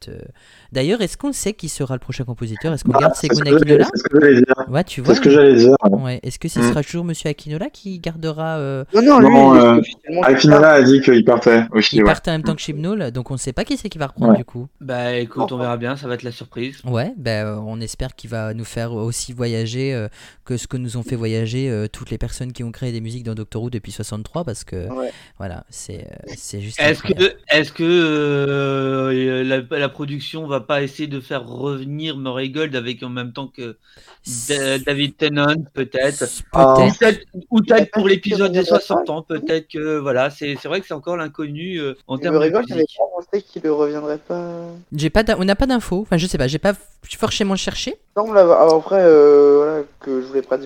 [0.72, 2.72] D'ailleurs, est-ce qu'on sait qui sera le prochain compositeur?
[2.72, 4.68] Est-ce qu'on garde Ah, C'est Segun Akinola c'est.
[4.68, 5.14] Ouais, tu C'est vois?
[5.14, 5.74] ce que j'allais dire.
[5.90, 6.20] Ouais.
[6.22, 6.68] Est-ce que ce Mm.
[6.68, 9.54] sera toujours Monsieur Akinola qui gardera euh, Non, non, lui, Non,
[10.24, 11.96] est euh, a dit qu'il partait aussi.
[11.96, 12.06] Il ouais.
[12.06, 14.06] partait en même temps que Chibnall, donc on ne sait pas qui c'est qui va
[14.06, 14.38] reprendre Ouais.
[14.38, 14.68] du coup.
[14.80, 16.78] Bah écoute, on verra bien, ça va être la surprise.
[16.84, 20.08] Ouais, ben euh, on espère qu'il va nous faire aussi voyager euh,
[20.44, 23.00] que ce que nous ont fait voyager euh, toutes les personnes qui ont créé des
[23.00, 25.10] musiques dans Doctor Who depuis 63 parce que Ouais.
[25.38, 26.06] voilà, c'est
[26.36, 26.80] c'est juste.
[26.80, 32.50] Est-ce que, est-ce que euh, la, la production va pas essayer de faire revenir Murray
[32.50, 33.76] Gold avec en même temps que
[34.48, 36.24] Da- David Tennant peut-être?
[36.52, 37.20] Peut-être.
[37.50, 40.86] Ou peut-être pour l'épisode des reviendrait 60 ans, peut-être que voilà, c'est c'est vrai que
[40.86, 42.44] c'est encore l'inconnu euh, en Je termes me de
[42.74, 42.96] musique.
[42.98, 44.40] pas pensé qu'il ne reviendrait pas.
[44.94, 46.00] J'ai pas, on n'a pas d'infos.
[46.02, 46.74] Enfin, je sais pas, j'ai pas
[47.18, 47.94] forcément cherché.
[48.16, 50.58] Il semble avoir- alors après, euh, voilà, que je voulais pas,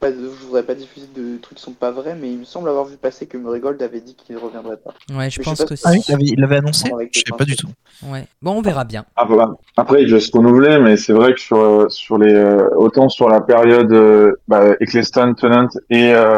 [0.00, 2.68] pas- je voudrais pas diffuser de trucs qui sont pas vrais, mais il me semble
[2.68, 4.90] avoir vu passer que Murray Gold avait dit qu'il ne reviendrait pas.
[5.10, 6.14] Ouais, je Mais je pense sais que Ah si.
[6.14, 7.68] oui, il l'avait- annoncé Je sais pas du tout.
[8.06, 8.24] Ouais.
[8.40, 9.04] Bon, on verra bien.
[9.16, 12.32] Ah, bah, Après, il doit se renouveler, mais c'est vrai que sur euh, sur les
[12.34, 16.31] euh, autant sur la période euh, bah, Eccleston, Tennant et euh,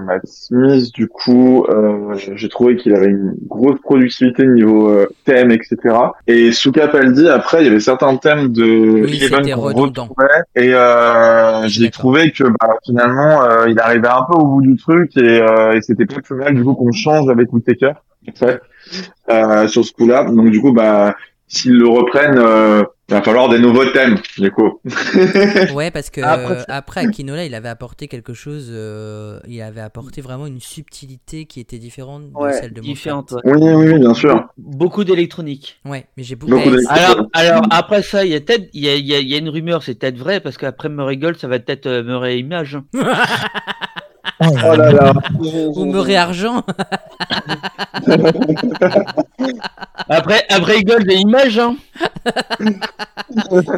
[0.00, 5.50] Matt Smith, du coup, euh, j'ai trouvé qu'il avait une grosse productivité niveau euh, thème,
[5.50, 5.76] etc.
[6.26, 10.74] Et sous Capaldi, après, il y avait certains thèmes de Oui, Eleven qu'on retrouvait, et
[10.74, 15.16] euh, j'ai trouvé que bah, finalement, euh, il arrivait un peu au bout du truc
[15.16, 17.92] et, euh, et c'était pas plus mal du coup qu'on change avec Whittaker,
[18.28, 18.60] en fait,
[19.30, 20.24] euh, sur ce coup-là.
[20.24, 21.14] Donc du coup, bah
[21.54, 24.80] s'ils le reprennent, euh, il va falloir des nouveaux thèmes, du coup.
[25.74, 28.68] Ouais, parce que Après, euh, c'est- après Akinola, il avait apporté quelque chose.
[28.70, 32.80] euh, il avait apporté vraiment une subtilité qui était différente de celle de.
[32.80, 33.32] Différente.
[33.32, 33.40] ouais.
[33.44, 34.46] oui, oui, oui, bien sûr.
[34.56, 35.78] Beaucoup d'électronique.
[35.84, 36.52] Ouais, mais j'ai beaucoup.
[36.52, 37.02] Beaucoup d'électronique.
[37.02, 39.34] Alors, alors après ça, il y a peut-être, il y a, il y a- y
[39.34, 42.38] a une rumeur, c'est peut-être vrai parce qu'après Murray Gold, ça va peut-être euh, Murray
[42.38, 42.78] Image.
[44.40, 44.50] hein.
[44.64, 45.12] Oh là là.
[45.40, 46.64] Ou Murray Argent.
[50.08, 51.76] Après, après Gold et Image, hein.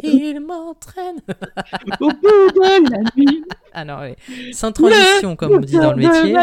[0.03, 1.21] il m'entraîne.
[2.01, 2.81] Au bout de la
[3.17, 3.45] nuit.
[3.73, 4.17] Ah non, ouais.
[4.53, 6.37] Sans transition, comme on dit dans le métier.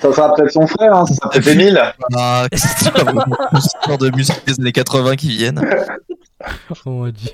[0.00, 1.82] Ça sera peut-être son frère, hein, ça sera peut-être Emile.
[2.14, 5.60] Ah, histoire de musique des années 80 qui viennent?
[6.70, 7.30] Oh mon dieu.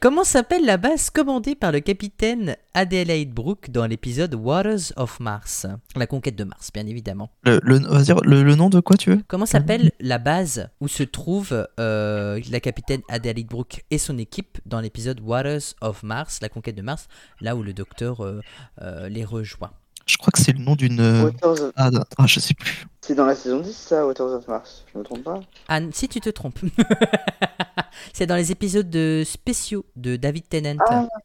[0.00, 5.66] Comment s'appelle la base commandée par le capitaine Adelaide Brooke dans l'épisode Waters of Mars?
[5.96, 7.30] La conquête de Mars, bien évidemment.
[7.44, 9.20] Le, le, on va dire le, le nom de quoi tu veux?
[9.26, 14.58] Comment s'appelle la base où se trouve euh, la capitaine Adelaide Brooke et son équipe
[14.64, 17.08] dans l'épisode Waters of Mars, la conquête de Mars,
[17.40, 18.40] là où le docteur euh,
[18.80, 19.72] euh, les rejoint?
[20.06, 21.00] Je crois que c'est le nom d'une.
[21.00, 21.30] euh,
[21.76, 22.84] Ah, non, ah, je sais plus.
[23.06, 24.82] C'est dans la saison 10, ça, Waters of Mars.
[24.92, 25.40] Je me trompe pas?
[25.68, 26.58] Anne, si tu te trompes.
[28.12, 30.76] C'est dans les épisépisodes de spéciaux de David Tennant.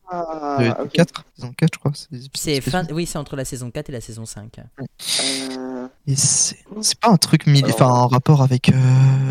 [0.10, 0.92] Ah, Le ok.
[0.92, 1.92] 4 Saison 4, je crois.
[2.34, 2.94] c'est épisodes fin...
[2.94, 4.60] Oui, c'est entre la saison 4 et la saison 5.
[4.60, 8.74] Euh, Et c'est c'est pas un truc mili- Alors- enfin un rapport avec, euh,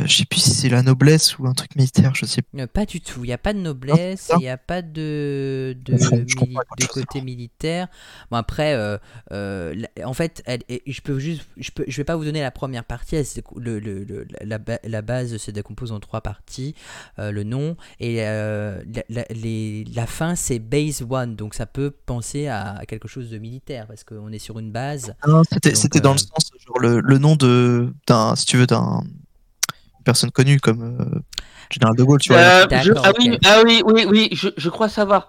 [0.04, 2.42] je sais plus si c'est la noblesse ou un truc militaire, je sais.
[2.58, 3.24] Euh, Pas du tout.
[3.24, 4.34] Il n'y a pas de noblesse, ça.
[4.36, 7.88] il n'y a pas de, de, mili- de côté militaire.
[8.30, 8.98] Bon, après, euh,
[9.32, 12.50] euh, en fait, elle- je peux juste, je peux, je vais pas vous donner la
[12.50, 13.16] première partie.
[13.16, 16.74] elle se décou- le, le- le- la, ba- la base se décompose en trois parties.
[17.18, 21.66] euh, le nom et euh, la, la- les- la fin, c'est base one, donc ça
[21.66, 25.14] peut penser à quelque chose de militaire parce qu'on est sur une base.
[25.26, 28.66] Non, c'était dans euh, le sens genre le, le nom de d'un si tu veux
[28.66, 29.02] d'un
[30.04, 31.18] personne connue comme euh,
[31.70, 32.40] général de Gaulle, tu vois.
[32.40, 33.12] Euh, je- ah,
[33.44, 35.28] ah oui, oui, oui, je, je crois savoir.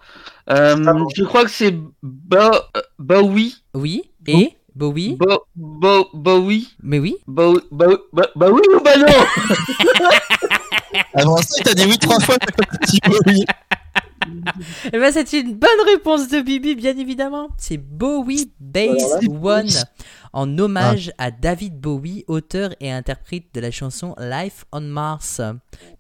[0.49, 0.75] Euh,
[1.15, 3.63] je crois que c'est Ba- euh, Bowie.
[3.73, 4.03] Oui.
[4.27, 5.17] Et Bowie.
[5.19, 6.67] Bo- Bo- Bowie.
[6.81, 7.17] Mais oui.
[7.27, 7.59] Bowie.
[7.69, 7.97] Bowie.
[8.13, 9.07] Bah oui ou bah non
[11.13, 12.37] Avant ça, il t'a dit oui trois fois.
[12.39, 13.45] t'as oui.
[14.93, 17.49] Eh ben, c'est une bonne réponse de Bibi, bien évidemment.
[17.57, 19.67] C'est Bowie Base One,
[20.33, 25.41] en hommage à David Bowie, auteur et interprète de la chanson Life on Mars.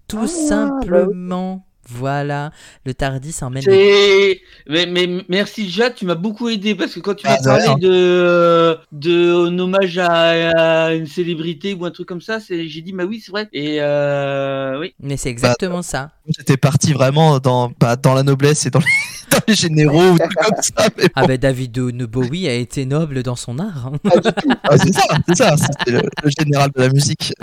[0.07, 1.65] Tout simplement.
[1.91, 2.51] Voilà,
[2.85, 3.63] le Tardis emmène.
[3.67, 7.65] Mais, mais merci Jacques, tu m'as beaucoup aidé parce que quand tu Ah, m'as de
[7.65, 12.67] parlé de, de un hommage à, à une célébrité ou un truc comme ça, c'est-
[12.67, 13.47] j'ai dit bah oui c'est vrai.
[13.53, 14.93] Et euh, oui.
[14.99, 16.11] Mais c'est exactement ça.
[16.37, 18.85] J'étais parti vraiment dans bah, dans la noblesse et dans les,
[19.31, 20.89] dans les généraux ou trucs comme ça.
[20.97, 23.87] Mais Ah ben David de Bowie a été noble dans son art.
[23.87, 23.97] hein.
[24.03, 24.49] Pas du tout.
[24.63, 27.33] Ah, c'est ça, c'est ça, c'était le, le général de la musique.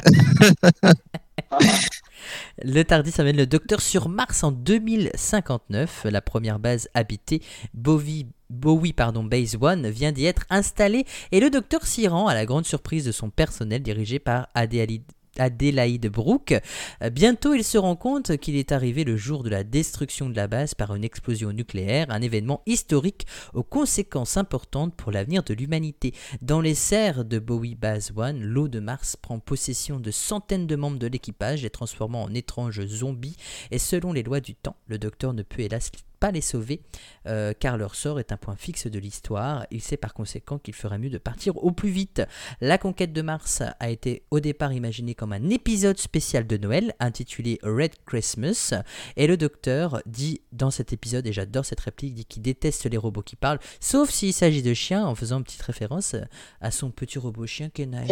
[2.62, 6.06] Le Tardis amène le docteur sur Mars en 2059.
[6.10, 7.42] La première base habitée,
[7.74, 12.46] Bowie, Bowie Base One, vient d'y être installée et le docteur s'y rend à la
[12.46, 15.02] grande surprise de son personnel dirigé par Adélaïde.
[15.40, 16.54] Adélaïde Brooke.
[17.02, 20.36] Euh, Bientôt, il se rend compte qu'il est arrivé le jour de la destruction de
[20.36, 25.54] la base par une explosion nucléaire, un événement historique aux conséquences importantes pour l'avenir de
[25.54, 26.14] l'humanité.
[26.42, 30.76] Dans les serres de Bowie Base One, l'eau de Mars prend possession de centaines de
[30.76, 33.36] membres de l'équipage, les transformant en étranges zombies.
[33.70, 36.82] Et selon les lois du temps, le docteur ne peut hélas pas les sauver,
[37.26, 39.66] euh, car leur sort est un point fixe de l'histoire.
[39.70, 42.22] Il sait par conséquent qu'il ferait mieux de partir au plus vite.
[42.60, 46.94] La conquête de Mars a été au départ imaginée comme un épisode spécial de Noël,
[47.00, 48.74] intitulé Red Christmas.
[49.16, 52.96] Et le docteur dit dans cet épisode, et j'adore cette réplique, dit qu'il déteste les
[52.96, 56.16] robots qui parlent, sauf s'il s'agit de chiens, en faisant une petite référence
[56.60, 58.06] à son petit robot chien Kenai.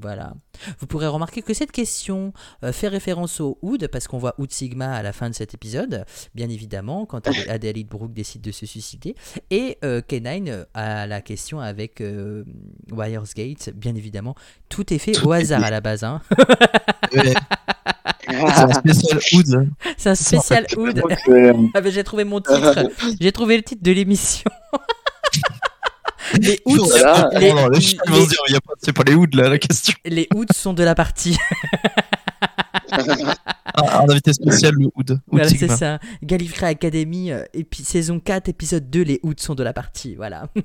[0.00, 0.34] Voilà.
[0.78, 2.32] Vous pourrez remarquer que cette question
[2.62, 5.54] euh, fait référence au Oud, parce qu'on voit Oud Sigma à la fin de cet
[5.54, 6.04] épisode,
[6.34, 9.14] bien évidemment, quand Adélaïde Brooke décide de se suicider.
[9.50, 12.44] Et euh, K9 euh, a la question avec euh,
[12.92, 14.34] Wires Gate, bien évidemment.
[14.68, 15.66] Tout est fait Tout au est hasard fait.
[15.66, 16.04] à la base.
[16.04, 16.20] hein.
[17.14, 17.34] Ouais,
[18.54, 19.68] c'est un spécial Hood.
[19.96, 20.76] C'est un spécial c'est-
[21.74, 22.90] Ah ben, j'ai trouvé mon titre.
[23.20, 24.50] J'ai trouvé le titre de l'émission.
[26.40, 27.30] les Voilà.
[27.38, 29.94] les, Non, pas- c'est pas les Hood là la question.
[30.04, 31.38] les Ouds sont de la partie.
[33.76, 35.20] Un, un invité spécial, le Hood.
[35.30, 35.98] Voilà, c'est ça.
[36.22, 37.42] Gallifrey Academy, euh,
[37.82, 40.14] saison 4, épisode 2, les Ouds sont de la partie.
[40.16, 40.46] Voilà.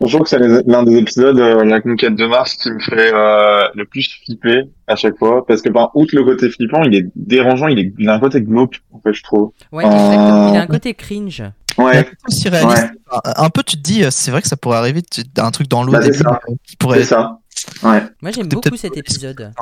[0.00, 3.12] Je trouve que c'est l'un des épisodes, euh, la conquête de Mars, qui me fait
[3.14, 5.46] euh, le plus flipper à chaque fois.
[5.46, 8.20] Parce que, par outre le côté flippant, il est dérangeant, il, est, il a un
[8.20, 9.52] côté glauque, en fait, je trouve.
[9.72, 10.52] Ouais, Euh, exactement.
[10.52, 11.42] Il a un côté cringe.
[11.78, 12.06] Un Ouais.
[13.36, 15.68] Un- peu, tu te dis, euh, c'est vrai que ça pourrait arriver, tu- un truc
[15.68, 16.40] dans l'eau Bah, c'est débile, ça.
[16.64, 17.38] qui pourrait c'est ça.
[17.82, 18.02] Ouais.
[18.22, 19.52] Moi, j'aime beaucoup cet épisode.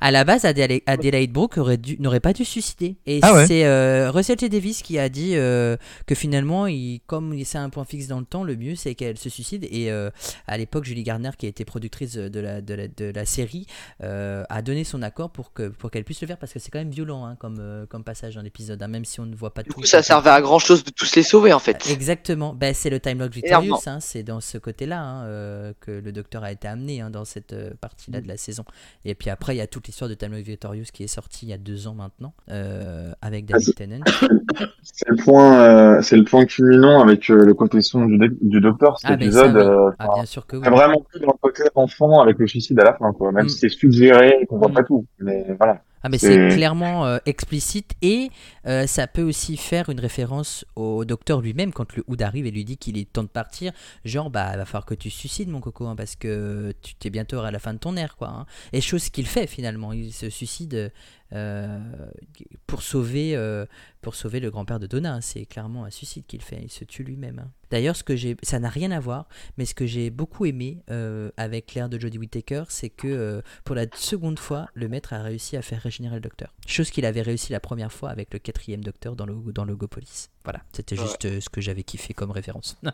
[0.00, 1.58] À la base, Adélaïde Brooke
[1.98, 2.96] n'aurait pas dû se suicider.
[3.06, 3.46] Et Ah ouais.
[3.46, 4.48] c'est euh, Russell T.
[4.48, 5.76] Davis qui a dit euh,
[6.06, 9.18] que finalement, il, comme c'est un point fixe dans le temps, le mieux c'est qu'elle
[9.18, 9.66] se suicide.
[9.70, 10.10] Et euh,
[10.46, 13.66] à l'époque, Julie Garner, qui a été productrice de la, de la, de la série,
[14.02, 16.70] euh, a donné son accord pour que pour qu'elle puisse le faire parce que c'est
[16.70, 19.34] quand même violent hein, comme, euh, comme passage dans l'épisode, hein, même si on ne
[19.34, 19.80] voit pas Du tout.
[19.80, 21.88] coup, ça servait à grand chose de tous les sauver en fait.
[21.90, 23.32] Exactement, ben, c'est le Time Énormément.
[23.32, 25.24] Victorious, hein, c'est dans ce côté-là
[25.80, 28.64] que le docteur a été amené hein, dans cette euh, partie-là de la saison.
[29.04, 31.46] Et puis après, il y a toute l'histoire de Time Lord Victorious qui est sortie
[31.46, 34.00] il y a deux ans maintenant, euh, avec David Tennant.
[34.82, 38.98] C'est le point, euh, c'est le point culminant avec euh, le côté son du, docteur,
[38.98, 39.52] cet Ah, ben épisode.
[39.60, 39.92] ça, oui.
[39.98, 40.68] Ah, bien sûr que oui.
[40.68, 43.32] vraiment plus dans le côté enfant avec le suicide à la fin, quoi.
[43.32, 43.48] Même Mm.
[43.48, 44.74] si c'est suggéré et qu'on voit Mm.
[44.74, 45.06] pas tout.
[45.20, 45.82] Mais voilà.
[46.04, 48.30] Ah mais c'est C'est- clairement euh, explicite et
[48.66, 52.50] euh, ça peut aussi faire une référence au docteur lui-même quand le Hood arrive et
[52.50, 53.72] lui dit qu'il est temps de partir.
[54.04, 57.38] Genre bah va falloir que tu suicides mon coco hein, parce que tu t'es bientôt
[57.40, 58.28] à la fin de ton air quoi.
[58.28, 58.46] hein.
[58.72, 60.92] Et chose qu'il fait finalement, il se suicide
[61.32, 61.78] euh,
[62.66, 63.64] pour sauver euh,
[64.02, 65.14] pour sauver le grand-père de Donna.
[65.14, 65.20] hein.
[65.20, 66.60] C'est clairement un suicide qu'il fait.
[66.62, 67.48] Il se tue lui-même.
[67.70, 70.82] D'ailleurs ce que j'ai ça n'a rien à voir mais ce que j'ai beaucoup aimé
[71.38, 75.56] avec l'ère de Jodie Whittaker c'est que pour la seconde fois, le maître a réussi
[75.56, 76.54] à faire régénérer le docteur.
[76.66, 80.28] Chose qu'il avait réussi la première fois avec le quatrième docteur dans, le, dans Logopolis.
[80.44, 82.76] Voilà, c'était juste euh, ce que j'avais kiffé comme référence.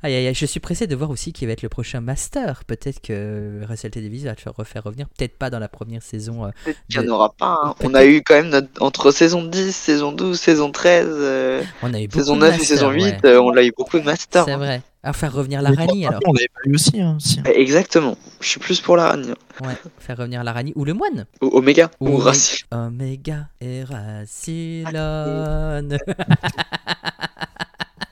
[0.00, 2.64] Aïe, aïe, aïe, je suis pressé de voir aussi qui va être le prochain Master.
[2.66, 4.00] Peut-être que Russell T.
[4.00, 5.08] Davies va te faire refaire revenir.
[5.08, 6.44] Peut-être pas dans la première saison.
[6.44, 7.58] euh, Peut-être qu'il n'y en aura pas.
[7.64, 7.74] hein.
[7.82, 8.80] On a eu quand même notre...
[8.80, 12.58] entre saison 10, saison 12, saison 13, euh, On a eu saison de 9 et
[12.58, 13.18] Master, saison 8, ouais.
[13.24, 14.44] euh, on a eu beaucoup de masters.
[14.44, 14.56] C'est hein.
[14.58, 14.82] vrai.
[15.02, 16.20] À faire revenir la Rani alors.
[16.26, 17.00] On l'avait pas eu aussi.
[17.00, 17.40] hein, si.
[17.54, 18.16] Exactement.
[18.40, 19.28] Je suis plus pour la Rani.
[19.62, 21.26] Ouais, faire revenir la Rani ou le moine.
[21.40, 21.90] Ou Omega.
[22.00, 22.66] Ou- Ou Racine.
[22.72, 24.92] Omega et Racilon.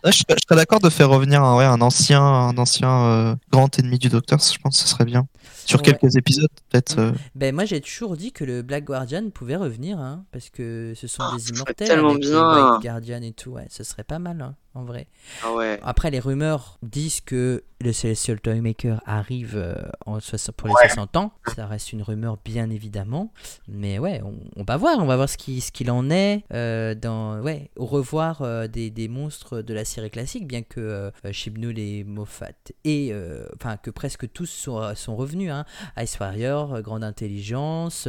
[0.08, 2.88] Ah, je, serais- je serais d'accord de faire revenir un, ouais, un ancien, un ancien
[3.06, 4.38] euh, grand ennemi du Docteur.
[4.38, 5.26] Je pense que ce serait bien.
[5.64, 5.84] Sur Ouais.
[5.98, 7.00] quelques épisodes, peut-être.
[7.00, 10.92] euh, Ben moi j'ai toujours dit que le Black Guardian pouvait revenir, hein, parce que
[10.94, 12.70] ce sont Ah, des immortels tellement avec bien.
[12.74, 15.06] White Guardian et tout, ouais, ce serait pas mal, hein, en vrai.
[15.42, 15.80] Ah ouais.
[15.82, 19.74] Après les rumeurs disent que le Celestial Toymaker arrive euh,
[20.06, 20.18] en
[20.56, 20.88] pour les Ouais.
[20.88, 23.32] 60 ans, ça reste une rumeur bien évidemment,
[23.68, 26.42] mais ouais, on, on va voir, on va voir ce qui- ce qu'il en est
[26.54, 30.80] euh, dans, ouais, au revoir euh, des, des monstres de la série classique, bien que
[30.80, 32.46] euh, Chibnall et Moffat
[32.84, 33.12] et,
[33.54, 35.64] enfin que presque tous sont, sont revenus, hein,
[35.98, 38.08] Ice Warrior, Grande Intelligence,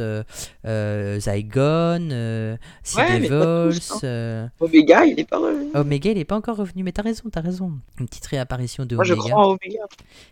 [1.18, 4.50] Zygon, euh, Sea Ouais, Devils, hein.
[4.60, 5.70] Omega, il est pas revenu.
[5.74, 7.72] Omega, il est pas encore revenu, mais t'as raison, t'as raison.
[7.98, 9.30] Une petite réapparition de Moi, je Omega.
[9.30, 9.80] crois en Omega.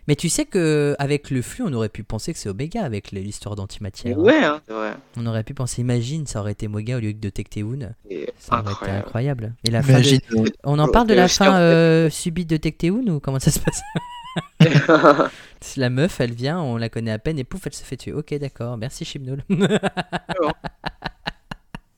[0.07, 3.11] Mais tu sais que avec le flux, on aurait pu penser que c'est Omega avec
[3.11, 4.17] l'histoire d'antimatière.
[4.17, 4.21] hein.
[4.21, 4.93] Ouais, hein, c'est vrai.
[5.17, 7.93] On aurait pu penser, imagine, ça aurait été Omega au lieu de Tecteun.
[8.09, 8.99] C'est Ça aurait été incroyable.
[9.05, 9.53] incroyable.
[9.65, 13.19] Et la fin de- On en parle de la fin euh, subite de Tecteun ou
[13.19, 13.81] comment ça se passe?
[15.75, 18.13] La meuf, elle vient, on la connaît à peine et pouf, elle se fait tuer.
[18.13, 19.43] Ok, d'accord, merci Chibnall.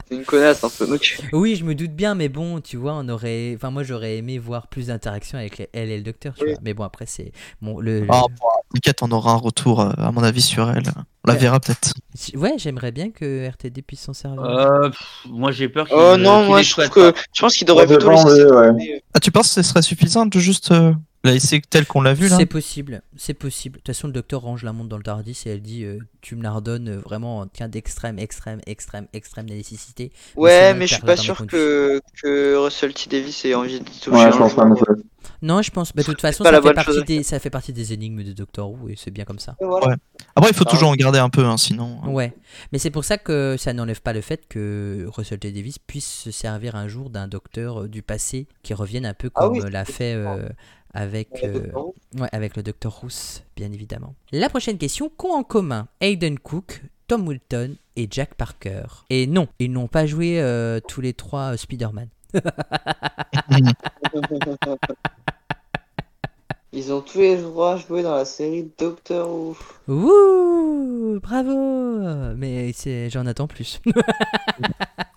[0.10, 0.88] c'est une connasse un peu.
[0.88, 3.53] Donc, oui, je me doute bien, mais bon, tu vois, on aurait.
[3.56, 6.52] Enfin, moi, j'aurais aimé voir plus d'interactions avec les- elle et le docteur, tu Oui.
[6.52, 6.60] vois.
[6.64, 7.31] Mais bon, après, c'est.
[7.61, 10.69] Bon, le, le- ah, bon, T'inquiète, on aura un retour, euh, à mon avis, sur
[10.69, 10.84] elle.
[11.26, 11.40] On la Ouais.
[11.40, 11.94] verra peut-être.
[12.36, 14.41] Ouais, j'aimerais bien que RTD puisse s'en servir.
[14.44, 17.14] Euh, pff, moi j'ai peur qu'il Oh non, moi je trouve que.
[17.34, 19.02] Je pense qu'il devrait plutôt ouais.
[19.14, 20.94] Ah, tu penses que ce serait suffisant de juste euh,
[21.24, 23.76] la laisser telle qu'on l'a vue là C'est possible, c'est possible.
[23.76, 26.00] De toute façon, le docteur range la montre dans le Tardis et elle dit euh,
[26.22, 30.12] Tu me la redonnes euh, vraiment en cas d'extrême, extrême, extrême, extrême nécessité.
[30.38, 33.10] Ouais, mais je suis pas sûr que, que Russell T.
[33.10, 34.66] Davis ait envie de toucher Ouais, un je pense pas
[35.41, 35.94] non je pense.
[35.94, 38.34] bah, de toute façon, ça fait, partie chose des, ça fait partie des énigmes de
[38.34, 39.56] Doctor Who et c'est bien comme ça.
[39.62, 39.88] Voilà.
[39.88, 39.96] Ouais.
[40.36, 40.72] Après, il faut Ah.
[40.72, 42.00] toujours en garder un peu, hein, sinon.
[42.06, 42.34] euh, Ouais,
[42.72, 45.52] mais c'est pour ça que ça n'enlève pas le fait que Russell T.
[45.52, 49.30] Davis puisse se servir un jour d'un docteur euh, du passé qui revienne un peu
[49.36, 50.50] Ah comme oui, euh, l'a fait euh,
[50.94, 51.72] avec, euh,
[52.20, 54.16] ouais, avec le docteur Rousse, bien évidemment.
[54.32, 58.84] La prochaine question qu'ont en commun Hayden Cook, Tom Wilton et Jack Parker?
[59.10, 62.10] Et non, ils n'ont pas joué euh, tous les trois euh, Spider-Man.
[66.72, 69.57] Ils ont tous les droits joué dans la série Doctor Who.
[69.88, 71.56] Ouh, bravo
[72.36, 73.82] Mais c'est- j'en attends plus.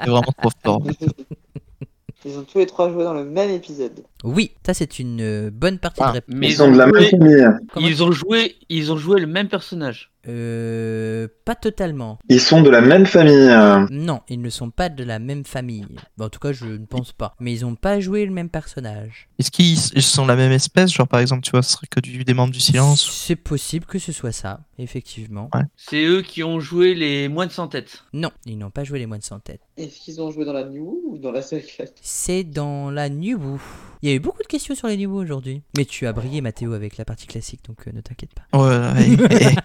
[0.00, 0.82] C'est vraiment trop fort.
[2.24, 4.02] Ils ont tous les trois joué dans le même épisode.
[4.24, 6.34] Oui, ça c'est une euh, bonne partie Ah, de réponse.
[6.36, 7.46] Mais Ils sont de la même joué- famille.
[7.72, 10.10] Comment Ils ont joué, ils ont joué le même personnage.
[10.28, 12.18] Euh, pas totalement.
[12.28, 13.32] Ils sont de la même famille.
[13.50, 13.86] euh.
[13.90, 15.86] Non, ils ne sont pas de la même famille.
[16.16, 17.34] Bon, en tout cas, je ne pense pas.
[17.40, 19.28] Mais ils n'ont pas joué le même personnage.
[19.40, 20.92] Est-ce qu'ils ils sont la même espèce?
[20.92, 23.84] Genre, par exemple, tu vois, ce serait que du, des membres du silence C'est possible
[23.86, 25.48] que ce soit ça, effectivement.
[25.54, 25.62] Ouais.
[25.76, 28.04] C'est eux qui ont joué les moins de 100 têtes.
[28.12, 29.60] Non, ils n'ont pas joué les moines sans tête.
[29.76, 31.66] Est-ce qu'ils ont joué dans la New ou dans la série
[32.00, 33.60] C'est dans la New.
[34.02, 35.62] Il y a eu beaucoup de questions sur les Who aujourd'hui.
[35.76, 38.58] Mais tu as brillé, Mathéo, avec la partie classique, donc euh, ne t'inquiète pas.
[38.58, 39.16] Ouais,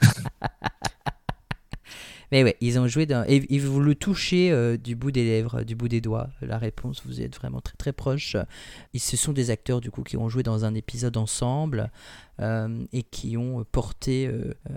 [2.32, 3.24] Mais ouais, ils ont joué dans.
[3.26, 6.30] Et, et vous le touchez euh, du bout des lèvres, du bout des doigts.
[6.40, 8.36] La réponse, vous êtes vraiment très très proche.
[8.92, 11.90] Ils, ce sont des acteurs du coup qui ont joué dans un épisode ensemble
[12.40, 14.74] euh, et qui ont porté euh, euh,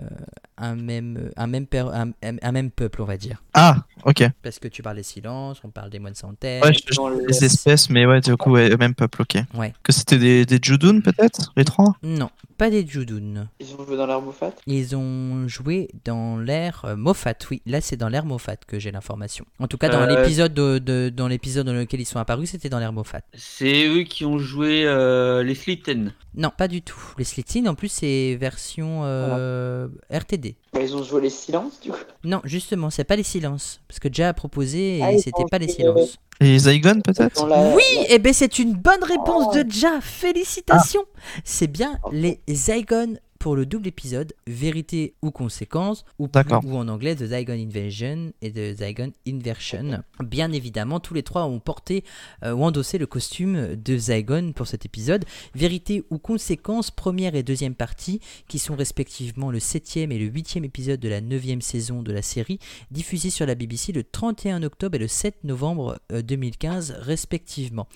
[0.58, 3.42] un, même, un, même per- un, un- un même peuple, on va dire.
[3.54, 4.24] Ah, ok.
[4.42, 6.62] Parce que tu parles des silences, on parle des moines sans tête.
[6.64, 9.38] Ouais, je, je- les espèces, mais ouais, du coup, ouais, même peuple, ok.
[9.54, 9.72] Ouais.
[9.82, 11.96] Que c'était des, des Judun, peut-être Les trois?
[12.02, 13.48] Non, pas des Judun.
[13.60, 14.52] Ils ont joué dans l'air Moffat?
[14.66, 17.62] Ils ont joué dans l'ère Moffat, oui.
[17.66, 19.44] Là, c'est dans l'ère Moffat que j'ai l'information.
[19.58, 22.50] En tout cas, dans Euh, l'épisode de, de- dans l'épisode dans lequel ils sont apparus,
[22.50, 23.22] c'était dans l'ère Moffat.
[23.34, 26.12] C'est eux qui ont joué euh, les Slitten.
[26.36, 26.98] Non, pas du tout.
[27.16, 27.24] Les
[27.66, 30.56] En plus, c'est version euh, RTD.
[30.72, 31.98] Bah, Ils ont joué les silences du coup.
[32.24, 33.80] Non, justement, c'est pas les silences.
[33.88, 36.18] Parce que déjà a proposé et Ah, c'était pas les silences.
[36.40, 40.00] Les Zygon, peut-être la- Oui, et ben c'est une bonne réponse de Ja.
[40.00, 41.04] Félicitations.
[41.44, 42.08] C'est bien Ah.
[42.12, 43.14] les Zygon
[43.44, 46.28] pour le double épisode, vérité ou conséquence, ou,
[46.64, 50.02] ou en anglais The Zygon Invasion et The Zygon Inversion.
[50.20, 52.04] Bien évidemment, tous les trois ont porté
[52.42, 55.26] euh, ou endossé le costume de Zygon pour cet épisode.
[55.54, 58.18] Vérité ou conséquence, première et deuxième partie,
[58.48, 62.22] qui sont respectivement le septième et le huitième épisode de la neuvième saison de la
[62.22, 62.58] série,
[62.90, 67.88] diffusés sur la BBC le 31 octobre et le 7 novembre euh, 2015 respectivement.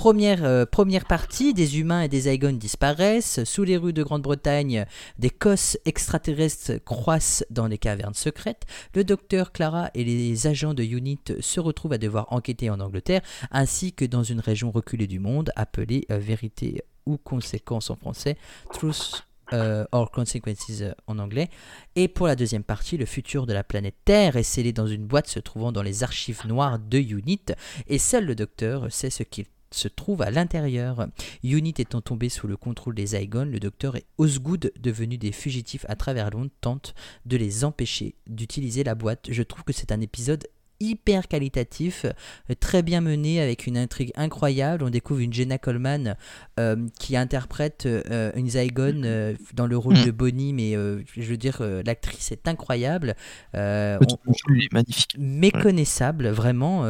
[0.00, 3.44] Première, euh, première partie, des humains et des Zygons disparaissent.
[3.44, 4.86] Sous les rues de Grande-Bretagne,
[5.18, 8.64] des cosses extraterrestres croissent dans les cavernes secrètes.
[8.94, 13.20] Le docteur Clara et les agents de UNIT se retrouvent à devoir enquêter en Angleterre,
[13.50, 18.38] ainsi que dans une région reculée du monde appelée euh, Vérité ou Conséquence en français,
[18.72, 21.50] Truth euh, or Consequences en anglais.
[21.94, 25.04] Et pour la deuxième partie, le futur de la planète Terre est scellé dans une
[25.04, 27.52] boîte se trouvant dans les archives noires de UNIT,
[27.86, 31.06] et seul le docteur sait ce qu'il se trouve à l'intérieur.
[31.42, 35.86] Unit étant tombé sous le contrôle des Zygons, le docteur et Osgood, devenus des fugitifs
[35.88, 36.94] à travers Londres, tentent
[37.26, 39.28] de les empêcher d'utiliser la boîte.
[39.30, 40.46] Je trouve que c'est un épisode
[40.80, 44.82] hyper qualitatif, euh, très bien mené avec une intrigue incroyable.
[44.84, 46.16] On découvre une Jenna Coleman
[46.58, 50.04] euh, qui interprète euh, une Zygon euh, dans le rôle Mm.
[50.06, 53.14] de Bonnie, mais je veux dire, l'actrice est incroyable.
[53.54, 55.16] On- est magnifique.
[55.18, 56.86] méconnaissable vraiment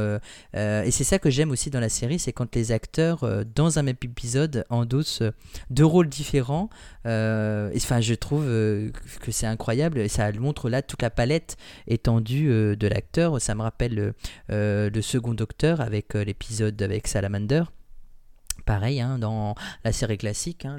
[0.55, 3.83] et c'est ça que j'aime aussi dans la série c'est quand les acteurs dans un
[3.83, 5.23] même épisode endossent
[5.71, 6.69] deux rôles différents
[7.07, 7.09] et,
[7.77, 11.57] enfin je trouve que c'est incroyable et ça montre là toute la palette
[11.87, 14.13] étendue de l'acteur ça me rappelle euh,
[14.51, 17.65] euh, le second docteur avec euh, l'épisode avec Salamander.
[18.67, 19.55] Pareil, hein, dans
[19.85, 20.79] la série classique, hein,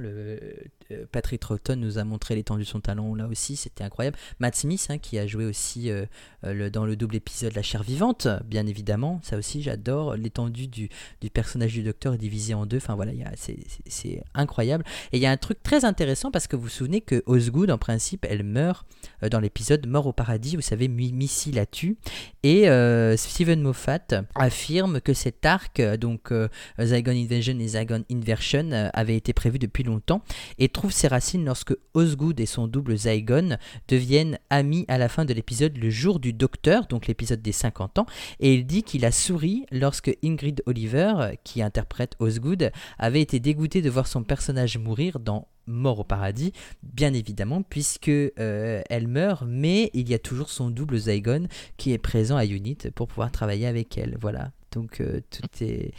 [1.12, 4.18] Patrick Troughton nous a montré l'étendue de son talent là aussi, c'était incroyable.
[4.40, 6.06] Matt Smith, hein, qui a joué aussi euh,
[6.46, 10.16] euh, dans le double épisode La chair vivante, bien évidemment, ça aussi j'adore.
[10.16, 10.90] L'étendue du,
[11.34, 14.84] personnage du docteur est divisée en deux, enfin voilà, c'est- incroyable.
[15.12, 17.70] Et il y a un truc très intéressant parce que vous vous souvenez que Osgood,
[17.72, 18.86] en principe, elle meurt
[19.24, 21.98] euh, dans l'épisode Mort au paradis, vous savez, Mi- Missy la tue.
[22.44, 24.00] Et euh, Steven Moffat
[24.36, 26.48] affirme que cet arc, euh, donc euh,
[26.80, 30.22] Zygon Invasion et Zygon Inversion, euh, avait été prévu depuis longtemps
[30.60, 35.26] et trouve ses racines lorsque Osgood et son double Zygon deviennent amis à la fin
[35.26, 38.08] de l'épisode Le jour du docteur, donc l'épisode des 50 ans,
[38.40, 43.84] et il dit qu'il a souri lorsque Ingrid Oliver, qui interprète Osgood, avait été dégoûtée
[43.84, 46.52] de voir son personnage mourir dans Mort au paradis,
[46.82, 51.46] bien évidemment, puisque euh, elle meurt, mais il y a toujours son double Zygon
[51.78, 54.18] qui est présent à Unit pour pouvoir travailler avec elle.
[54.20, 54.52] Voilà.
[54.72, 55.94] Donc euh, tout est,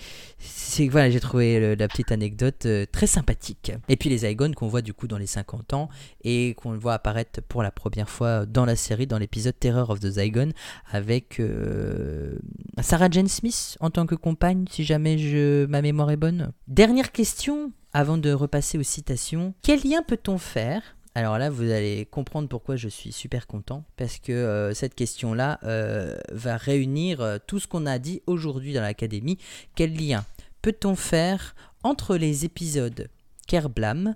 [0.89, 3.73] voilà, j'ai trouvé la petite anecdote euh, très sympathique.
[3.89, 5.89] Et puis les Zygons qu'on voit du coup dans les 50 ans
[6.25, 10.01] et qu'on voit apparaître pour la première fois dans la série, dans l'épisode Terror of
[10.01, 10.53] the Zygon,
[10.91, 12.37] avec euh,
[12.81, 16.53] Sarah Jane Smith en tant que compagne, si jamais je, ma mémoire est bonne.
[16.69, 19.55] Dernière question, avant de repasser aux citations.
[19.63, 20.83] Quel lien peut-on faire
[21.15, 25.59] alors là, vous allez comprendre pourquoi je suis super content, parce que euh, cette question-là
[25.63, 29.37] euh, va réunir euh, tout ce qu'on a dit aujourd'hui dans l'Académie.
[29.75, 30.25] Quel lien
[30.63, 33.09] peut-on faire entre les épisodes
[33.47, 34.15] Kerblam,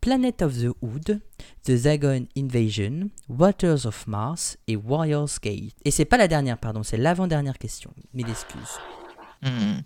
[0.00, 1.20] Planet of the Hood,
[1.64, 5.74] The Zagon Invasion, Waters of Mars et Warriors Gate?
[5.84, 7.90] Et c'est pas la dernière, pardon, c'est l'avant-dernière question.
[8.14, 8.78] Mille excuses.
[9.42, 9.80] Hmm.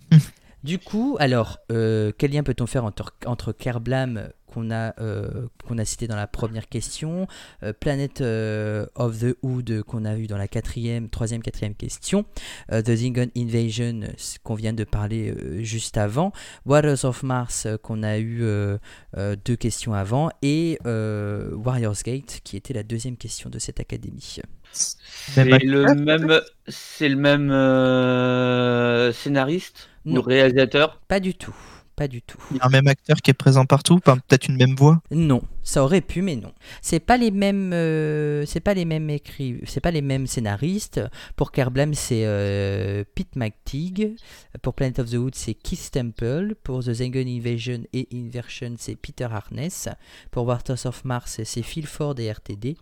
[0.63, 5.77] Du coup, alors, euh, quel lien peut-on faire entre, entre Kerblam qu'on a, euh, qu'on
[5.77, 7.27] a cité dans la première question,
[7.63, 12.25] euh, Planet euh, of the Hood qu'on a eu dans la quatrième, troisième, quatrième question,
[12.71, 14.01] euh, The Zingon Invasion
[14.43, 16.31] qu'on vient de parler euh, juste avant,
[16.65, 18.77] Waters of Mars qu'on a eu euh,
[19.17, 23.79] euh, deux questions avant, et euh, Warriors Gate qui était la deuxième question de cette
[23.79, 24.37] académie.
[24.73, 30.21] C'est le même, c'est le même euh, scénariste ou Non.
[30.21, 31.01] réalisateur?
[31.07, 31.55] Pas du tout,
[32.01, 32.39] pas du tout.
[32.49, 35.03] Il y a un même acteur qui est présent partout, peut-être une même voix.
[35.11, 36.51] Non, ça aurait pu, mais non.
[36.81, 40.99] C'est pas les mêmes, euh, c'est pas les mêmes écrits, c'est pas les mêmes scénaristes.
[41.35, 44.15] Pour Kerblam, c'est euh, Pete McTeague.
[44.63, 46.55] Pour Planet of the Woods, c'est Keith Temple.
[46.63, 49.87] Pour The Zengen Invasion et Inversion, c'est Peter Harness.
[50.31, 52.77] Pour Waters of Mars, c'est Phil Ford et RTD.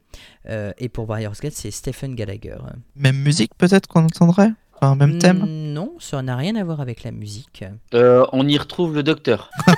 [0.47, 2.59] Euh, et pour Warriors Gate, c'est Stephen Gallagher.
[2.95, 4.53] Même musique peut-être qu'on entendrait?
[4.81, 5.39] Enfin, même thème?
[5.39, 7.63] Mm, Non, ça n'a rien à voir avec la musique.
[7.93, 9.49] Euh, on y retrouve le docteur.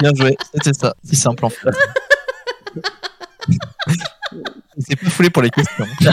[0.00, 0.94] Bien joué, c'était ça.
[1.04, 1.68] Si simple en fait.
[4.76, 5.86] Il s'est pas foulé pour les questions.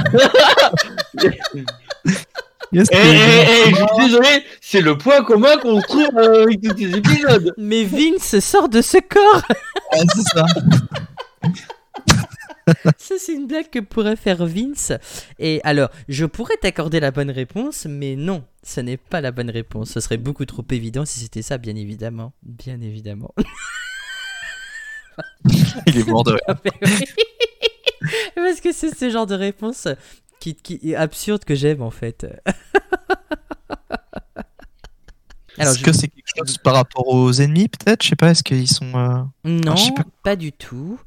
[2.73, 6.61] Yes, Eh, eh, eh, je suis désolé, c'est le point commun qu'on trouve euh, avec
[6.61, 7.53] tous ces épisodes.
[7.57, 10.45] Mais Vince sort de ce corps ouais, c'est ça.
[12.98, 14.91] Ça, c'est une blague que pourrait faire Vince.
[15.39, 19.49] Et alors, je pourrais t'accorder la bonne réponse, mais non, ce n'est pas la bonne
[19.49, 19.91] réponse.
[19.91, 22.34] Ce serait beaucoup trop évident si c'était ça, bien évidemment.
[22.43, 23.34] Bien évidemment.
[25.88, 27.06] Il est mort de rire.
[28.35, 29.88] Parce que c'est ce genre de réponse
[30.39, 32.26] qui, qui est absurde que j'aime, en fait.
[35.57, 38.03] Alors, Est-ce je- que c'est quelque chose par rapport aux ennemis, peut-être?
[38.03, 38.91] Je sais pas, est-ce qu'ils sont.
[38.95, 40.03] euh, Non, sais pas.
[40.23, 40.35] pas.
[40.35, 40.99] du tout.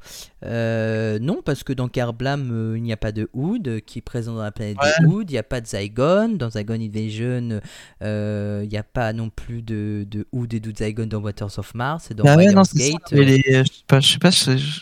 [0.43, 3.99] Euh, non, parce que dans Carblam, euh, il n'y a pas de Hood euh, qui
[3.99, 5.29] est présent dans la planète de Hood.
[5.29, 6.35] Il n'y a pas de Zygon.
[6.37, 7.59] Dans Zygon Invasion,
[8.03, 11.57] euh, il n'y a pas non plus de, de Hood et de Zygon dans Waters
[11.57, 12.11] of Mars.
[12.11, 14.29] Et dans Ah ouais, non, ça, Gate, euh, les- je sais pas, je sais pas,
[14.31, 14.81] je-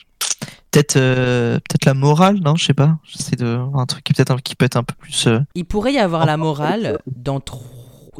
[0.71, 2.97] peut-être euh, peut-être la morale, non, je sais pas.
[3.03, 5.27] J'essaie de un truc qui peut-être qui peut être un peu plus.
[5.27, 7.63] euh, il pourrait y avoir la morale dans tro-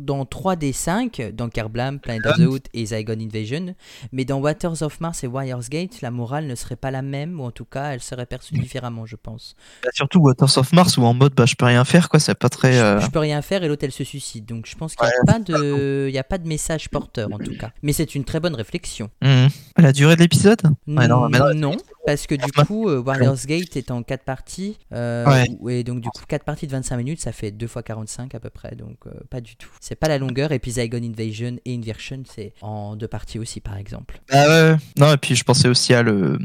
[0.01, 3.75] dans 3 des 5, dans Carblam, Planet of the Hood et Zygon Invasion,
[4.11, 7.39] mais dans Waters of Mars et Wire's Gate, la morale ne serait pas la même,
[7.39, 9.55] ou en tout cas, elle serait perçue différemment, je pense.
[9.83, 12.35] bah, surtout Waters of Mars où en mode bah je peux rien faire quoi, c'est
[12.35, 12.77] pas très.
[12.79, 14.45] euh, Je, je peux rien faire et l'autre elle se suicide.
[14.45, 16.05] Donc je pense qu'il n'y a, pas de...
[16.09, 17.71] il y a pas de message porteur en tout cas.
[17.81, 19.09] Mais c'est une très bonne réflexion.
[19.21, 19.47] hmm.
[19.77, 20.61] La durée de l'épisode?
[20.87, 24.23] Ouais, non, mais non, non, parce que du coup, euh, Warriors Gate est en 4
[24.23, 24.77] parties.
[24.93, 25.79] euh, Ouais.
[25.79, 28.39] Et donc du coup, 4 parties de 25 minutes, ça fait 2 fois 45 à
[28.39, 28.75] peu près.
[28.75, 29.69] Donc euh, pas du tout.
[29.85, 30.53] C'est pas la longueur.
[30.53, 34.21] Et puis Zygon Invasion et Inversion, c'est en deux parties aussi par exemple.
[34.31, 34.75] Ah ouais.
[34.97, 36.39] Non et puis je pensais aussi à le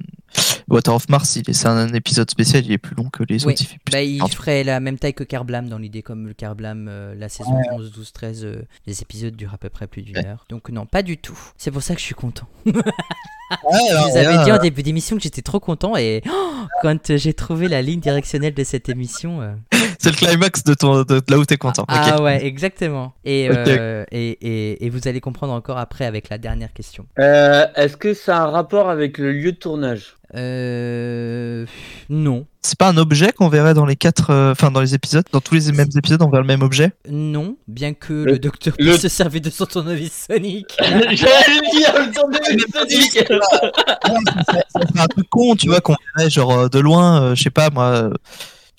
[0.69, 3.53] Water of Mars, c'est un épisode spécial, il est plus long que les Oui.
[3.55, 3.63] autres.
[3.63, 4.35] Il fait plus Bah, il 40.
[4.35, 7.91] ferait la même taille que Carblam dans l'idée, comme le Carblam, euh, la saison 11,
[7.93, 10.27] 12, 13, euh, les épisodes durent à peu près plus d'une Ouais.
[10.27, 10.45] heure.
[10.49, 11.39] Donc non, pas du tout.
[11.57, 12.47] C'est pour ça que je suis content.
[13.51, 16.67] Ouais, Je vous avais là, dit en début d'émission que j'étais trop content et oh,
[16.83, 19.41] quand euh, j'ai trouvé la ligne directionnelle de cette émission.
[19.41, 19.55] euh,
[19.99, 21.87] c'est le climax de ton de, de là où t'es content.
[21.89, 23.15] Ah ouais, exactement.
[23.25, 27.07] Et, euh, et, et, et vous allez comprendre encore après avec la dernière question.
[27.19, 30.17] Euh, Est-ce que ça a un rapport avec le lieu de tournage?
[30.35, 31.65] Euh...
[32.09, 32.47] Non.
[32.63, 35.41] C'est pas un objet qu'on verrait dans les quatre, euh, enfin dans les épisodes, dans
[35.41, 36.93] tous les mêmes épisodes, on verrait le même objet?
[37.09, 40.67] Non, bien que Le- le, docteur le- puisse se servir de son tournevis Sonic.
[40.81, 43.13] J'allais dire, le tournevis Sonic
[44.75, 47.43] Ça serait un truc con, tu vois, qu'on verrait genre euh, de loin, euh, je
[47.45, 48.11] sais pas moi, euh,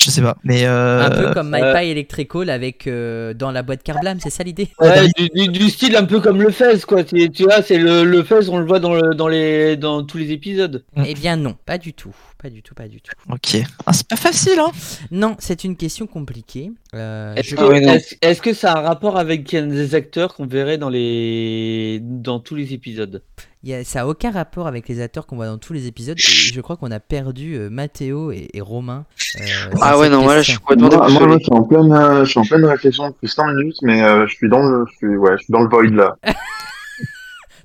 [0.02, 3.52] je sais pas, mais euh, Un peu comme My euh, Pie Electrical avec euh, dans
[3.52, 4.70] la boîte Carblam, c'est ça l'idée?
[4.80, 7.04] Ouais, du, du- du style un peu comme le Fez, quoi.
[7.04, 10.18] Tu vois, c'est le, le Fez, on le voit dans, le, dans, les, dans tous
[10.18, 10.86] les épisodes.
[11.06, 12.16] Eh bien non, pas du tout.
[12.42, 13.12] Pas du tout, pas du tout.
[13.30, 13.58] ok.
[13.86, 14.72] Ah, c'est pas facile, hein.
[15.12, 16.72] Non, c'est une question compliquée.
[16.96, 17.92] Euh, Est-ce je- que, Ah ouais, non.
[17.94, 22.40] est-ce- est-ce que ça a un rapport avec des acteurs qu'on verrait dans, les, dans
[22.40, 23.22] tous les épisodes?
[23.64, 25.86] Il y a- ça a aucun rapport avec les acteurs qu'on voit dans tous les
[25.88, 26.18] épisodes.
[26.18, 29.06] Je crois qu'on a perdu euh, Mathéo et, et Romain.
[29.42, 29.44] euh,
[29.82, 31.92] Ah ouais, non, moi là, je suis complètement Moi, moi, là, je suis en pleine,
[31.92, 34.86] euh, je suis en pleine réflexion depuis 100 minutes, mais euh, je suis dans le,
[34.90, 36.16] je suis, ouais, je suis dans le void là.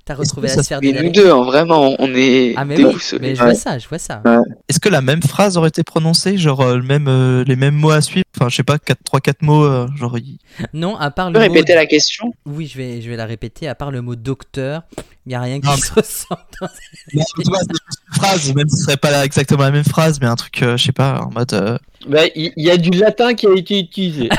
[0.07, 2.95] T'as retrouvé la sphère Mais des nous deux, hein, vraiment, on est Ah mais oui,
[3.21, 3.47] mais je Ouais.
[3.53, 4.23] vois ça, je vois ça.
[4.69, 7.75] Est-ce que la même phrase aurait été prononcée, genre euh, le même, euh, les mêmes
[7.75, 10.15] mots à suivre, enfin je sais pas, 4 3 4 mots, euh, genre
[10.75, 11.55] Non, à part Tu peux le mot...
[11.55, 12.35] répéter la question?
[12.45, 13.67] Oui, je vais, je vais la répéter.
[13.67, 14.83] À part le mot docteur,
[15.25, 18.77] il n'y a rien qui Non, se dans- vois, c'est juste une phrase, même si
[18.77, 21.31] ce serait pas exactement la même phrase, mais un truc, euh, je sais pas, en
[21.31, 21.55] mode.
[21.55, 24.29] euh, Bah, Il il y, a du latin qui a été utilisé.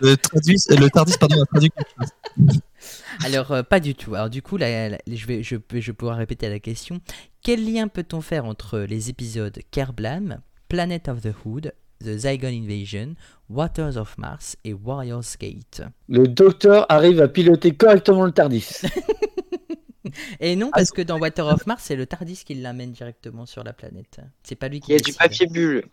[0.00, 2.60] le, Tardis, pardon, a traduit quelque chose.
[3.24, 4.14] Alors, euh, pas du tout.
[4.14, 7.00] Alors, du coup, là, là, je, vais, je, peux- je vais pouvoir répéter la question.
[7.42, 13.14] Quel lien peut-on faire entre les épisodes Kerblam, Planet of the Hood, The Zygon Invasion,
[13.48, 15.82] Waters of Mars et Warriors Gate?
[16.08, 18.68] Le docteur arrive à piloter correctement le Tardis.
[20.40, 23.64] Et non, parce que dans Water of Mars, c'est le Tardis qui l'amène directement sur
[23.64, 24.20] la planète.
[24.42, 25.84] C'est pas lui qui Il y a du papier bulle.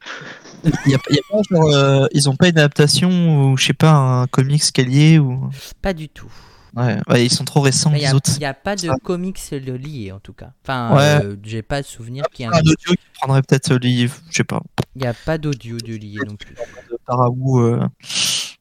[0.64, 3.58] Il y a, il y a pas, genre, euh, ils ont pas une adaptation ou,
[3.58, 5.50] je sais pas, un comics qui est lié ou.
[5.82, 6.32] Pas du tout.
[6.76, 8.38] Ouais, ouais, ils sont trop récents, Il n'y les a, autres.
[8.38, 8.96] y a pas de Ça.
[9.02, 10.52] comics le lié en tout cas.
[10.62, 11.26] Enfin, Ouais.
[11.26, 12.60] euh, j'ai pas de souvenir qu'il y ait Un un.
[12.60, 14.62] audio qui prendrait peut-être le livre, je sais pas.
[14.94, 16.54] Il n'y a pas d'audio de lié non plus.
[16.54, 17.80] de Paraou, euh,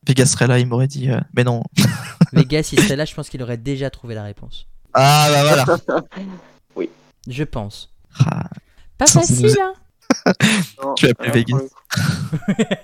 [0.06, 1.10] Vegas serait là, il m'aurait dit.
[1.10, 1.64] euh, mais non.
[2.32, 4.68] Vegas, s'il serait là, je pense qu'il aurait déjà trouvé la réponse.
[4.94, 6.86] Ah bah voilà.
[7.28, 7.90] Je pense.
[8.20, 8.44] Ah,
[8.98, 9.72] Pas facile, hein
[10.82, 11.68] Non, Tu appeler alors, Vegas.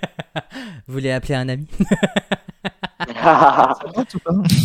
[0.87, 1.67] Vous voulez appeler un ami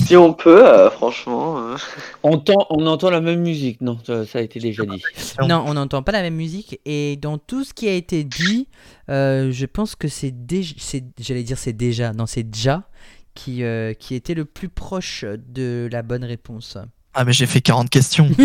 [0.07, 1.59] si on peut, euh, franchement.
[1.59, 1.77] euh.
[2.23, 3.81] On, entend- on entend la même musique.
[3.81, 5.03] Non, ça, ça a été déjà dit.
[5.41, 5.49] Non.
[5.49, 6.81] Non, on n'entend pas la même musique.
[6.85, 8.69] Et dans tout ce qui a été dit,
[9.11, 10.75] euh, je pense que c'est déjà.
[11.19, 12.13] J'allais dire c'est déjà.
[12.13, 12.89] Non, c'est déjà
[13.35, 16.79] qui, euh, qui était le plus proche de la bonne réponse.
[17.19, 18.29] Ah mais j'ai fait 40 questions.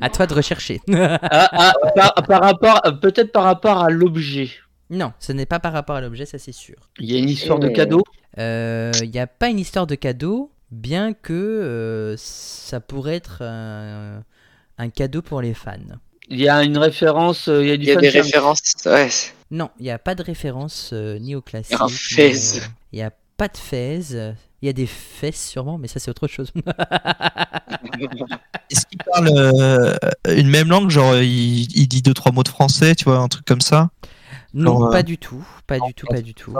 [0.00, 0.80] à toi de rechercher.
[0.92, 1.18] Ah,
[1.52, 4.50] ah, par, par rapport, peut-être par rapport à l'objet.
[4.90, 6.76] non, ce n'est pas par rapport à l'objet, ça c'est sûr.
[6.98, 8.02] Il y a une histoire de cadeau?
[8.36, 14.22] Il n'y a pas une histoire de cadeau, bien que euh, ça pourrait être un,
[14.78, 15.74] un cadeau pour les fans.
[16.28, 17.48] Il y a une référence.
[17.48, 18.60] euh, Il y a du Il y a des références.
[18.84, 19.08] Ouais,
[19.50, 21.78] Non, il n'y a pas de référence euh, ni au classique.
[21.80, 22.34] Un ni fez.
[22.34, 22.62] au-
[22.92, 24.00] Il n'y a pas de fez.
[24.62, 26.50] Il y a des fesses sûrement, mais ça c'est autre chose.
[28.70, 29.94] Est-ce qu'il parle euh,
[30.36, 33.28] une même langue, genre il, il dit deux trois mots de français, tu vois, un
[33.28, 33.90] truc comme ça?
[34.54, 36.54] Non, Genre, euh, pas du tout, pas du tout, pas du tout.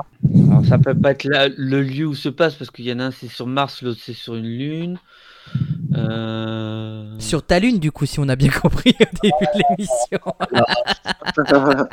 [0.51, 3.01] Alors, ça peut pas être là, le lieu où se passe, parce qu'il y en
[3.01, 4.99] a un c'est sur Mars, l'autre c'est sur une Lune.
[5.95, 7.19] Euh...
[7.19, 10.21] Sur ta lune, du coup, si on a bien compris au début de l'émission.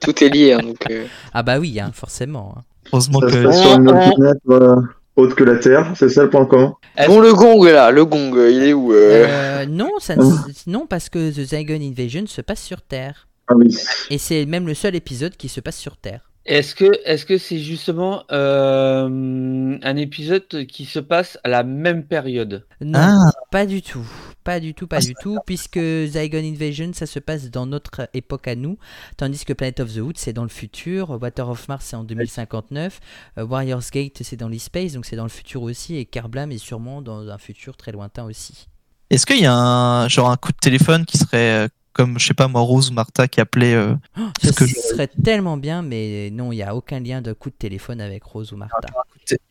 [0.00, 0.78] Tout est lié, hein, donc.
[0.90, 2.54] euh, Ah bah oui, hein, forcément.
[2.58, 2.62] hein.
[2.92, 3.52] Heureusement Ça se que.
[3.52, 4.76] sur une autre planète voilà,
[5.16, 6.74] autre que la Terre, c'est ça le point commun
[7.06, 10.22] Bon, le gong là, le gong, euh, il est où euh Euh, non, ça ne-
[10.66, 13.28] non, parce que The Zygon Invasion se passe sur Terre.
[13.48, 13.74] Ah oui.
[14.10, 16.20] Et c'est même le seul épisode qui se passe sur Terre.
[16.44, 22.04] Est-ce que est-ce que c'est justement euh, un épisode qui se passe à la même
[22.04, 22.64] période?
[22.80, 24.06] Non, Ah, pas du tout.
[24.48, 28.48] Pas du tout, pas du tout, puisque Zygon Invasion, ça se passe dans notre époque
[28.48, 28.78] à nous,
[29.18, 32.04] tandis que Planet of the Hood, c'est dans le futur, Water of Mars, c'est en
[32.04, 32.98] 2059,
[33.36, 36.56] euh, Warriors Gate, c'est dans l'espace, donc c'est dans le futur aussi, et Kerblam est
[36.58, 38.68] sûrement dans un futur très lointain aussi.
[39.10, 42.26] Est-ce qu'il y a un genre un coup de téléphone qui serait euh, comme je
[42.26, 43.94] sais pas moi Rose ou Martha qui appelait euh,
[44.42, 47.32] Ce Est-ce que je- serait tellement bien, mais non, il n'y a aucun lien de
[47.34, 48.78] coup de téléphone avec Rose ou Martha.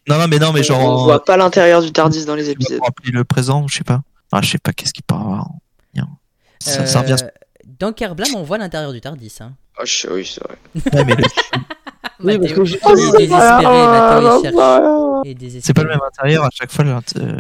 [0.07, 2.79] Non non mais non mais genre On voit pas l'intérieur du Tardis dans les épisodes.
[2.87, 4.01] appeler le présent, je sais pas.
[4.31, 5.47] Ah, je sais pas qu'est-ce qu'il peut avoir.
[6.59, 7.15] Ça, revient.
[7.21, 7.27] Euh,
[7.79, 9.33] Dans Kerblam, on voit l'intérieur du Tardis.
[9.41, 9.53] Hein.
[9.77, 10.57] Ah, je- oui, c'est vrai.
[10.93, 11.23] Ouais, mais le-
[12.19, 13.65] Oui, parce que je- désespéré.
[13.65, 14.39] Ah,
[15.61, 16.83] c'est pas le même intérieur à chaque fois.
[16.85, 17.39] euh,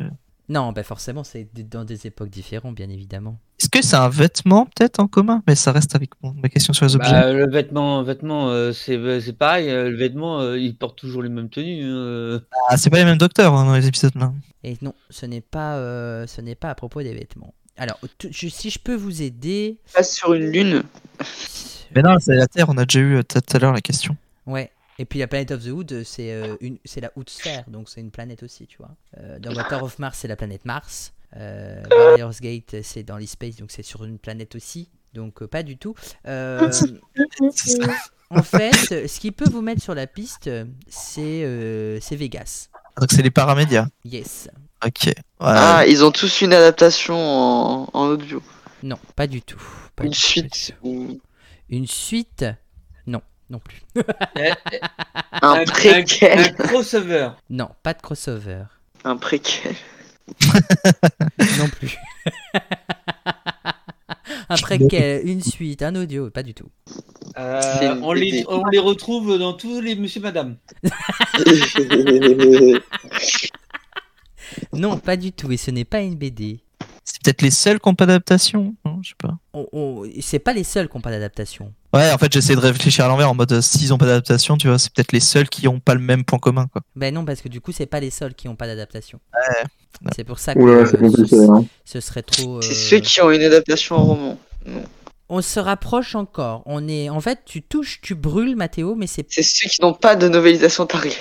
[0.49, 3.39] Non, bah forcément, c'est dans des époques différentes, bien évidemment.
[3.59, 5.41] Est-ce que c'est un vêtement peut-être en commun?
[5.47, 7.11] Mais ça reste avec mon- ma question sur les objets.
[7.11, 9.67] Bah, le vêtement, vêtement euh, c'est c'est pareil.
[9.69, 11.81] le vêtement, euh, il porte toujours les mêmes tenues.
[11.83, 12.39] euh.
[12.69, 14.31] Ah, c'est pas les mêmes docteurs hein, dans les épisodes là.
[14.63, 17.53] Et non, ce n'est pas, euh, ce n'est pas à propos des vêtements.
[17.77, 20.83] Alors, je- si je peux vous aider, passe sur une lune.
[21.95, 22.67] Mais non, c'est la Terre.
[22.69, 24.15] On a déjà eu euh, tout à l'heure la question.
[24.45, 24.71] ouais.
[24.99, 27.87] Et puis la planète of the Hood, c'est euh, une, c'est la Hood Sphere, donc
[27.87, 28.95] c'est une planète aussi, tu vois.
[29.19, 31.13] Euh, dans Water of Mars, c'est la planète Mars.
[31.35, 34.89] Euh, Warriors Gate, c'est dans l'espace, donc c'est sur une planète aussi.
[35.13, 35.93] Donc euh, pas du tout.
[36.27, 36.71] Euh,
[38.31, 40.49] en fait, ce qui peut vous mettre sur la piste,
[40.87, 42.69] c'est euh, c'est Vegas.
[42.99, 43.87] Donc c'est les paramédias.
[44.03, 44.49] Yes.
[44.85, 45.13] Ok.
[45.39, 48.41] Ah, ils ont tous une adaptation en, en audio.
[48.83, 49.61] Non, pas du tout.
[49.95, 51.19] Pas Une du suite tout.
[51.69, 52.45] Une suite
[53.07, 53.81] Non, non plus.
[54.35, 54.51] Eh,
[55.41, 56.39] un préquel.
[56.39, 57.29] un crossover.
[57.49, 58.63] Non, pas de crossover.
[59.03, 59.75] Un préquel.
[61.57, 61.97] Non plus.
[64.55, 66.69] préquel, une suite, un audio, pas du tout.
[67.37, 70.57] Euh, les, on les retrouve dans tous les Monsieur Madame.
[74.73, 76.61] Non, pas du tout, et ce n'est pas une BD.
[77.09, 78.75] C'est peut-être les seuls qui n'ont pas d'adaptation.
[78.83, 79.37] Non, je sais pas.
[80.21, 81.73] C'est pas les seuls qui n'ont pas d'adaptation.
[81.93, 84.57] Ouais, en fait, j'essaie de réfléchir à l'envers en mode euh, s'ils ont pas d'adaptation,
[84.57, 86.81] tu vois, c'est peut-être les seuls qui ont pas le même point commun, quoi.
[86.97, 89.21] Ben non, parce que du coup, c'est pas les seuls qui n'ont pas d'adaptation.
[90.15, 91.27] C'est pour ça que c'est compliqué.
[91.37, 91.65] ce, Hein.
[91.85, 92.61] ce serait trop.
[92.61, 94.39] C'est euh, ceux qui ont une adaptation en roman.
[95.29, 96.61] On se rapproche encore.
[96.65, 99.93] On est, en fait, tu touches, tu brûles, Mathéo, mais c'est C'est ceux qui n'ont
[99.93, 101.15] pas de novélisation Target.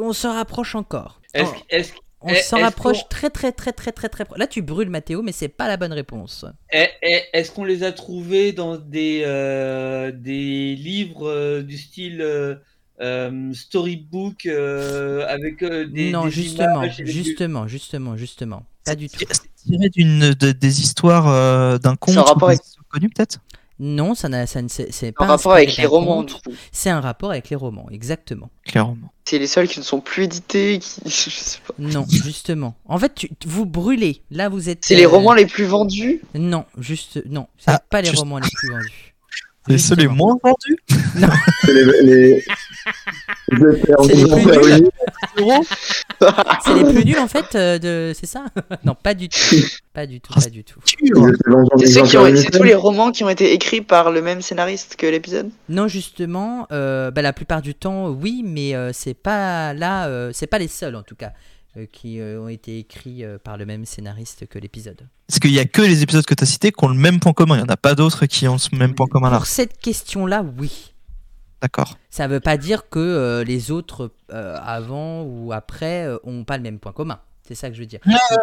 [0.00, 1.20] on se rapproche encore.
[1.34, 1.92] Est-ce est-ce-
[2.26, 4.38] On est- s'en rapproche très très très très très très proche.
[4.38, 6.44] Là, tu brûles Mathéo, mais c'est pas la bonne réponse.
[6.70, 12.20] est- est- est-ce qu'on les a trouvés dans des, euh, des livres euh, du style
[12.20, 18.64] euh, storybook euh, avec euh, des, non, des justement, images et des- justement, justement, justement.
[18.84, 19.18] Pas du tout.
[19.30, 22.14] C'est tiré d'une de- des histoires euh, d'un conte.
[22.14, 23.38] C'est rapport avec- connues, peut-être?
[23.80, 26.32] Non, ça n'a, ça ne, c'est, c'est En pas rapport inspiré avec les romans, du
[26.34, 26.40] coup.
[26.70, 28.48] C'est un rapport avec les romans, exactement.
[28.64, 29.12] Clairement.
[29.24, 30.78] C'est les seuls qui ne sont plus édités.
[30.78, 31.00] Qui...
[31.06, 31.74] Je sais pas.
[31.78, 32.76] Non, justement.
[32.86, 34.22] En fait, tu, vous brûlez.
[34.30, 34.84] Là, vous êtes.
[34.84, 36.22] C'est les euh, romans les plus vendus?
[36.34, 37.48] Non, juste non.
[37.58, 39.13] C'est Ah, pas les juste- romans les plus vendus.
[39.66, 40.76] Les seuls les moins vendus
[41.62, 42.44] C'est les, les...
[43.48, 44.90] les étés en C'est les plus
[45.40, 45.54] oui,
[46.64, 47.54] C'est les plus nuls en fait.
[47.54, 48.12] euh, de...
[48.14, 48.44] C'est ça?
[48.84, 49.38] Non, pas du tout.
[49.94, 50.34] Pas du tout.
[50.34, 50.80] Pas du tout.
[50.84, 54.96] C'est ceux ont, c'est tous les romans qui ont été écrits par le même scénariste
[54.96, 55.50] que l'épisode?
[55.68, 60.30] Non, justement, euh, bah, la plupart du temps, oui, mais euh, c'est pas là, euh,
[60.34, 61.32] c'est pas les seuls en tout cas
[61.92, 65.08] qui euh, ont été écrits euh, par le même scénariste que l'épisode.
[65.28, 67.20] Est-ce qu'il y a que les épisodes que tu as cités qui ont le même
[67.20, 67.56] point commun?
[67.56, 69.38] Il n'y en a pas d'autres qui ont ce même point commun là.
[69.38, 70.92] Pour cette question-là, oui.
[71.62, 71.96] D'accord.
[72.10, 76.58] Ça veut pas dire que euh, les autres euh, avant ou après euh, ont pas
[76.58, 77.18] le même point commun.
[77.48, 78.00] C'est ça que je veux dire.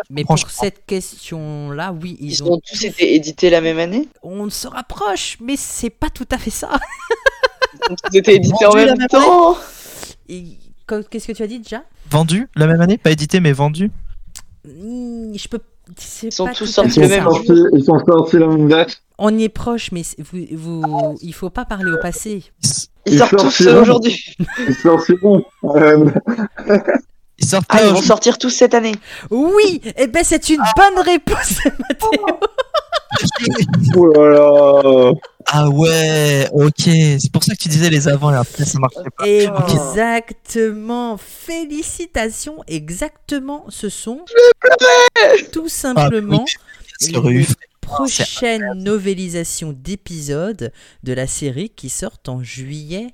[0.09, 2.53] Mais pour cette question-là, oui, ils, Ils ont.
[2.53, 4.07] ont tous été édités la même année?
[4.23, 6.69] On se rapproche, mais c'est pas tout à fait ça.
[7.73, 9.55] Ils ont tous été édités en même même temps?
[10.27, 11.83] Qu'est-ce que tu as dit déjà?
[12.11, 12.97] Vendu la même année?
[12.97, 13.89] Pas édité mais vendu?
[14.65, 15.59] Hmm, Je peux.
[15.97, 17.41] c'est Ils sont pas tous sortis le même jour.
[17.73, 19.01] ils sont sortis la même date.
[19.17, 22.43] On y est proche, mais vous, vous, il faut pas parler au passé.
[22.63, 22.69] Ils,
[23.05, 24.35] Ils Ils sortent tous aujourd'hui.
[24.67, 25.43] Ils sont sortiront.
[25.63, 26.09] Euh,
[27.41, 28.93] ils sortent Ah, ils vont sortir tous cette année.
[29.29, 32.39] Oui, et ben c'est une bonne réponse, Mathéo.
[33.95, 35.11] oh là là.
[35.47, 36.73] Ah ouais, ok.
[36.85, 39.27] C'est pour ça que tu disais les avant et après, ça marchait pas.
[39.27, 41.17] Exactement.
[41.17, 42.63] Félicitations.
[42.67, 43.65] Exactement.
[43.69, 44.21] Ce sont
[45.51, 46.45] tout simplement
[46.99, 47.45] C'est rue.
[47.81, 50.71] prochaines novelisations d'épisodes
[51.03, 53.13] de la série qui sortent en juillet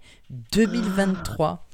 [0.52, 1.66] 2023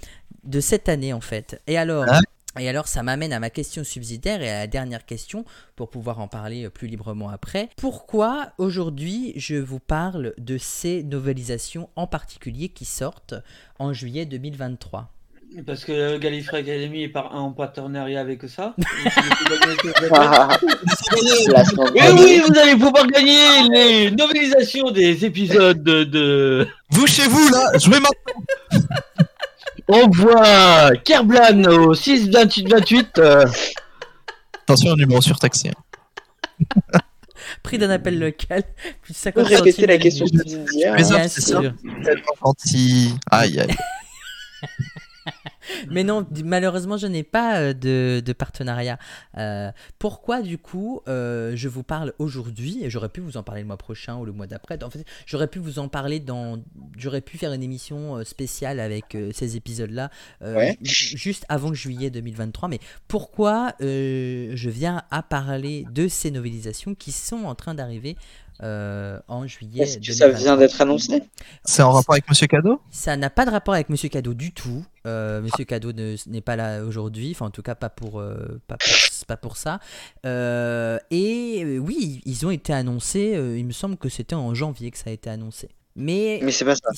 [0.46, 1.62] de cette année en fait.
[1.68, 2.20] Et alors, Ah.
[2.60, 6.20] Et alors ça m'amène à ma question subsidiaire et à la dernière question pour pouvoir
[6.20, 7.70] en parler euh, plus librement après.
[7.78, 13.36] Pourquoi aujourd'hui je vous parle de ces novelisations en particulier qui sortent
[13.80, 15.10] en juillet 2023
[15.66, 18.76] Parce que Gallifrey Academy est par, en partenariat avec ça.
[18.78, 18.86] Mais
[20.08, 22.02] produit.
[22.20, 26.04] oui, vous allez pouvoir gagner les novelisations des épisodes de.
[26.04, 26.68] de...
[26.92, 28.84] Vous chez vous là, je vais maintenant.
[29.88, 33.20] On voit Kerblan au 6 28 28.
[33.20, 33.46] euh,
[34.64, 35.70] Attention, numéro surtaxé.
[35.70, 37.00] hein.
[37.62, 38.64] Prix d'un appel local,
[39.02, 40.50] plus 50 répéter centimes la la question minute.
[40.50, 41.60] subsidiaire Mais ça, c'est ça.
[41.62, 41.74] sûr.
[42.04, 43.14] Tellement gentil.
[43.30, 43.76] Aïe, aïe.
[45.94, 48.98] Mais non, malheureusement, je n'ai pas euh, de, de partenariat.
[49.38, 53.62] Euh, pourquoi, du coup, euh, je vous parle aujourd'hui et j'aurais pu vous en parler
[53.62, 54.84] le mois prochain ou le mois d'après.
[54.84, 56.62] En fait, j'aurais pu vous en parler dans.
[56.98, 60.10] J'aurais pu faire une émission spéciale avec ces épisodes-là
[60.42, 60.78] euh, Ouais.
[60.82, 62.70] juste avant juillet 2023.
[62.70, 68.16] Mais pourquoi je viens à parler de ces novelisations qui sont en train d'arriver
[68.62, 70.40] euh, en juillet Est-ce que ça 2023?
[70.40, 71.24] vient d'être annoncé
[71.66, 74.52] C'est en rapport avec Monsieur Cadeau Ça n'a pas de rapport avec Monsieur Cadeau du
[74.54, 74.86] tout.
[75.08, 78.62] Euh, Monsieur Cadeau ne- n'est pas là aujourd'hui, enfin en tout cas pas pour, euh,
[78.68, 78.88] pas pour,
[79.28, 79.80] pas pour ça.
[80.26, 84.54] Euh, et euh, oui, ils ont été annoncés, euh, il me semble que c'était en
[84.54, 85.70] janvier que ça a été annoncé.
[85.96, 86.90] Mais Mais c'est pas ça.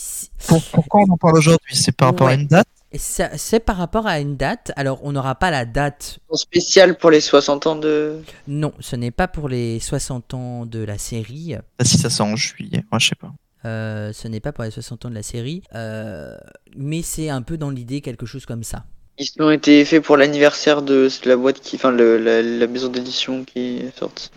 [0.48, 1.76] Pour- Pourquoi on en parle aujourd'hui?
[1.76, 2.68] C'est par rapport à une date?
[2.96, 4.72] Et c'est par rapport à une date.
[4.78, 6.20] Alors on n'aura pas la date.
[6.30, 8.22] En spécial pour les 60 ans de.
[8.48, 11.56] Non, ce n'est pas pour les 60 ans de la série.
[11.78, 13.34] Ah, Si ça sort en juillet, moi je sais pas.
[13.66, 15.62] Euh, ce n'est pas pour les 60 ans de la série.
[15.74, 16.38] Euh,
[16.78, 18.86] mais c'est un peu dans l'idée quelque chose comme ça.
[19.18, 21.76] Ils ont été faits pour l'anniversaire de la boîte qui.
[21.76, 24.30] Enfin, le, la, la maison d'édition qui est sortie.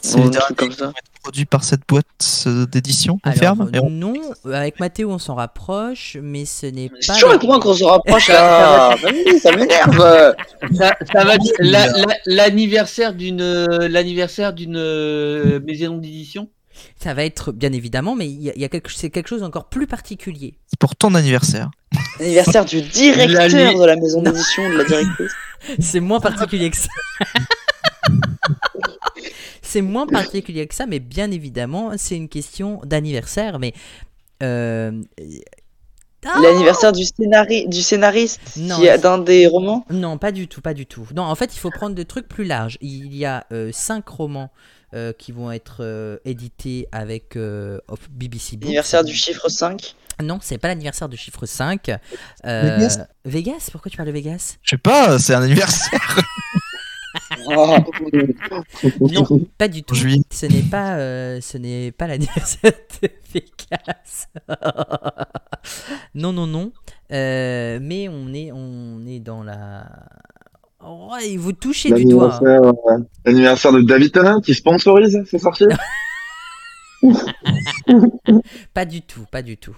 [0.00, 0.92] C'est un truc comme ça.
[1.22, 2.06] produits par cette boîte
[2.46, 4.14] euh, d'édition, on Alors, ferme et on- non,
[4.52, 7.14] avec Mathéo on s'en rapproche, mais ce n'est C'est pas.
[7.14, 8.28] toujours avec moi qu'on se rapproche.
[8.30, 10.34] Vas-y, ça m'énerve.
[10.74, 16.48] Ça, ça va être la- la- l'anniversaire d'une l'anniversaire d'une euh, maison d'édition?
[17.02, 19.28] Ça va être bien évidemment, mais il y a, il y a quelque, c'est quelque
[19.28, 20.58] chose encore plus particulier.
[20.68, 21.70] c'est pour ton anniversaire.
[22.20, 25.32] L'anniversaire du directeur de la maison d'édition, de la directrice.
[25.80, 26.88] C'est moins particulier que ça.
[29.68, 33.58] c'est moins particulier que ça, mais bien évidemment, c'est une question d'anniversaire.
[33.58, 33.72] Mais
[34.42, 35.02] euh,
[36.26, 37.68] ah L'anniversaire du, scénari...
[37.68, 39.84] du scénariste Non, qui a c'est- d'un des romans?
[39.90, 41.06] Non, pas du tout, pas du tout.
[41.14, 42.76] Non, en fait, il faut prendre des trucs plus larges.
[42.80, 44.50] Il y a euh, cinq romans
[44.94, 48.64] euh, qui vont être euh, édités avec euh, of- BBC Books.
[48.64, 49.94] L'anniversaire du chiffre 5.
[50.20, 51.90] Non, c'est pas l'anniversaire du chiffre 5.
[52.42, 53.06] Vegas?
[53.24, 53.68] Vegas?
[53.70, 54.56] Pourquoi tu parles de Vegas?
[54.62, 56.58] Je sais pas, c'est un anniversaire Oh.
[57.48, 57.84] Non,
[59.58, 59.94] pas du tout.
[59.94, 60.22] juillet.
[60.30, 62.72] Ce n'est pas, euh, ce n'est pas l'anniversaire
[63.02, 64.28] de Vegas.
[66.14, 66.72] non, non, non.
[67.12, 69.86] Euh, mais on est, on est dans la.
[70.84, 72.38] Oh, et vous touchez du doigt.
[72.40, 75.64] L'anniversaire euh, l'anniversaire de David Tennant qui sponsorise, c'est sorti
[78.74, 79.76] Pas du tout, pas du tout.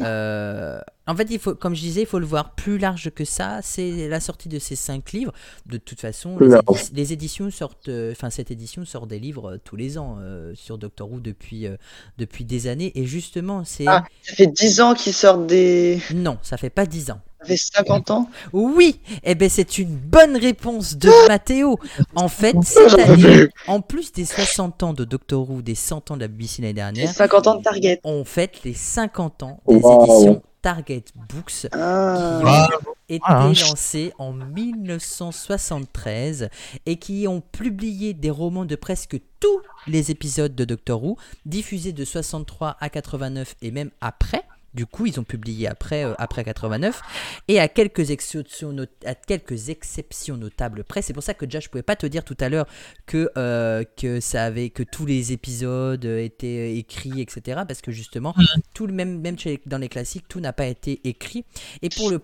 [0.00, 3.24] Euh, en fait, il faut, comme je disais, il faut le voir plus large que
[3.24, 3.60] ça.
[3.62, 5.32] C'est la sortie de ces cinq livres.
[5.66, 6.64] De toute façon, les, Large.
[6.68, 10.18] édi- les éditions sortent, euh, enfin cette édition sort des livres euh, tous les ans
[10.20, 11.76] euh, sur Doctor Who depuis euh,
[12.18, 12.92] depuis des années.
[12.96, 14.04] Et justement, c'est Ah.
[14.22, 16.00] Ça fait 10 ans qu'ils sortent des.
[16.14, 17.20] non, ça fait pas dix ans.
[17.46, 17.56] Ça fait
[17.86, 18.28] 50 ans.
[18.52, 21.78] Oui, eh ben c'est une bonne réponse de Mathéo.
[22.14, 26.16] En fait, cette année, en plus des 60 ans de Doctor Who, des 100 ans
[26.16, 28.00] de la BBC l'année dernière, 50 ans de Target.
[28.04, 30.04] on fête les 50 ans des Wow.
[30.04, 32.40] éditions Target Books Ah.
[32.44, 32.68] Ah,
[33.08, 33.44] été Ah.
[33.44, 36.48] lancées en 1973
[36.86, 41.92] et qui ont publié des romans de presque tous les épisodes de Doctor Who, diffusés
[41.92, 44.42] de 63 à 89 et même après.
[44.76, 47.00] Du coup, ils ont publié après, euh, après 89
[47.48, 51.02] et à quelques, exceptions not- à quelques exceptions notables près.
[51.02, 52.66] C'est pour ça que déjà, je pouvais pas te dire tout à l'heure
[53.06, 57.62] que, euh, que ça avait que tous les épisodes euh, étaient euh, écrits, etc.
[57.66, 58.34] Parce que justement,
[58.74, 59.22] tout le même,
[59.66, 61.44] dans les classiques, tout n'a pas été écrit.
[61.82, 62.20] Et pour le.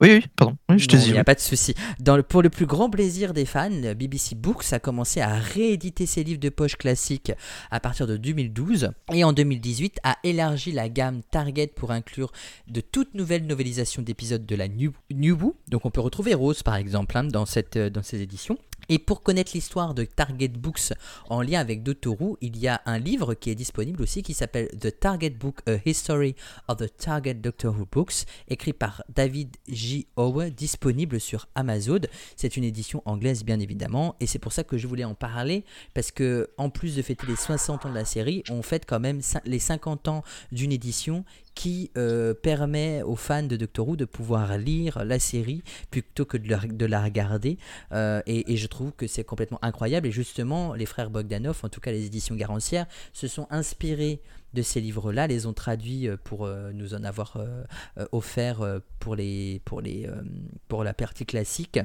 [0.00, 0.56] Oui, oui, pardon.
[0.68, 1.06] Oui, je te dis.
[1.06, 1.24] Il n'y a oui.
[1.24, 1.74] pas de souci.
[1.98, 6.06] Dans le- pour le plus grand plaisir des fans, BBC Books a commencé à rééditer
[6.06, 7.32] ses livres de poche classiques
[7.72, 12.30] à partir de 2012 et en 2018 a élargi la gamme Target pour inclure
[12.68, 15.56] de toutes nouvelles novelisations d'épisodes de la New, New.
[15.68, 18.56] Donc on peut retrouver Rose par exemple hein, dans, cette, euh, dans ces éditions.
[18.90, 20.94] Et pour connaître l'histoire de Target Books
[21.28, 24.68] en lien avec Doctor il y a un livre qui est disponible aussi qui s'appelle
[24.80, 26.34] The Target Book, A History
[26.68, 30.06] of the Target Doctor Who Books, écrit par David J.
[30.16, 32.00] Howe, disponible sur Amazon.
[32.36, 35.64] C'est une édition anglaise bien évidemment, et c'est pour ça que je voulais en parler,
[35.92, 39.00] parce que en plus de fêter les 60 ans de la série, on fête quand
[39.00, 41.24] même les 50 ans d'une édition
[41.58, 46.36] qui euh, permet aux fans de Doctor Who de pouvoir lire la série plutôt que
[46.36, 47.58] de la, de la regarder.
[47.90, 50.06] Euh, et, je trouve que c'est complètement incroyable.
[50.06, 54.20] Et justement, les frères Bogdanov, en tout cas les éditions Garancières, se sont inspirés
[54.54, 57.36] de ces livres-là, les ont traduits euh, pour nous en avoir
[58.12, 58.60] offert
[59.00, 61.80] pour la partie classique.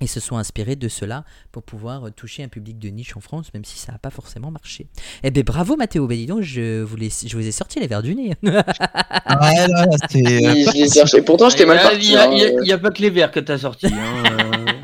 [0.00, 3.20] Et se sont inspirés de cela pour pouvoir euh, toucher un public de niche en
[3.20, 4.86] France, même si ça n'a pas forcément marché.
[5.22, 8.02] Eh bien, bravo Mathéo, ben dis donc, je vous, je vous ai sorti les verres
[8.02, 8.34] du nez.
[8.42, 10.22] Ouais, là, c'est.
[10.22, 11.20] Oui, je cherché.
[11.22, 12.36] Pourtant, j'étais mal Il y a- parti.
[12.36, 12.62] Il n'y a, hein.
[12.64, 13.86] y a pas que les verts que t'as sortis.
[13.86, 14.64] Hein.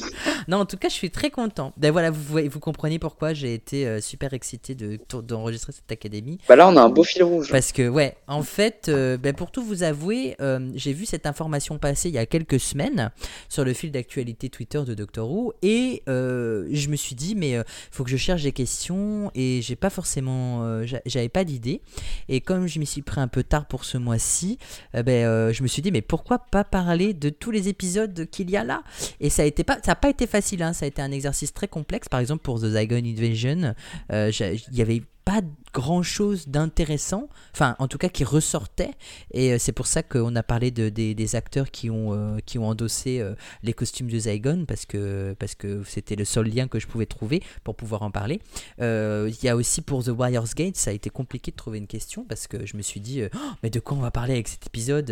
[0.00, 0.02] On-
[0.48, 1.72] Non, en tout cas, je suis très content.
[1.76, 6.38] Ben voilà, vous, vous comprenez pourquoi j'ai été euh, super excité de- d'enregistrer cette académie.
[6.48, 7.50] Bah là, on a un beau fil rouge.
[7.50, 11.26] Parce que, ouais, en fait, euh, ben, pour tout vous avouer, euh, j'ai vu cette
[11.26, 13.10] information passer il y a quelques semaines
[13.48, 17.64] sur le fil d'actualité Twitter de Doctor Who et je me suis dit, mais il
[17.90, 21.82] faut que je cherche des questions et j'ai pas forcément, j'a- j'avais pas d'idée.
[22.28, 24.58] Et comme je m'y suis pris un peu tard pour ce mois-ci,
[24.92, 28.56] ben, je me suis dit, mais pourquoi pas parler de tous les épisodes qu'il y
[28.56, 28.82] a là?
[29.20, 31.12] Et ça a été pas, ça a pas été facile, hein, ça a été un
[31.12, 32.08] exercice très complexe.
[32.08, 33.74] Par exemple, pour The Zygon Invasion,
[34.12, 35.40] euh, il y avait pas
[35.72, 38.90] grand chose d'intéressant, enfin en tout cas qui ressortait,
[39.32, 42.58] et euh, c'est pour ça qu'on a parlé de, des, acteurs qui ont, euh, qui
[42.58, 46.68] ont endossé euh, les costumes de Zygon, parce que parce que c'était le seul lien
[46.68, 48.40] que je pouvais trouver pour pouvoir en parler.
[48.78, 51.86] Il y a aussi pour The Warriors Gate, ça a été compliqué de trouver une
[51.86, 54.48] question, parce que je me suis dit, Oh, mais de quoi on va parler avec
[54.48, 55.10] cet épisode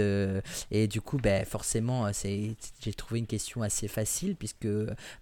[0.70, 4.68] Et du coup, ben, forcément, j'ai trouvé une question assez facile, puisque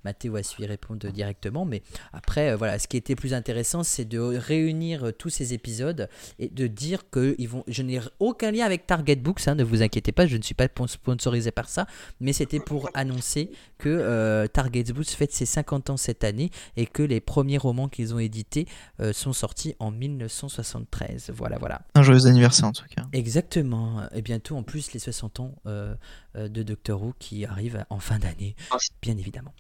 [0.04, 1.82] Mathéo a su y répondre directement, mais
[2.12, 6.48] après, voilà, ce qui était plus intéressant, c'est de réunir euh, tous ces épisodes et
[6.48, 7.64] de dire que ils vont.
[7.68, 10.54] Je n'ai aucun lien avec Target Books, hein, ne vous inquiétez pas, je ne suis
[10.54, 11.86] pas pon- sponsorisé par ça,
[12.20, 16.86] mais c'était pour annoncer que euh, Target Books fête ses 50 ans cette année et
[16.86, 18.66] que les premiers romans qu'ils ont édités
[19.00, 21.30] euh, sont sortis en 1973.
[21.34, 21.82] Voilà, voilà.
[21.94, 23.04] Un joyeux anniversaire en tout cas.
[23.12, 24.02] Exactement.
[24.14, 25.94] Et bientôt, en plus, les 60 ans euh,
[26.36, 28.56] euh, de Doctor Who qui arrivent en fin d'année,
[29.02, 29.52] bien évidemment.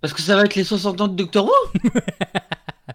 [0.00, 1.52] Parce que ça va être les 60 ans de Doctor Who?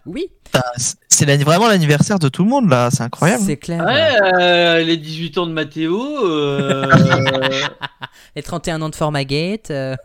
[0.06, 0.28] Oui,
[0.76, 0.96] c'est-
[1.42, 3.42] vraiment l'anniversaire de tout le monde là, c'est incroyable.
[3.44, 3.84] c'est clair.
[3.84, 6.00] Ouais, euh, les 18 ans de Mathéo.
[6.26, 6.86] euh,
[8.36, 9.70] Les 31 ans de Formagate.
[9.70, 9.96] euh,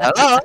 [0.00, 0.40] Voilà, hein.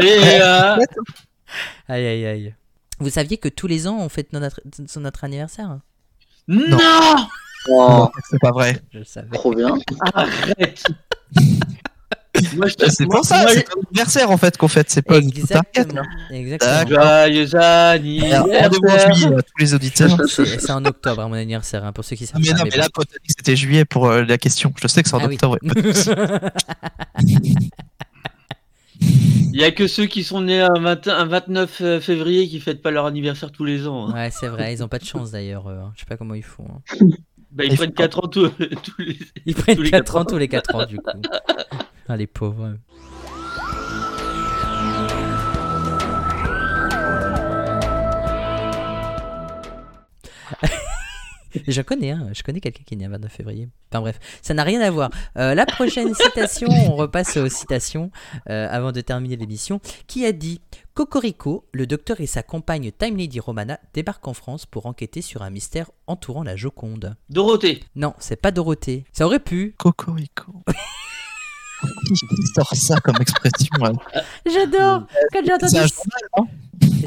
[0.00, 0.76] et, euh,
[1.88, 2.54] Aïe, aïe, aïe.
[2.98, 4.60] Vous saviez que tous les ans, on fête notre,
[4.96, 5.78] notre anniversaire?
[6.48, 6.78] Non,
[7.68, 8.78] Oh, c'est pas vrai.
[8.92, 9.30] Je le savais.
[9.30, 9.74] trop bien.
[10.12, 10.84] Arrête
[12.56, 15.18] Moi, je te C'est pour ça, c'est ton anniversaire en fait qu'on fête, c'est pas.
[15.18, 16.02] Exactement.
[16.30, 16.86] Exactement.
[16.88, 20.16] Joyeux Rendez-vous anniversaire à tous les auditeurs.
[20.28, 22.40] C'est en octobre, à mon anniversaire, hein, pour ceux qui Ah, savent.
[22.42, 24.36] mais pas, non, mais mais là, toi, t'as dit que c'était juillet pour euh, la
[24.38, 24.72] question.
[24.82, 25.58] Je sais que c'est en Ah octobre.
[29.00, 32.82] Il y a que ceux qui sont nés un, 20 un 29 février qui fêtent
[32.82, 34.08] pas leur anniversaire tous les ans.
[34.08, 34.12] hein.
[34.14, 35.68] Ouais, c'est vrai, ils ont pas de chance d'ailleurs.
[35.68, 35.92] hein.
[35.94, 36.66] Je sais pas comment ils font.
[36.68, 37.06] hein.
[37.52, 39.16] Bah, ils Et prennent faut- 4 ans tous, tous les.
[39.46, 40.24] Ils prennent Tous les 4 quatre ans ans.
[40.24, 41.04] tous les 4 ans, du coup.
[42.08, 42.74] Ah, les pauvres.
[51.66, 53.68] Je connais, hein, je connais quelqu'un qui est né le 29 février.
[53.90, 55.10] Enfin bref, ça n'a rien à voir.
[55.38, 58.10] Euh, la prochaine citation, on repasse aux citations
[58.50, 59.80] euh, avant de terminer l'émission.
[60.08, 60.60] Qui a dit
[60.94, 65.42] Cocorico, le docteur et sa compagne Time Lady Romana débarquent en France pour enquêter sur
[65.42, 67.16] un mystère entourant la Joconde.
[67.30, 67.84] Dorothée.
[67.94, 69.04] Non, c'est pas Dorothée.
[69.12, 69.74] Ça aurait pu.
[69.78, 70.64] Cocorico.
[72.08, 73.92] Qui sort ça comme expression là
[74.46, 75.02] J'adore
[75.32, 76.46] Quand j'ai C'est un entendu journal, non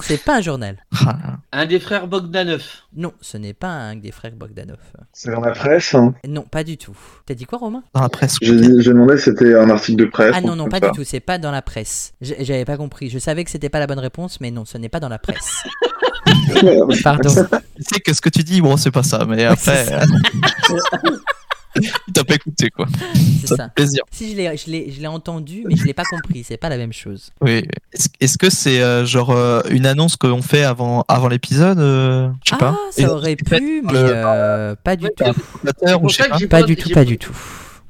[0.02, 0.78] C'est pas un journal.
[1.06, 1.18] Ah.
[1.52, 2.62] Un des frères Bogdanov.
[2.96, 4.78] Non, ce n'est pas un des frères Bogdanov.
[5.14, 5.94] C'est dans la presse.
[5.96, 6.14] Hein.
[6.28, 6.96] Non, pas du tout.
[7.26, 7.84] T'as dit quoi, Romain?
[7.94, 8.36] Dans la presse.
[8.42, 10.34] J'ai dit- j'ai demandé si c'était un article de presse.
[10.36, 10.90] Ah non, non, pas ça.
[10.90, 11.04] du tout.
[11.04, 12.14] C'est pas dans la presse.
[12.22, 13.10] J- J'avais pas compris.
[13.10, 15.20] Je savais que c'était pas la bonne réponse, mais non, ce n'est pas dans la
[15.20, 15.64] presse.
[17.04, 17.30] Pardon.
[17.30, 19.86] Je sais que ce que tu dis, bon, c'est pas ça, mais après.
[22.08, 22.86] Il t'a pas écouté, quoi.
[23.42, 23.64] C'est Ça ça.
[23.66, 24.04] fait plaisir.
[24.12, 26.44] Si je l'ai, je l'ai, je l'ai entendu, mais je l'ai pas compris.
[26.44, 27.30] C'est pas la même chose.
[27.42, 27.64] Oui.
[27.94, 32.30] Est-ce est-ce que c'est euh, genre euh, une annonce qu'on fait avant, avant l'épisode euh,
[32.46, 32.78] Je sais Ah, pas.
[32.98, 35.24] Et ça aurait pu, mais euh, pas du Ouais, tout.
[36.50, 36.64] pas.
[36.64, 37.34] du tout, pas du tout.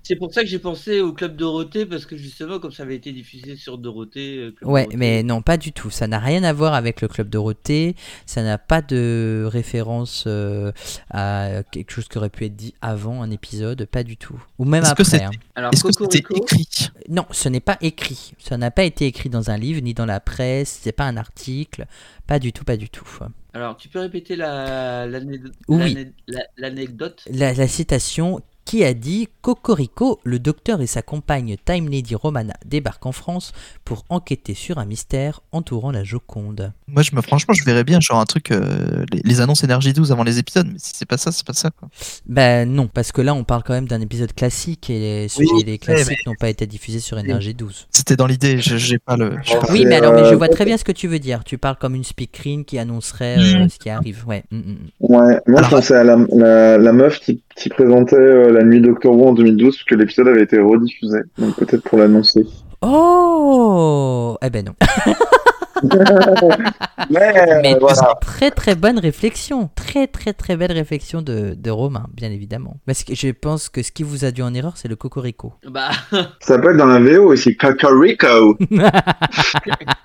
[0.08, 2.96] C'est pour ça que j'ai pensé au Club Dorothée, parce que justement, comme ça avait
[2.96, 4.38] été diffusé sur Dorothée.
[4.38, 4.98] euh, Club Ouais, Dorothée.
[4.98, 5.90] mais non, pas du tout.
[5.90, 7.96] Ça n'a rien à voir avec le club Dorothée.
[8.26, 10.72] Ça n'a pas de référence euh,
[11.12, 14.42] à quelque chose qui aurait pu être dit avant un épisode, pas du tout.
[14.60, 15.24] Ou même Est-ce que après.
[15.24, 15.32] hein.
[15.56, 18.34] Alors, Est-ce que c'était Cocorico, écrit Non, ce n'est pas écrit.
[18.40, 20.80] Ça n'a pas été écrit dans un livre, ni dans la presse.
[20.82, 21.86] C'est pas un article.
[22.28, 23.06] Pas du tout, pas du tout.
[23.54, 25.94] Alors, tu peux répéter la- l'anécdote Oui.
[25.94, 27.24] l'ané- la- l'anecdote?
[27.32, 32.54] La, la citation qui a dit Cocorico, le docteur et sa compagne Time Lady Romana
[32.66, 33.54] débarquent en France
[33.86, 36.74] pour enquêter sur un mystère entourant la Joconde.
[36.90, 39.94] Moi, je me, franchement, je verrais bien genre un truc, euh, les, les annonces énergie
[39.94, 41.88] 12 avant les épisodes, mais si c'est pas ça, c'est pas ça quoi.
[42.26, 45.48] Ben non, parce que là on parle quand même d'un épisode classique et les, Oui,
[45.62, 47.88] et les mais- classiques n'ont pas été diffusés sur Énergie 12.
[47.90, 49.30] C'était dans l'idée, je- j'ai pas le.
[49.30, 51.46] pas- Oui, mais alors mais je euh, vois très bien ce que tu veux dire.
[51.46, 54.28] Tu parles comme une speakerine qui annoncerait euh, ce qui arrive.
[54.28, 54.44] Ouais.
[54.52, 54.78] mm, mm, mm.
[55.00, 58.64] Ouais, moi Alors- je pensais à la, la, la meuf qui, qui présentait euh, la
[58.64, 61.20] nuit Doctor Who en 2012, parce que l'épisode avait été rediffusé.
[61.38, 62.46] Donc peut-être pour l'annoncer.
[62.82, 64.74] Oh Eh ben non.
[67.10, 68.18] Mais, Mais voilà.
[68.22, 69.70] très très bonne réflexion.
[69.76, 72.78] Très très très belle réflexion de, de Romain, bien évidemment.
[72.86, 75.54] Parce que je pense que ce qui vous a dû en erreur, c'est le cocorico.
[75.70, 75.90] Bah,
[76.40, 78.58] Ça peut être dans la VO aussi, Cocorico.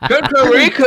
[0.08, 0.84] Cocorico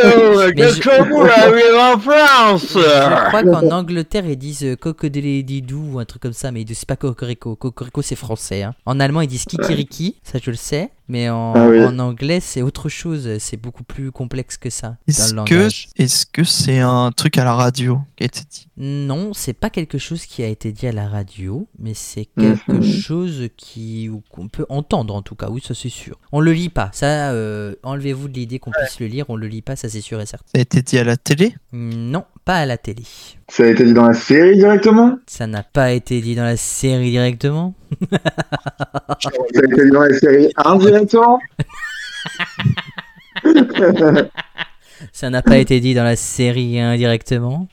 [1.09, 6.21] Who arrive en France Je crois qu'en Angleterre ils disent euh, cocodélédidou ou un truc
[6.21, 7.55] comme ça, mais ils disent pas cocorico.
[7.55, 8.63] Cocorico c'est français.
[8.63, 8.73] hein.
[8.85, 11.83] En allemand ils disent kikiriki, ça je le sais, mais en, Ah oui.
[11.83, 14.97] en anglais c'est autre chose, c'est beaucoup plus complexe que ça.
[15.07, 15.87] Est-ce que langage.
[15.97, 19.69] est-ce que c'est un truc à la radio qui a été dit Non, c'est pas
[19.69, 22.83] quelque chose qui a été dit à la radio, mais c'est quelque Mhm.
[22.83, 25.49] chose qui qu'on peut entendre en tout cas.
[25.49, 26.19] Oui, ça c'est sûr.
[26.31, 26.89] On le lit pas.
[26.93, 29.25] Ça, euh, enlevez-vous de l'idée qu'on puisse le lire.
[29.29, 30.45] On le lit pas, ça c'est sûr et certain.
[30.53, 31.55] Ça a été dit à la télé?
[31.71, 33.01] Non, pas à la télé.
[33.49, 35.17] Ça a été dit dans la série directement?
[35.25, 37.73] Ça n'a pas été dit dans la série directement?
[38.11, 41.39] Ça a été dit dans la série indirectement?
[45.11, 47.67] Ça n'a pas été dit dans la série indirectement?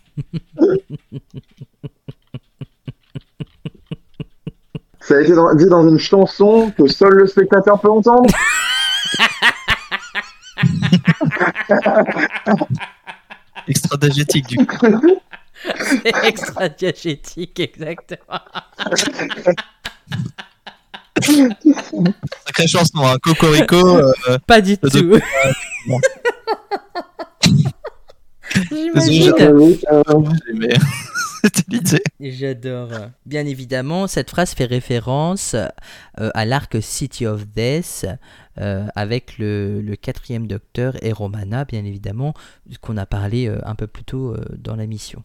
[5.00, 8.32] Ça a été dit dans une chanson que seul le spectateur peut entendre?
[13.68, 14.86] Extra-diégétique du coup.
[15.78, 18.40] C'est extra diagétique, exactement.
[22.46, 23.16] Sacrée chanson, hein.
[23.22, 23.76] Cocorico.
[23.98, 24.88] euh, Pas du tout.
[25.86, 26.00] bon.
[28.70, 29.78] J'imagine.
[31.42, 32.02] C'était l'idée.
[32.20, 32.88] J'adore.
[33.26, 38.06] Bien évidemment, cette phrase fait référence euh, à l'arc City of Death
[38.58, 42.34] euh, avec le, le quatrième docteur et Romana, bien évidemment,
[42.80, 45.22] qu'on a parlé euh, un peu plus tôt euh, dans la mission.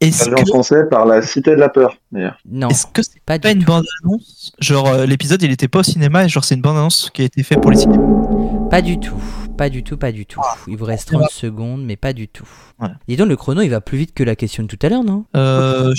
[0.00, 2.36] Est-ce Traduit en que français par la cité de la peur, d'ailleurs.
[2.44, 4.52] Non, est-ce que c'est pas une bande-annonce?
[4.58, 7.24] Genre euh, l'épisode il était pas au cinéma et genre c'est une bande-annonce qui a
[7.24, 8.68] été faite pour les cinémas?
[8.68, 9.22] Pas du tout.
[9.56, 10.40] Pas du tout, pas du tout.
[10.66, 12.48] Il vous reste 30 secondes, mais pas du tout.
[12.80, 12.88] Ouais.
[13.06, 15.04] Dis donc, le chrono, il va plus vite que la question de tout à l'heure,
[15.04, 15.24] non?
[15.36, 15.94] Euh,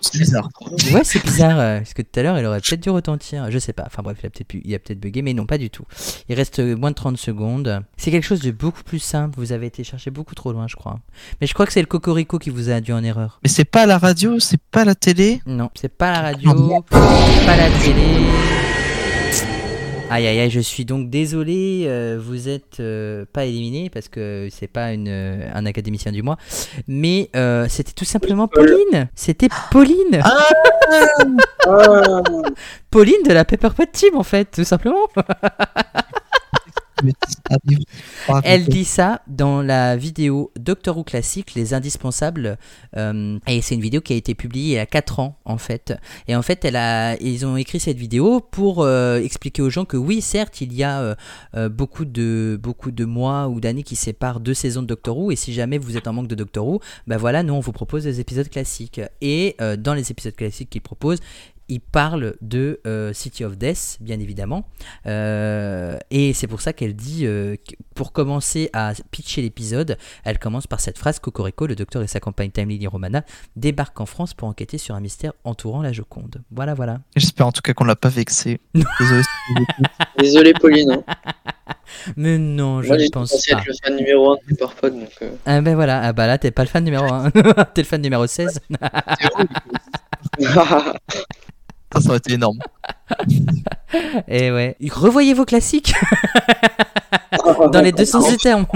[0.00, 0.48] c'est bizarre.
[0.92, 1.58] Ouais, c'est bizarre.
[1.58, 3.50] euh, Parce que tout à l'heure, il aurait peut-être dû retentir.
[3.50, 3.84] Je sais pas.
[3.86, 5.84] Enfin bref, il a peut-être pu- il a peut-être bugué, mais non, pas du tout.
[6.28, 7.82] Il reste moins de 30 secondes.
[7.96, 9.34] C'est quelque chose de beaucoup plus simple.
[9.38, 11.00] Vous avez été chercher beaucoup trop loin, je crois.
[11.40, 13.40] Mais je crois que c'est le Cocorico qui vous a induit en erreur.
[13.42, 15.40] Mais c'est pas la radio, c'est pas la télé?
[15.46, 16.50] Non, c'est pas la radio,
[16.90, 18.73] c'est pas la télé.
[20.14, 24.46] Aïe aïe aïe, je suis donc désolé, euh, vous êtes euh, pas éliminé parce que
[24.48, 26.36] c'est pas une, euh, un académicien du mois,
[26.86, 27.30] mais
[27.68, 29.08] c'était tout simplement Pauline.
[29.16, 30.22] C'était Pauline.
[32.92, 35.08] Pauline de la Pepperpot Team en fait, tout simplement.
[35.16, 36.93] Mais ça arrive pas
[38.44, 42.58] Elle dit ça dans la vidéo Doctor Who classique, les indispensables.
[42.96, 45.58] euh, et c'est une vidéo qui a été publiée il y a 4 ans en
[45.58, 45.94] fait.
[46.28, 49.84] Et en fait, elle a, ils ont écrit cette vidéo pour euh, expliquer aux gens
[49.84, 51.16] que oui, certes, il y a
[51.54, 55.30] euh, beaucoup, de, beaucoup de mois ou d'années qui séparent deux saisons de Doctor Who.
[55.30, 57.72] Et si jamais vous êtes en manque de Doctor Who, ben voilà, nous on vous
[57.72, 59.00] propose des épisodes classiques.
[59.20, 61.20] Et dans les épisodes classiques qu'ils proposent,
[61.68, 64.68] ils parlent de euh, City of Death, bien évidemment.
[65.06, 70.38] Euh, et c'est pour ça qu'elle dit, euh, que pour commencer à pitcher l'épisode, elle
[70.38, 73.24] commence par cette phrase Cocorico, le docteur et sa compagne Time Lily Romana
[73.56, 76.42] débarquent en France pour enquêter sur un mystère entourant la Joconde.
[76.50, 77.00] Voilà, voilà.
[77.16, 78.60] J'espère en tout cas qu'on l'a pas vexé.
[80.18, 80.52] Désolé.
[80.60, 80.92] Pauline.
[80.92, 81.02] hein.
[82.16, 83.58] Mais non, je Moi, ne j'ai pense pas.
[83.58, 85.08] être le fan numéro 1 de Pepperpot, donc.
[85.22, 87.30] euh, Ah ben voilà, ah bah là t'es pas le fan numéro 1,
[87.74, 88.60] t'es le fan numéro 16.
[91.94, 92.58] Ça, ça aurait été énorme.
[94.28, 94.76] Et ouais.
[94.90, 95.94] Revoyez vos classiques
[97.72, 98.66] dans les deux sens du terme.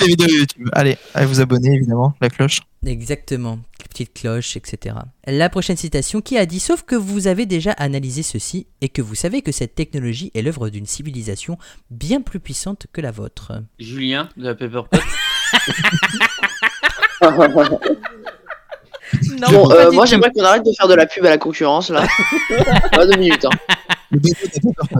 [0.00, 0.68] Les vidéos YouTube.
[0.72, 2.60] Allez, allez vous abonner évidemment, la cloche.
[2.84, 3.60] Exactement.
[3.88, 4.96] petite cloche, etc.
[5.26, 9.02] La prochaine citation qui a dit Sauf que vous avez déjà analysé ceci et que
[9.02, 11.58] vous savez que cette technologie est l'œuvre d'une civilisation
[11.90, 13.52] bien plus puissante que la vôtre.
[13.78, 14.88] Julien de la Pot.
[19.40, 21.90] Non, Bon, euh, moi j'aimerais qu'on arrête de faire de la pub à la concurrence
[21.90, 22.06] là.
[22.92, 23.44] Pas deux minutes.
[23.44, 23.50] Hein.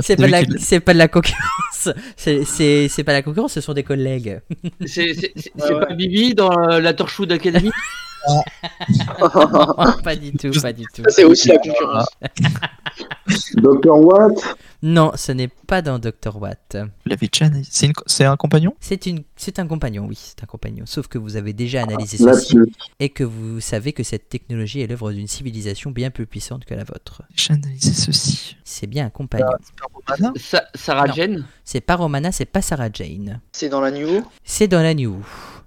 [0.03, 1.89] C'est pas, de la- c'est pas de la concurrence.
[2.17, 4.41] C'est- C'est c'est pas la concurrence, ce sont des collègues.
[4.87, 5.81] C'est Ouais, ouais.
[5.87, 7.71] pas Bibi dans euh, la Torchwood Academy
[10.05, 11.03] pas du tout, pas du tout.
[11.09, 12.07] C'est aussi la concurrence.
[13.55, 13.97] Dr.
[13.97, 16.37] Watt Non, ce n'est pas dans Dr.
[16.41, 16.77] Watt.
[17.07, 18.75] La vie de Chen, c'est une- c'est un compagnon?
[18.81, 20.85] C'est une, c'est un compagnon, oui, c'est un compagnon.
[20.87, 22.25] Sauf que vous avez déjà analysé ceci
[22.57, 22.73] Là-dessus.
[22.99, 26.75] et que vous savez que cette technologie est l'œuvre d'une civilisation bien plus puissante que
[26.75, 27.23] la vôtre.
[27.37, 28.57] J'ai analysé ceci.
[28.65, 29.47] C'est bien un compagnon.
[30.09, 30.33] Romana?
[30.37, 31.15] Sa- Sarah Non.
[31.15, 31.45] Jane?
[31.65, 33.41] C'est pas Romana, c'est pas Sarah Jane.
[33.53, 34.25] C'est dans la New.
[34.45, 35.23] C'est dans la New.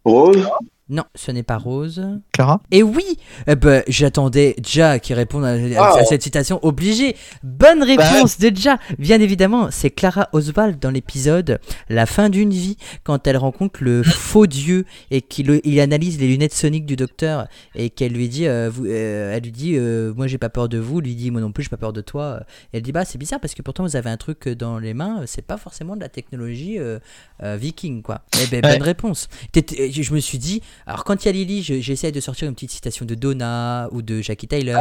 [0.06, 0.46] Rose?
[0.90, 2.06] Non, ce n'est pas Rose.
[2.34, 2.62] Clara?
[2.70, 3.06] Et oui,
[3.48, 6.06] eh ben, j'attendais Ja qui réponde à, à Wow.
[6.06, 7.16] cette citation obligée.
[7.42, 8.78] Bonne réponse de Ja.
[9.00, 14.04] Bien évidemment, c'est Clara Oswald dans l'épisode La fin d'une vie, quand elle rencontre le
[14.04, 18.46] faux dieu et qu'il il analyse les lunettes soniques du docteur et qu'elle lui dit,
[18.48, 21.32] euh, vous- euh, elle lui dit, euh, moi j'ai pas peur de vous, lui dit,
[21.32, 22.42] moi non plus j'ai pas peur de toi.
[22.74, 24.94] Et elle dit, bah c'est bizarre parce que pourtant vous avez un truc dans les
[24.94, 27.00] mains, c'est pas forcément de la technologie euh,
[27.42, 28.22] euh, viking quoi.
[28.44, 28.74] Eh ben, Ouais.
[28.74, 29.30] bonne réponse.
[29.56, 32.54] Je me suis dit, alors quand il y a Lily, je- j'essaie de sortir une
[32.56, 34.78] petite citation de Donna ou de Jackie Tyler.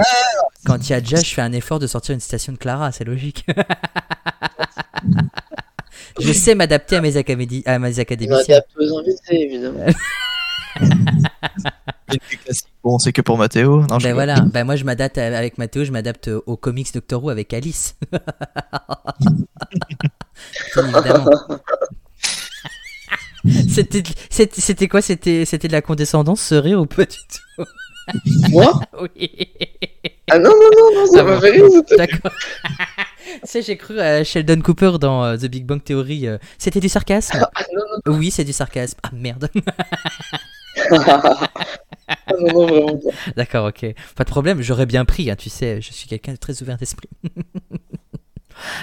[0.67, 2.93] Quand il y a Ja, je fais un effort de sortir une citation de Clara,
[2.93, 3.45] c'est logique.
[6.21, 8.61] je sais m'adapter à mes, académi- à mes académiciens.
[8.79, 9.87] aux invités évidemment.
[12.85, 13.87] Bon, c'est que pour Mathéo.
[13.89, 17.31] Non, Ben voilà, ben moi je m'adapte avec Mathéo, je m'adapte au comics Doctor Who
[17.31, 17.97] avec Alice.
[20.75, 21.31] Bien évidemment.
[23.69, 25.03] C'était c'était- c'était quoi?
[25.03, 27.65] C'était c'était de la condescendance, ce rire ou pas du tout?
[28.51, 28.81] Moi?
[29.01, 29.31] Oui.
[30.31, 31.65] Ah non, non, non, non, ça Ah m'a fait rire.
[31.97, 32.31] D'accord.
[33.25, 36.27] tu sais, j'ai cru à Sheldon Cooper dans euh, The Big Bang Theory.
[36.27, 37.45] euh, C'était du sarcasme?
[37.55, 37.63] Ah
[38.07, 38.99] non, Oui, c'est du sarcasme.
[39.03, 39.49] Ah merde.
[40.91, 43.11] Ah non, non, vraiment pas.
[43.37, 43.87] D'accord, ok.
[44.17, 46.77] Pas de problème, j'aurais bien pris, hein, tu sais, je suis quelqu'un de très ouvert
[46.79, 47.09] d'esprit.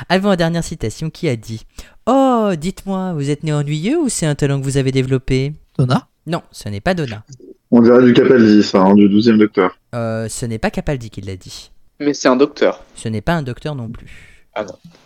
[0.10, 1.65] Avant la dernière citation, qui a dit
[2.06, 5.53] Oh, dites-moi, vous êtes né ennuyeux ou c'est un talent que vous avez développé?
[5.77, 6.07] Donna?
[6.27, 7.23] Non, ce n'est pas Donna.
[7.72, 9.77] On dirait du Capaldi, ça, hein, du 12e docteur.
[9.93, 11.72] Euh, ce n'est pas Capaldi qui l'a dit.
[11.99, 12.84] Mais c'est un docteur.
[12.95, 14.07] Ce n'est pas un docteur non plus.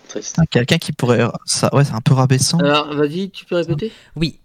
[0.07, 0.35] Triste.
[0.39, 1.25] Ah, Quelqu'un qui pourrait.
[1.45, 2.59] Ça, ouais, c'est un peu rabaissant.
[2.59, 3.91] Alors, vas-y, tu peux répéter?
[4.15, 4.39] Oui.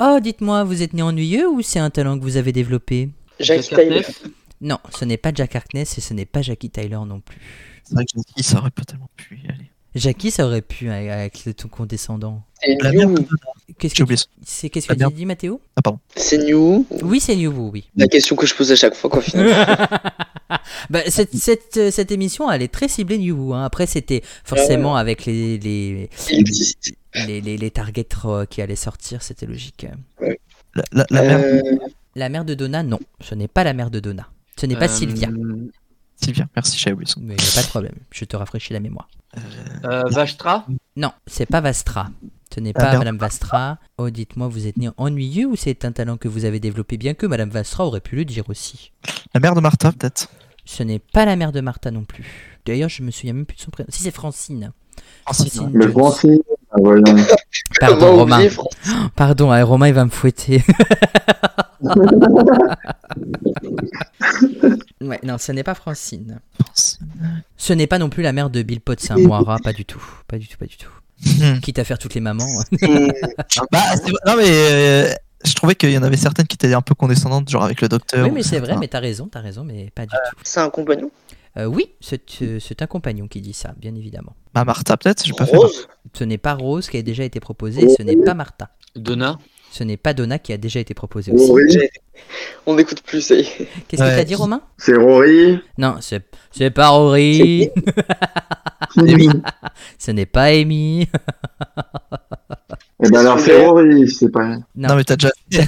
[0.00, 3.10] Oh, dites-moi, vous êtes né ennuyeux ou c'est un talent que vous avez développé?
[3.40, 4.02] Jackie Jack Tyler.
[4.60, 7.38] Non, ce n'est pas Jack Harkness et ce n'est pas Jackie Tyler non plus.
[7.84, 9.70] C'est vrai que Jackie, ça aurait pas tellement pu y aller.
[9.94, 12.42] Jackie, ça aurait pu hein, avec le ton condescendant.
[12.62, 13.26] C'est La mère New.
[13.78, 14.14] Qu'est-ce que,
[14.44, 15.60] c'est, qu'est-ce mère- tu dis, Mathéo?
[15.76, 16.00] Ah, pardon.
[16.16, 16.84] C'est New.
[17.02, 17.88] Oui, c'est New oui.
[17.96, 19.54] La question que je pose à chaque fois, quoi, finalement.
[20.90, 23.64] Bah, cette, cette, euh, cette émission, elle est très ciblée New hein.
[23.64, 26.10] Après, c'était forcément avec les, les,
[27.26, 28.06] les, les, les targets
[28.50, 29.86] qui allaient sortir, c'était logique.
[30.74, 31.60] La, la, la mère Euh,
[32.14, 33.00] La mère de Donna, non.
[33.20, 34.28] Ce n'est pas la mère de Donna.
[34.60, 35.28] Ce n'est pas Euh, Sylvia.
[36.24, 37.26] Sylvia, merci, j'avais oublié son nom.
[37.28, 39.08] Mais y a pas de problème, je te rafraîchis la mémoire.
[39.84, 42.08] euh, Vashtra Non, c'est pas Vastra.
[42.54, 42.98] Ce n'est Ah, pas.
[42.98, 43.78] Madame Vastra.
[43.98, 47.14] Oh, dites-moi, vous êtes né ennuyeux ou c'est un talent que vous avez développé bien
[47.14, 48.92] que Madame Vastra aurait pu le dire aussi?
[49.34, 50.28] La mère de Martha, peut-être
[50.64, 52.58] Ce n'est pas la mère de Martha non plus.
[52.64, 53.88] D'ailleurs, je me souviens même plus de son prénom.
[53.90, 54.70] Si, c'est Francine.
[55.24, 56.38] Francine, Francine Jones.
[56.74, 56.80] Ah.
[57.80, 58.36] Pardon, Romain.
[58.36, 58.50] oublier
[59.16, 60.62] Pardon, hein, Romain, il va me fouetter.
[65.00, 66.40] ouais, non, ce n'est pas Francine.
[67.56, 70.02] Ce n'est pas non plus la mère de Bill Potts, hein, Moira, pas du tout.
[70.26, 70.90] Pas du tout, pas du tout.
[71.24, 71.60] Hmm.
[71.60, 72.44] Quitte à faire toutes les mamans.
[73.70, 73.82] Bah,
[74.26, 75.12] non, mais euh,
[75.44, 77.88] je trouvais qu'il y en avait certaines qui étaient un peu condescendantes, genre avec le
[77.88, 78.24] docteur.
[78.24, 80.36] oui, ou mais c'est vrai, mais t'as raison, t'as raison, mais pas du tout.
[80.42, 81.10] C'est un compagnon
[81.56, 82.22] Euh, oui, c'est
[82.60, 84.34] c'est un compagnon qui dit ça, bien évidemment.
[84.54, 85.56] Bah, Martha, peut-être J'ai pas fait.
[85.56, 88.70] Rose Ce n'est pas Rose qui a déjà été proposée, ce n'est pas Martha.
[88.96, 89.38] Donna
[89.70, 91.46] Ce n'est pas Donna qui a déjà été proposée aussi.
[91.48, 91.78] Rory,
[92.66, 93.68] On n'écoute plus, ça y est.
[93.88, 94.16] Qu'est-ce que Ouais.
[94.16, 94.62] t'as dit, Romain?
[94.78, 95.60] C'est Rory.
[95.78, 97.70] Non, c'est c'est pas Rory.
[98.96, 99.28] Amy.
[99.98, 101.02] Ce n'est pas Amy.
[103.02, 104.46] Et ben alors c'est Rory, c'est pas.
[104.56, 105.30] Non, Non, mais t'as déjà.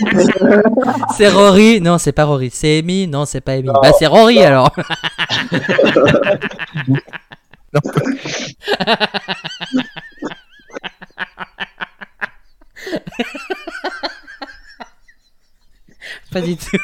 [1.16, 1.80] c'est Rory.
[1.80, 2.50] Non, c'est pas Rory.
[2.52, 3.06] C'est Amy.
[3.06, 3.68] Non, c'est pas Amy.
[3.68, 4.74] Bah, c'est Rory alors.
[16.32, 16.76] pas du tout.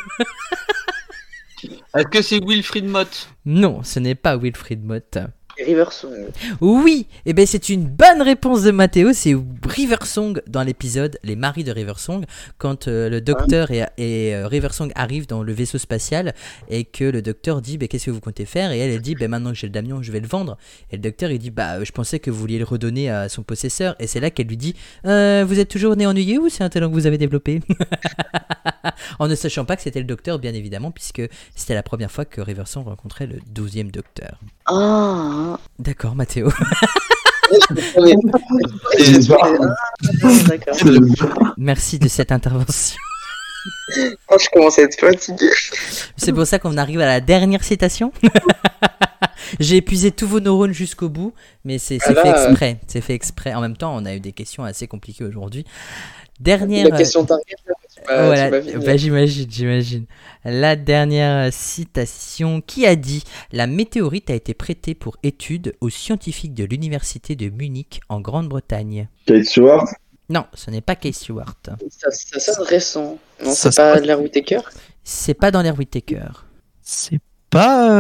[1.97, 3.29] Est-ce que c'est Wilfried Mott?
[3.45, 5.19] Non, ce n'est pas Wilfried Mott.
[5.65, 6.29] River Song.
[6.61, 11.37] Oui, et ben c'est une bonne réponse de Mathéo, c'est River Song dans l'épisode Les
[11.37, 12.25] maris de River Song,
[12.59, 16.35] quand euh, le docteur et, et, euh, River Song arrivent dans le vaisseau spatial
[16.69, 18.73] et que le docteur dit bah, qu'est-ce que vous comptez faire?
[18.73, 20.57] Et elle elle dit bah, maintenant que j'ai le Damion je vais le vendre.
[20.91, 23.43] Et le docteur il dit bah je pensais que vous vouliez le redonner à son
[23.43, 23.97] possesseur.
[23.99, 24.75] Et c'est là qu'elle lui dit
[25.07, 27.61] Euh, vous êtes toujours né ennuyé ou c'est un talent que vous avez développé?
[29.19, 31.23] En ne sachant pas que c'était le docteur bien évidemment puisque
[31.55, 34.39] c'était la première fois que River Song rencontrait le 12e docteur.
[34.67, 35.50] Ah, D'accord
[36.15, 36.49] Mathéo.
[40.47, 40.77] d'accord.
[40.87, 41.55] Bizarre.
[41.57, 42.99] Merci de cette intervention.
[44.31, 45.51] Oh, je commence à être fatigué.
[46.17, 48.13] C'est pour ça qu'on arrive à la dernière citation.
[49.59, 52.81] J'ai épuisé tous vos neurones jusqu'au bout, mais c'est Ah fait exprès.
[52.87, 53.55] C'est fait exprès.
[53.55, 55.65] En même temps, on a eu des questions assez compliquées aujourd'hui.
[56.41, 56.89] Dernière.
[56.89, 60.07] La question tu m'as- Voilà, bah, j'imagine, j'imagine.
[60.45, 62.61] La dernière citation.
[62.63, 63.23] Qui a dit
[63.53, 69.09] La météorite a été prêtée pour étude aux scientifiques de l'université de Munich en Grande-Bretagne
[69.27, 69.87] Kate Stewart?
[70.31, 71.57] Non, ce n'est pas Kay Stewart.
[71.91, 73.19] Ça, ça sonne récent.
[73.45, 74.61] Non, Ça c'est pas Larry Whittaker
[75.05, 76.45] C'est pas dans l'air Whittaker.
[76.83, 77.19] C'est
[77.51, 77.91] pas.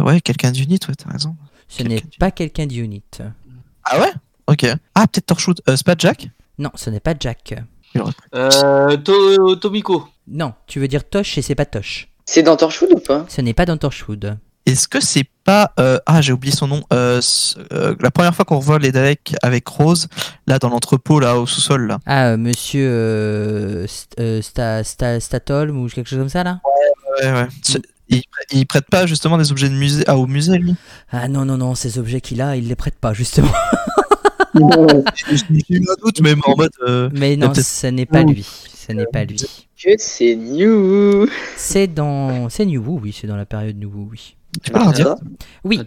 [0.00, 1.36] euh, Ouais, quelqu'un d'unit, ouais, t'as raison.
[1.68, 3.02] Ce Quelqu'un n'est pas quelqu'un d'Unit.
[3.84, 4.12] Ah ouais?
[4.46, 4.64] Ok.
[4.94, 5.60] Ah, peut-être Torchwood.
[5.68, 6.28] Euh, c'est pas Jack?
[6.58, 7.54] Non, ce n'est pas Jack.
[8.34, 10.08] Euh, To- Tomiko.
[10.28, 12.08] Non, tu veux dire Tosh et c'est pas Tosh.
[12.26, 13.24] C'est dans Torchwood ou pas?
[13.28, 14.38] Ce n'est pas dans Torchwood.
[14.66, 15.72] Est-ce que c'est pas.
[15.78, 16.82] euh, Ah, j'ai oublié son nom.
[16.92, 17.20] Euh,
[17.72, 20.08] euh, la première fois qu'on revoit les Daleks avec Rose,
[20.46, 21.98] là, dans l'entrepôt, là, au sous-sol, là.
[22.06, 26.60] Ah, euh, monsieur euh, St- euh, Sta- Sta- Statholm ou quelque chose comme ça là?
[27.22, 27.46] Ouais, ouais.
[27.62, 28.22] C'est- Il,
[28.52, 30.74] il prête pas justement des objets de musée ah, au musée, lui?
[31.10, 33.52] Ah non, non, non, ces objets qu'il a, il les prête pas justement.
[34.54, 36.70] J'ai eu un doute, mais en mode.
[36.86, 38.42] euh, Mais non, ce n'est pas lui.
[38.44, 39.36] Ce n'est pas lui.
[39.82, 41.26] Que c'est new
[41.56, 42.48] C'est dans.
[42.48, 44.36] C'est New oui, c'est dans la période New oui.
[44.62, 45.14] Tu peux leur dire
[45.64, 45.80] Oui.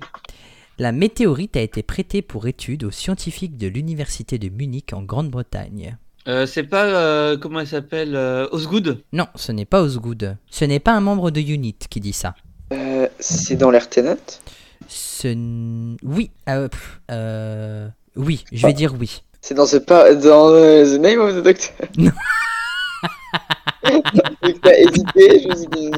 [0.79, 5.97] La météorite a été prêtée pour étude aux scientifiques de l'université de Munich en Grande-Bretagne.
[6.27, 6.85] Euh, c'est pas.
[6.85, 9.01] euh, comment elle s'appelle euh, Osgood?
[9.13, 10.37] Non, ce n'est pas Osgood.
[10.51, 12.35] Ce n'est pas un membre de Unit qui dit ça.
[12.73, 14.17] Euh, C'est dans l'air Tenant
[14.87, 15.29] Ce...
[15.29, 16.29] n- Oui.
[16.49, 17.87] euh, pff, euh,
[18.17, 19.21] Oui, je vais dire oui.
[19.41, 22.11] C'est dans, the, pa- dans euh, The Name of the Doctor Non.
[24.61, 25.89] T'as hésité, je me suis dit...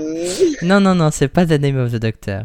[0.63, 0.67] hmm.
[0.67, 2.43] Non, non, non, c'est pas The Name of the Doctor.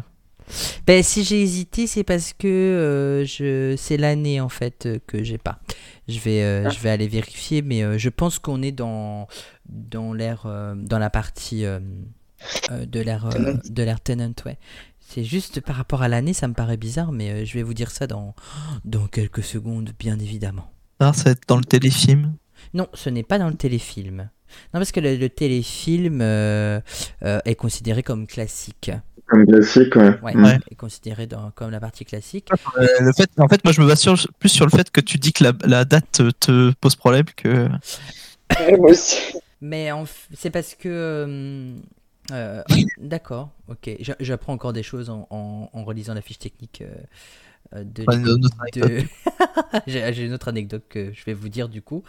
[0.85, 3.75] Ben, si j'ai hésité, c'est parce que euh, je...
[3.77, 5.59] c'est l'année en fait euh, que j'ai pas.
[6.07, 6.69] Je vais, euh, Ah.
[6.69, 9.27] je vais aller vérifier, mais euh, je pense qu'on est dans,
[9.67, 13.59] dans dans la partie de Tennant.
[13.69, 14.57] de l'air Tennant, ouais.
[15.07, 17.73] C'est juste par rapport à l'année, ça me paraît bizarre, mais euh, je vais vous
[17.73, 18.33] dire ça dans,
[18.83, 20.69] dans quelques secondes, bien évidemment.
[20.99, 22.33] Non, ça va être dans le téléfilm?
[22.73, 24.17] Non, ce n'est pas dans le téléfilm.
[24.73, 26.79] Non, parce que le, le téléfilm euh,
[27.23, 28.91] euh, est considéré comme classique.
[29.27, 30.19] Comme classique, ouais.
[30.21, 30.35] Ouais.
[30.35, 30.57] Ouais.
[30.71, 32.47] est considéré dans- comme la partie classique.
[32.77, 35.01] Euh, le fait, en fait, moi, je me base sur- plus sur le fait que
[35.01, 37.67] tu dis que la, la date te, te pose problème que.
[38.77, 39.17] Moi aussi.
[39.61, 39.89] Mais
[40.33, 41.73] c'est parce que.
[42.31, 43.95] Euh, ah, D'accord, ok.
[43.99, 46.93] J'a- J'apprends encore des choses en, en- en relisant la fiche technique euh,
[47.75, 48.05] euh, de.
[49.87, 52.03] J'ai une autre anecdote que je vais vous dire du coup.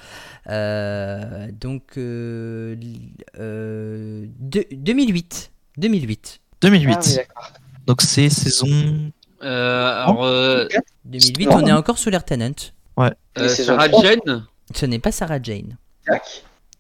[0.48, 2.98] Euh, donc, euh, l-
[3.38, 5.51] euh, deux- 2008.
[5.76, 6.40] 2008.
[6.62, 6.94] 2008.
[6.94, 7.52] Ah, oui, d'accord.
[7.86, 9.10] Donc c'est saison.
[9.43, 10.66] Euh, alors, euh,
[11.05, 11.56] 2008, Non.
[11.56, 12.52] on est encore sous l'air Tennant.
[12.98, 13.10] euh,
[13.48, 13.88] saison Sarah.
[14.02, 15.76] Jane Ce n'est pas Sarah Jane.
[16.06, 16.22] Jack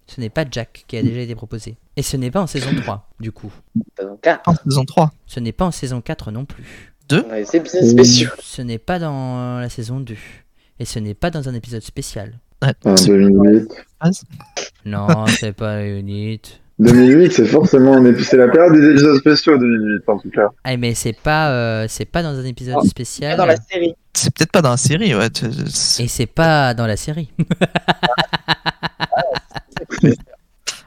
[0.06, 1.76] Ce n'est pas Jack qui a déjà été proposé.
[1.96, 3.52] Et ce n'est pas en saison 3, du coup.
[3.98, 4.48] Saison 4.
[4.48, 5.10] En saison 3.
[5.26, 6.94] Ce n'est pas en saison 4 non plus.
[7.12, 8.30] On a des épisodes spéciaux.
[8.40, 10.14] Ce n'est pas dans la saison 2.
[10.78, 12.38] Et ce n'est pas dans un épisode spécial.
[12.62, 12.72] Ouais.
[12.84, 13.68] En C'est- 2008.
[14.84, 16.40] Non, c'est pas Unit.
[16.78, 20.48] 2008, c'est forcément c'est la période des épisodes spéciaux 2008 en tout cas.
[20.62, 23.36] Ah, mais c'est pas, euh, c'est pas dans un épisode Pas spécial.
[23.38, 23.94] dans la série.
[24.12, 25.28] C'est peut-être pas dans la série, ouais.
[26.00, 27.30] Et c'est pas dans la série.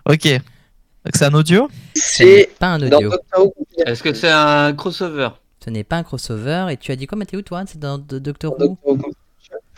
[0.05, 0.27] Ok.
[1.05, 3.11] Donc c'est un audio C'est pas un audio.
[3.85, 5.29] Est-ce que c'est un crossover
[5.63, 6.67] Ce n'est pas un crossover.
[6.71, 7.63] Et tu as dit quoi, Mathéo, toi?
[7.67, 8.77] C'est dans The Doctor Who?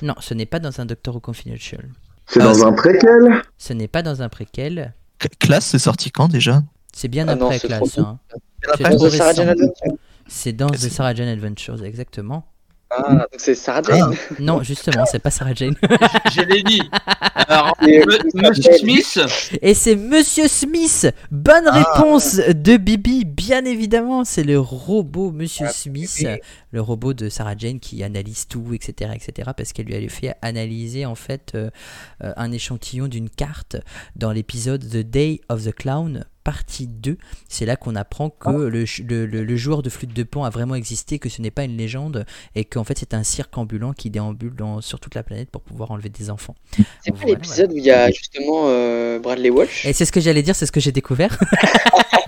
[0.02, 1.88] Non, ce n'est pas dans un Doctor Who Confidential.
[2.28, 3.42] C'est Ah, dans c'est- un préquel?
[3.58, 4.94] Ce n'est pas dans un préquel.
[5.20, 6.64] Cl- Classe, c'est sorti quand déjà?
[6.94, 7.92] C'est bien Ah après c'est classe.
[7.92, 8.20] trop hein.
[8.78, 9.34] C'est Dans The Sarah récent.
[9.42, 9.94] Jane Adventure.
[10.28, 12.46] C'est dans The C'est- Sarah Jane Adventures, exactement.
[12.94, 14.14] Ah, donc c'est Sarah Jane.
[14.40, 15.76] Non, justement, c'est pas Sarah Jane.
[16.36, 16.82] Je l'ai dit.
[17.48, 18.04] Alors, Et-
[18.36, 19.20] Monsieur Smith,
[19.62, 21.84] Et c'est Monsieur Smith Bonne Ah.
[21.94, 26.26] réponse de Bibi, bien évidemment, c'est le robot Monsieur Ah, Smith.
[26.72, 29.52] Le robot de Sarah Jane qui analyse tout, etc., etc.
[29.56, 31.70] Parce qu'elle lui avait fait analyser en fait euh,
[32.24, 33.78] euh, un échantillon d'une carte
[34.16, 36.26] dans l'épisode The Day of the Clown.
[36.44, 37.20] Partie 2,
[37.50, 40.44] c'est là qu'on apprend que le, ch- le- le- le joueur de flûte de pan
[40.44, 42.26] a vraiment existé, que ce n'est pas une légende
[42.56, 45.62] et qu'en fait c'est un cirque ambulant qui déambule dans- sur toute la planète pour
[45.62, 46.56] pouvoir enlever des enfants.
[47.06, 49.86] C'est pas Voilà, l'épisode où il y a justement euh, Bradley Walsh?
[49.86, 51.38] Et c'est ce que j'allais dire, c'est ce que j'ai découvert.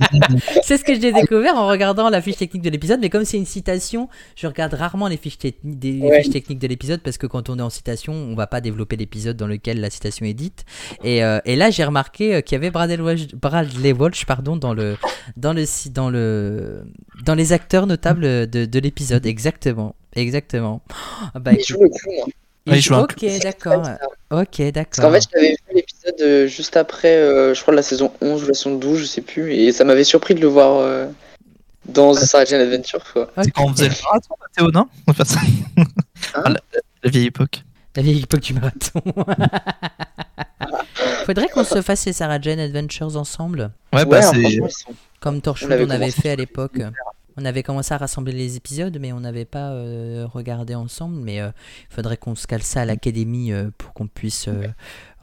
[0.62, 3.36] c'est ce que j'ai découvert en regardant la fiche technique de l'épisode, mais comme c'est
[3.36, 6.22] une citation, je regarde rarement les fiches, techni- des, Ouais.
[6.22, 8.96] fiches techniques de l'épisode parce que quand on est en citation, on va pas développer
[8.96, 10.64] l'épisode dans lequel la citation est dite.
[11.04, 14.56] Et, euh, et là, j'ai remarqué euh, qu'il y avait Bradley Walsh, Bradley Walsh pardon,
[14.56, 14.96] dans, le,
[15.36, 16.84] dans, le, dans, le,
[17.24, 19.26] dans les acteurs notables de, de l'épisode.
[19.26, 19.94] Exactement.
[20.14, 20.82] Exactement.
[21.34, 22.28] Ah Bah, Il écoute, joue le clown.
[22.28, 22.30] hein.
[22.66, 23.82] Il il joue un ok, d'accord.
[24.30, 25.04] Ok, Parce d'accord.
[25.04, 28.48] qu'en fait, j'avais vu l'épisode euh, juste après, euh, je crois, la saison 11 ou
[28.48, 31.06] la saison 12, je sais plus, et ça m'avait surpris de le voir euh,
[31.86, 33.30] dans The Sarah Jane Adventure, quoi.
[33.42, 34.86] C'est quand on faisait le marathon, Mathéo, non?
[35.06, 35.40] On fait ça.
[36.34, 36.42] Hein?
[36.44, 36.60] Ah, la,
[37.02, 37.62] la vieille époque.
[37.96, 39.00] La vieille époque du marathon.
[41.26, 44.32] Faudrait qu'on se fasse les Sarah Jane Adventures ensemble, Ouais, Ouais, bah hein,
[44.68, 44.92] c'est.
[45.20, 46.78] comme Torchwood On avait on avait fait à l'époque.
[47.36, 51.16] On avait commencé à rassembler les épisodes, mais on n'avait pas euh, regardé ensemble.
[51.20, 51.52] Mais il
[51.94, 54.66] faudrait qu'on se cale ça à l'académie euh, pour qu'on puisse euh,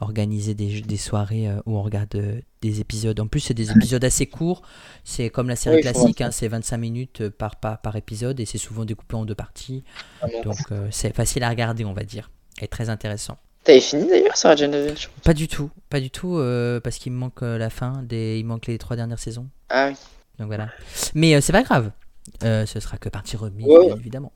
[0.00, 3.18] organiser des, des soirées euh, où on regarde euh, des épisodes.
[3.20, 4.62] En plus, c'est des épisodes assez courts.
[5.04, 8.40] C'est comme la série Oui, classique, hein, c'est 25 minutes euh, par, par, par épisode
[8.40, 9.84] et c'est souvent découpé en deux parties.
[10.20, 12.30] vraiment- Donc euh, c'est facile à regarder, on va dire,
[12.60, 13.36] et très intéressant.
[13.64, 17.18] T'avais fini d'ailleurs, Jane Adventure Pas du tout, pas du tout, euh, parce qu'il me
[17.18, 18.38] manque euh, la fin, des...
[18.38, 19.48] il manque les trois dernières saisons.
[19.68, 19.96] Ah oui.
[20.38, 20.68] Donc voilà.
[21.14, 21.90] Mais euh, c'est pas grave,
[22.44, 24.32] Euh, ce sera que partie remise, Ouais, bien évidemment.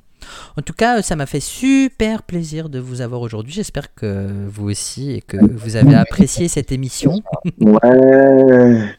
[0.57, 3.53] En tout cas, ça m'a fait super plaisir de vous avoir aujourd'hui.
[3.53, 7.23] J'espère que vous aussi et que vous avez apprécié cette émission.
[7.61, 8.95] Ouais.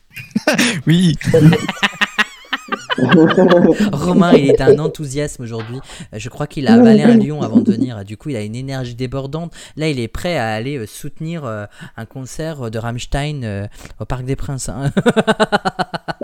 [0.86, 1.16] Oui,
[3.92, 5.80] Romain, il est d'un enthousiasme aujourd'hui.
[6.14, 8.04] Euh, Je crois qu'il a avalé un lion avant de venir.
[8.06, 9.54] Du coup, il a une énergie débordante.
[9.76, 11.66] Là, il est prêt à aller euh, soutenir euh,
[11.98, 13.70] un concert de Rammstein
[14.00, 14.70] au Parc des Princes.
[14.70, 14.92] hein.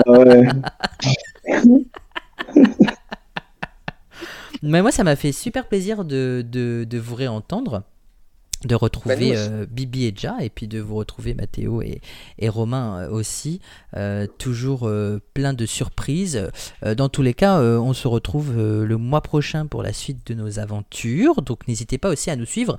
[0.08, 0.48] ouais.
[4.62, 7.84] Mais moi, ça m'a fait super plaisir de, de, de vous réentendre,
[8.66, 12.02] de retrouver Bah, euh, Bibi et Ja, et puis de vous retrouver Mathéo et,
[12.40, 13.62] et Romain euh, aussi.
[13.96, 14.90] Euh, toujours
[15.34, 16.50] plein de surprises.
[16.98, 20.60] Dans tous les cas, on se retrouve le mois prochain pour la suite de nos
[20.60, 21.42] aventures.
[21.42, 22.78] Donc n'hésitez pas aussi à nous suivre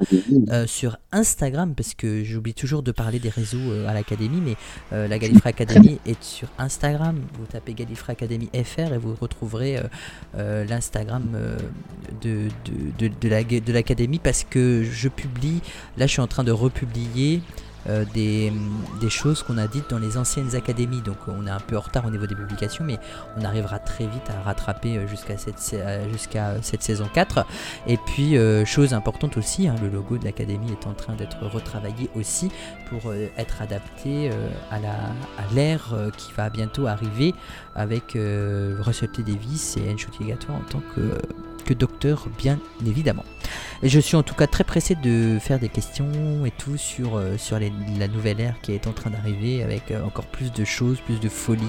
[0.66, 4.57] sur Instagram, parce que j'oublie toujours de parler des réseaux à l'Académie, mais
[5.09, 7.20] la Gallifrey Academy est sur Instagram.
[7.39, 9.78] Vous tapez Gallifrey Academy FR et vous retrouverez
[10.36, 11.24] l'Instagram
[12.23, 12.48] de,
[12.98, 15.61] de, de, la- de l'Académie, parce que je publie,
[15.97, 17.43] là je suis en train de republier.
[17.89, 18.53] euh, des,
[19.09, 22.07] choses qu'on a dites dans les anciennes académies donc on est un peu en retard
[22.07, 22.99] au niveau des publications mais
[23.37, 27.47] on arrivera très vite à rattraper euh, jusqu'à cette, saison 4
[27.87, 31.43] et puis, euh, chose importante aussi, hein, le logo de l'académie est en train d'être
[31.43, 32.51] retravaillé aussi
[32.89, 34.31] pour être adapté
[34.71, 34.79] à
[35.55, 37.35] l'ère qui va bientôt arriver
[37.81, 39.23] avec euh, Russell T.
[39.23, 41.01] Davis et Enshoti Gato en tant que,
[41.65, 43.24] que docteur, bien évidemment.
[43.82, 47.16] Et je suis en tout cas très pressé de faire des questions et tout sur,
[47.16, 50.52] euh, sur les- la nouvelle ère qui est en train d'arriver avec euh, encore plus
[50.52, 51.65] de choses, plus de folie,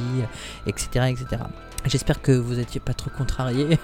[0.68, 1.06] etc.
[1.10, 1.44] etc.
[1.86, 3.80] J'espère que vous n'étiez pas trop contrariés.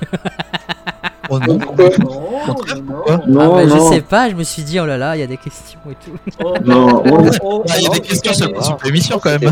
[1.29, 1.57] oh non.
[1.57, 3.91] Non, ah je non.
[3.91, 5.95] sais pas, je me suis dit oh là là, il y a des questions et
[5.95, 6.17] tout.
[6.65, 7.23] Non, moi,
[7.69, 9.51] Ah, Il y a des questions sur l'émission quand même.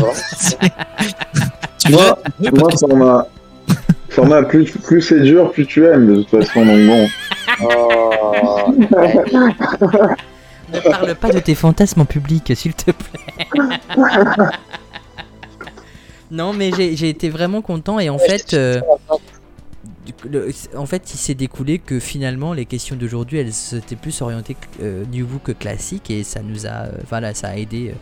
[1.90, 2.88] Moi, moi, questions.
[2.88, 3.26] format,
[4.08, 7.08] format plus, plus c'est dur, plus tu aimes, de toute façon, donc bon.
[7.62, 8.72] Oh.
[10.72, 13.20] Ne parle pas de tes fantasmes en public, s'il te plaît.
[16.30, 18.80] non, mais j'ai j'ai été vraiment content et en fait, euh,
[20.28, 24.56] le- en fait, il s'est découlé que finalement les questions d'aujourd'hui, elles étaient plus orientées
[24.82, 27.94] euh, New Who que classique et ça nous a, euh, voilà, ça a aidé.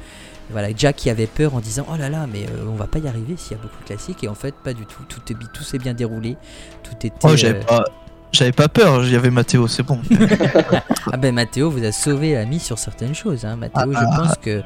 [0.51, 2.99] Voilà, Jack qui avait peur en disant oh là là, mais euh, on va pas
[2.99, 5.03] y arriver s'il y a beaucoup de classiques et en fait pas du tout.
[5.09, 6.37] Tout est tout s'est bien déroulé,
[6.83, 7.13] tout était.
[7.23, 7.85] Oh, j'avais euh, pas.
[8.33, 10.01] J'avais pas peur, j'y avais Mathéo, c'est bon.
[11.13, 13.45] Ah ben Mathéo vous a sauvé la mise sur certaines choses.
[13.45, 13.55] Hein.
[13.55, 14.63] Mathéo, je pense que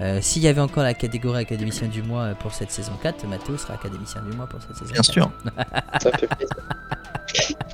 [0.00, 3.56] euh, s'il y avait encore la catégorie académicien du mois pour cette saison 4, Mathéo
[3.56, 5.12] sera académicien du mois pour cette saison Bien 4.
[5.12, 5.30] sûr.
[6.00, 7.56] Ça fait plaisir.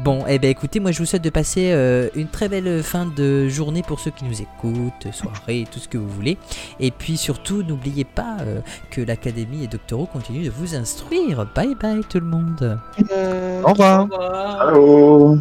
[0.00, 3.06] Bon, eh ben écoutez, moi je vous souhaite de passer euh, une très belle fin
[3.06, 6.36] de journée pour ceux qui nous écoutent, soirée, tout ce que vous voulez.
[6.80, 8.60] Et puis surtout, n'oubliez pas euh,
[8.90, 11.46] que l'Académie et Doctoro continuent de vous instruire.
[11.54, 12.78] Bye bye tout le monde.
[13.64, 14.06] Au revoir.
[14.60, 15.38] Allô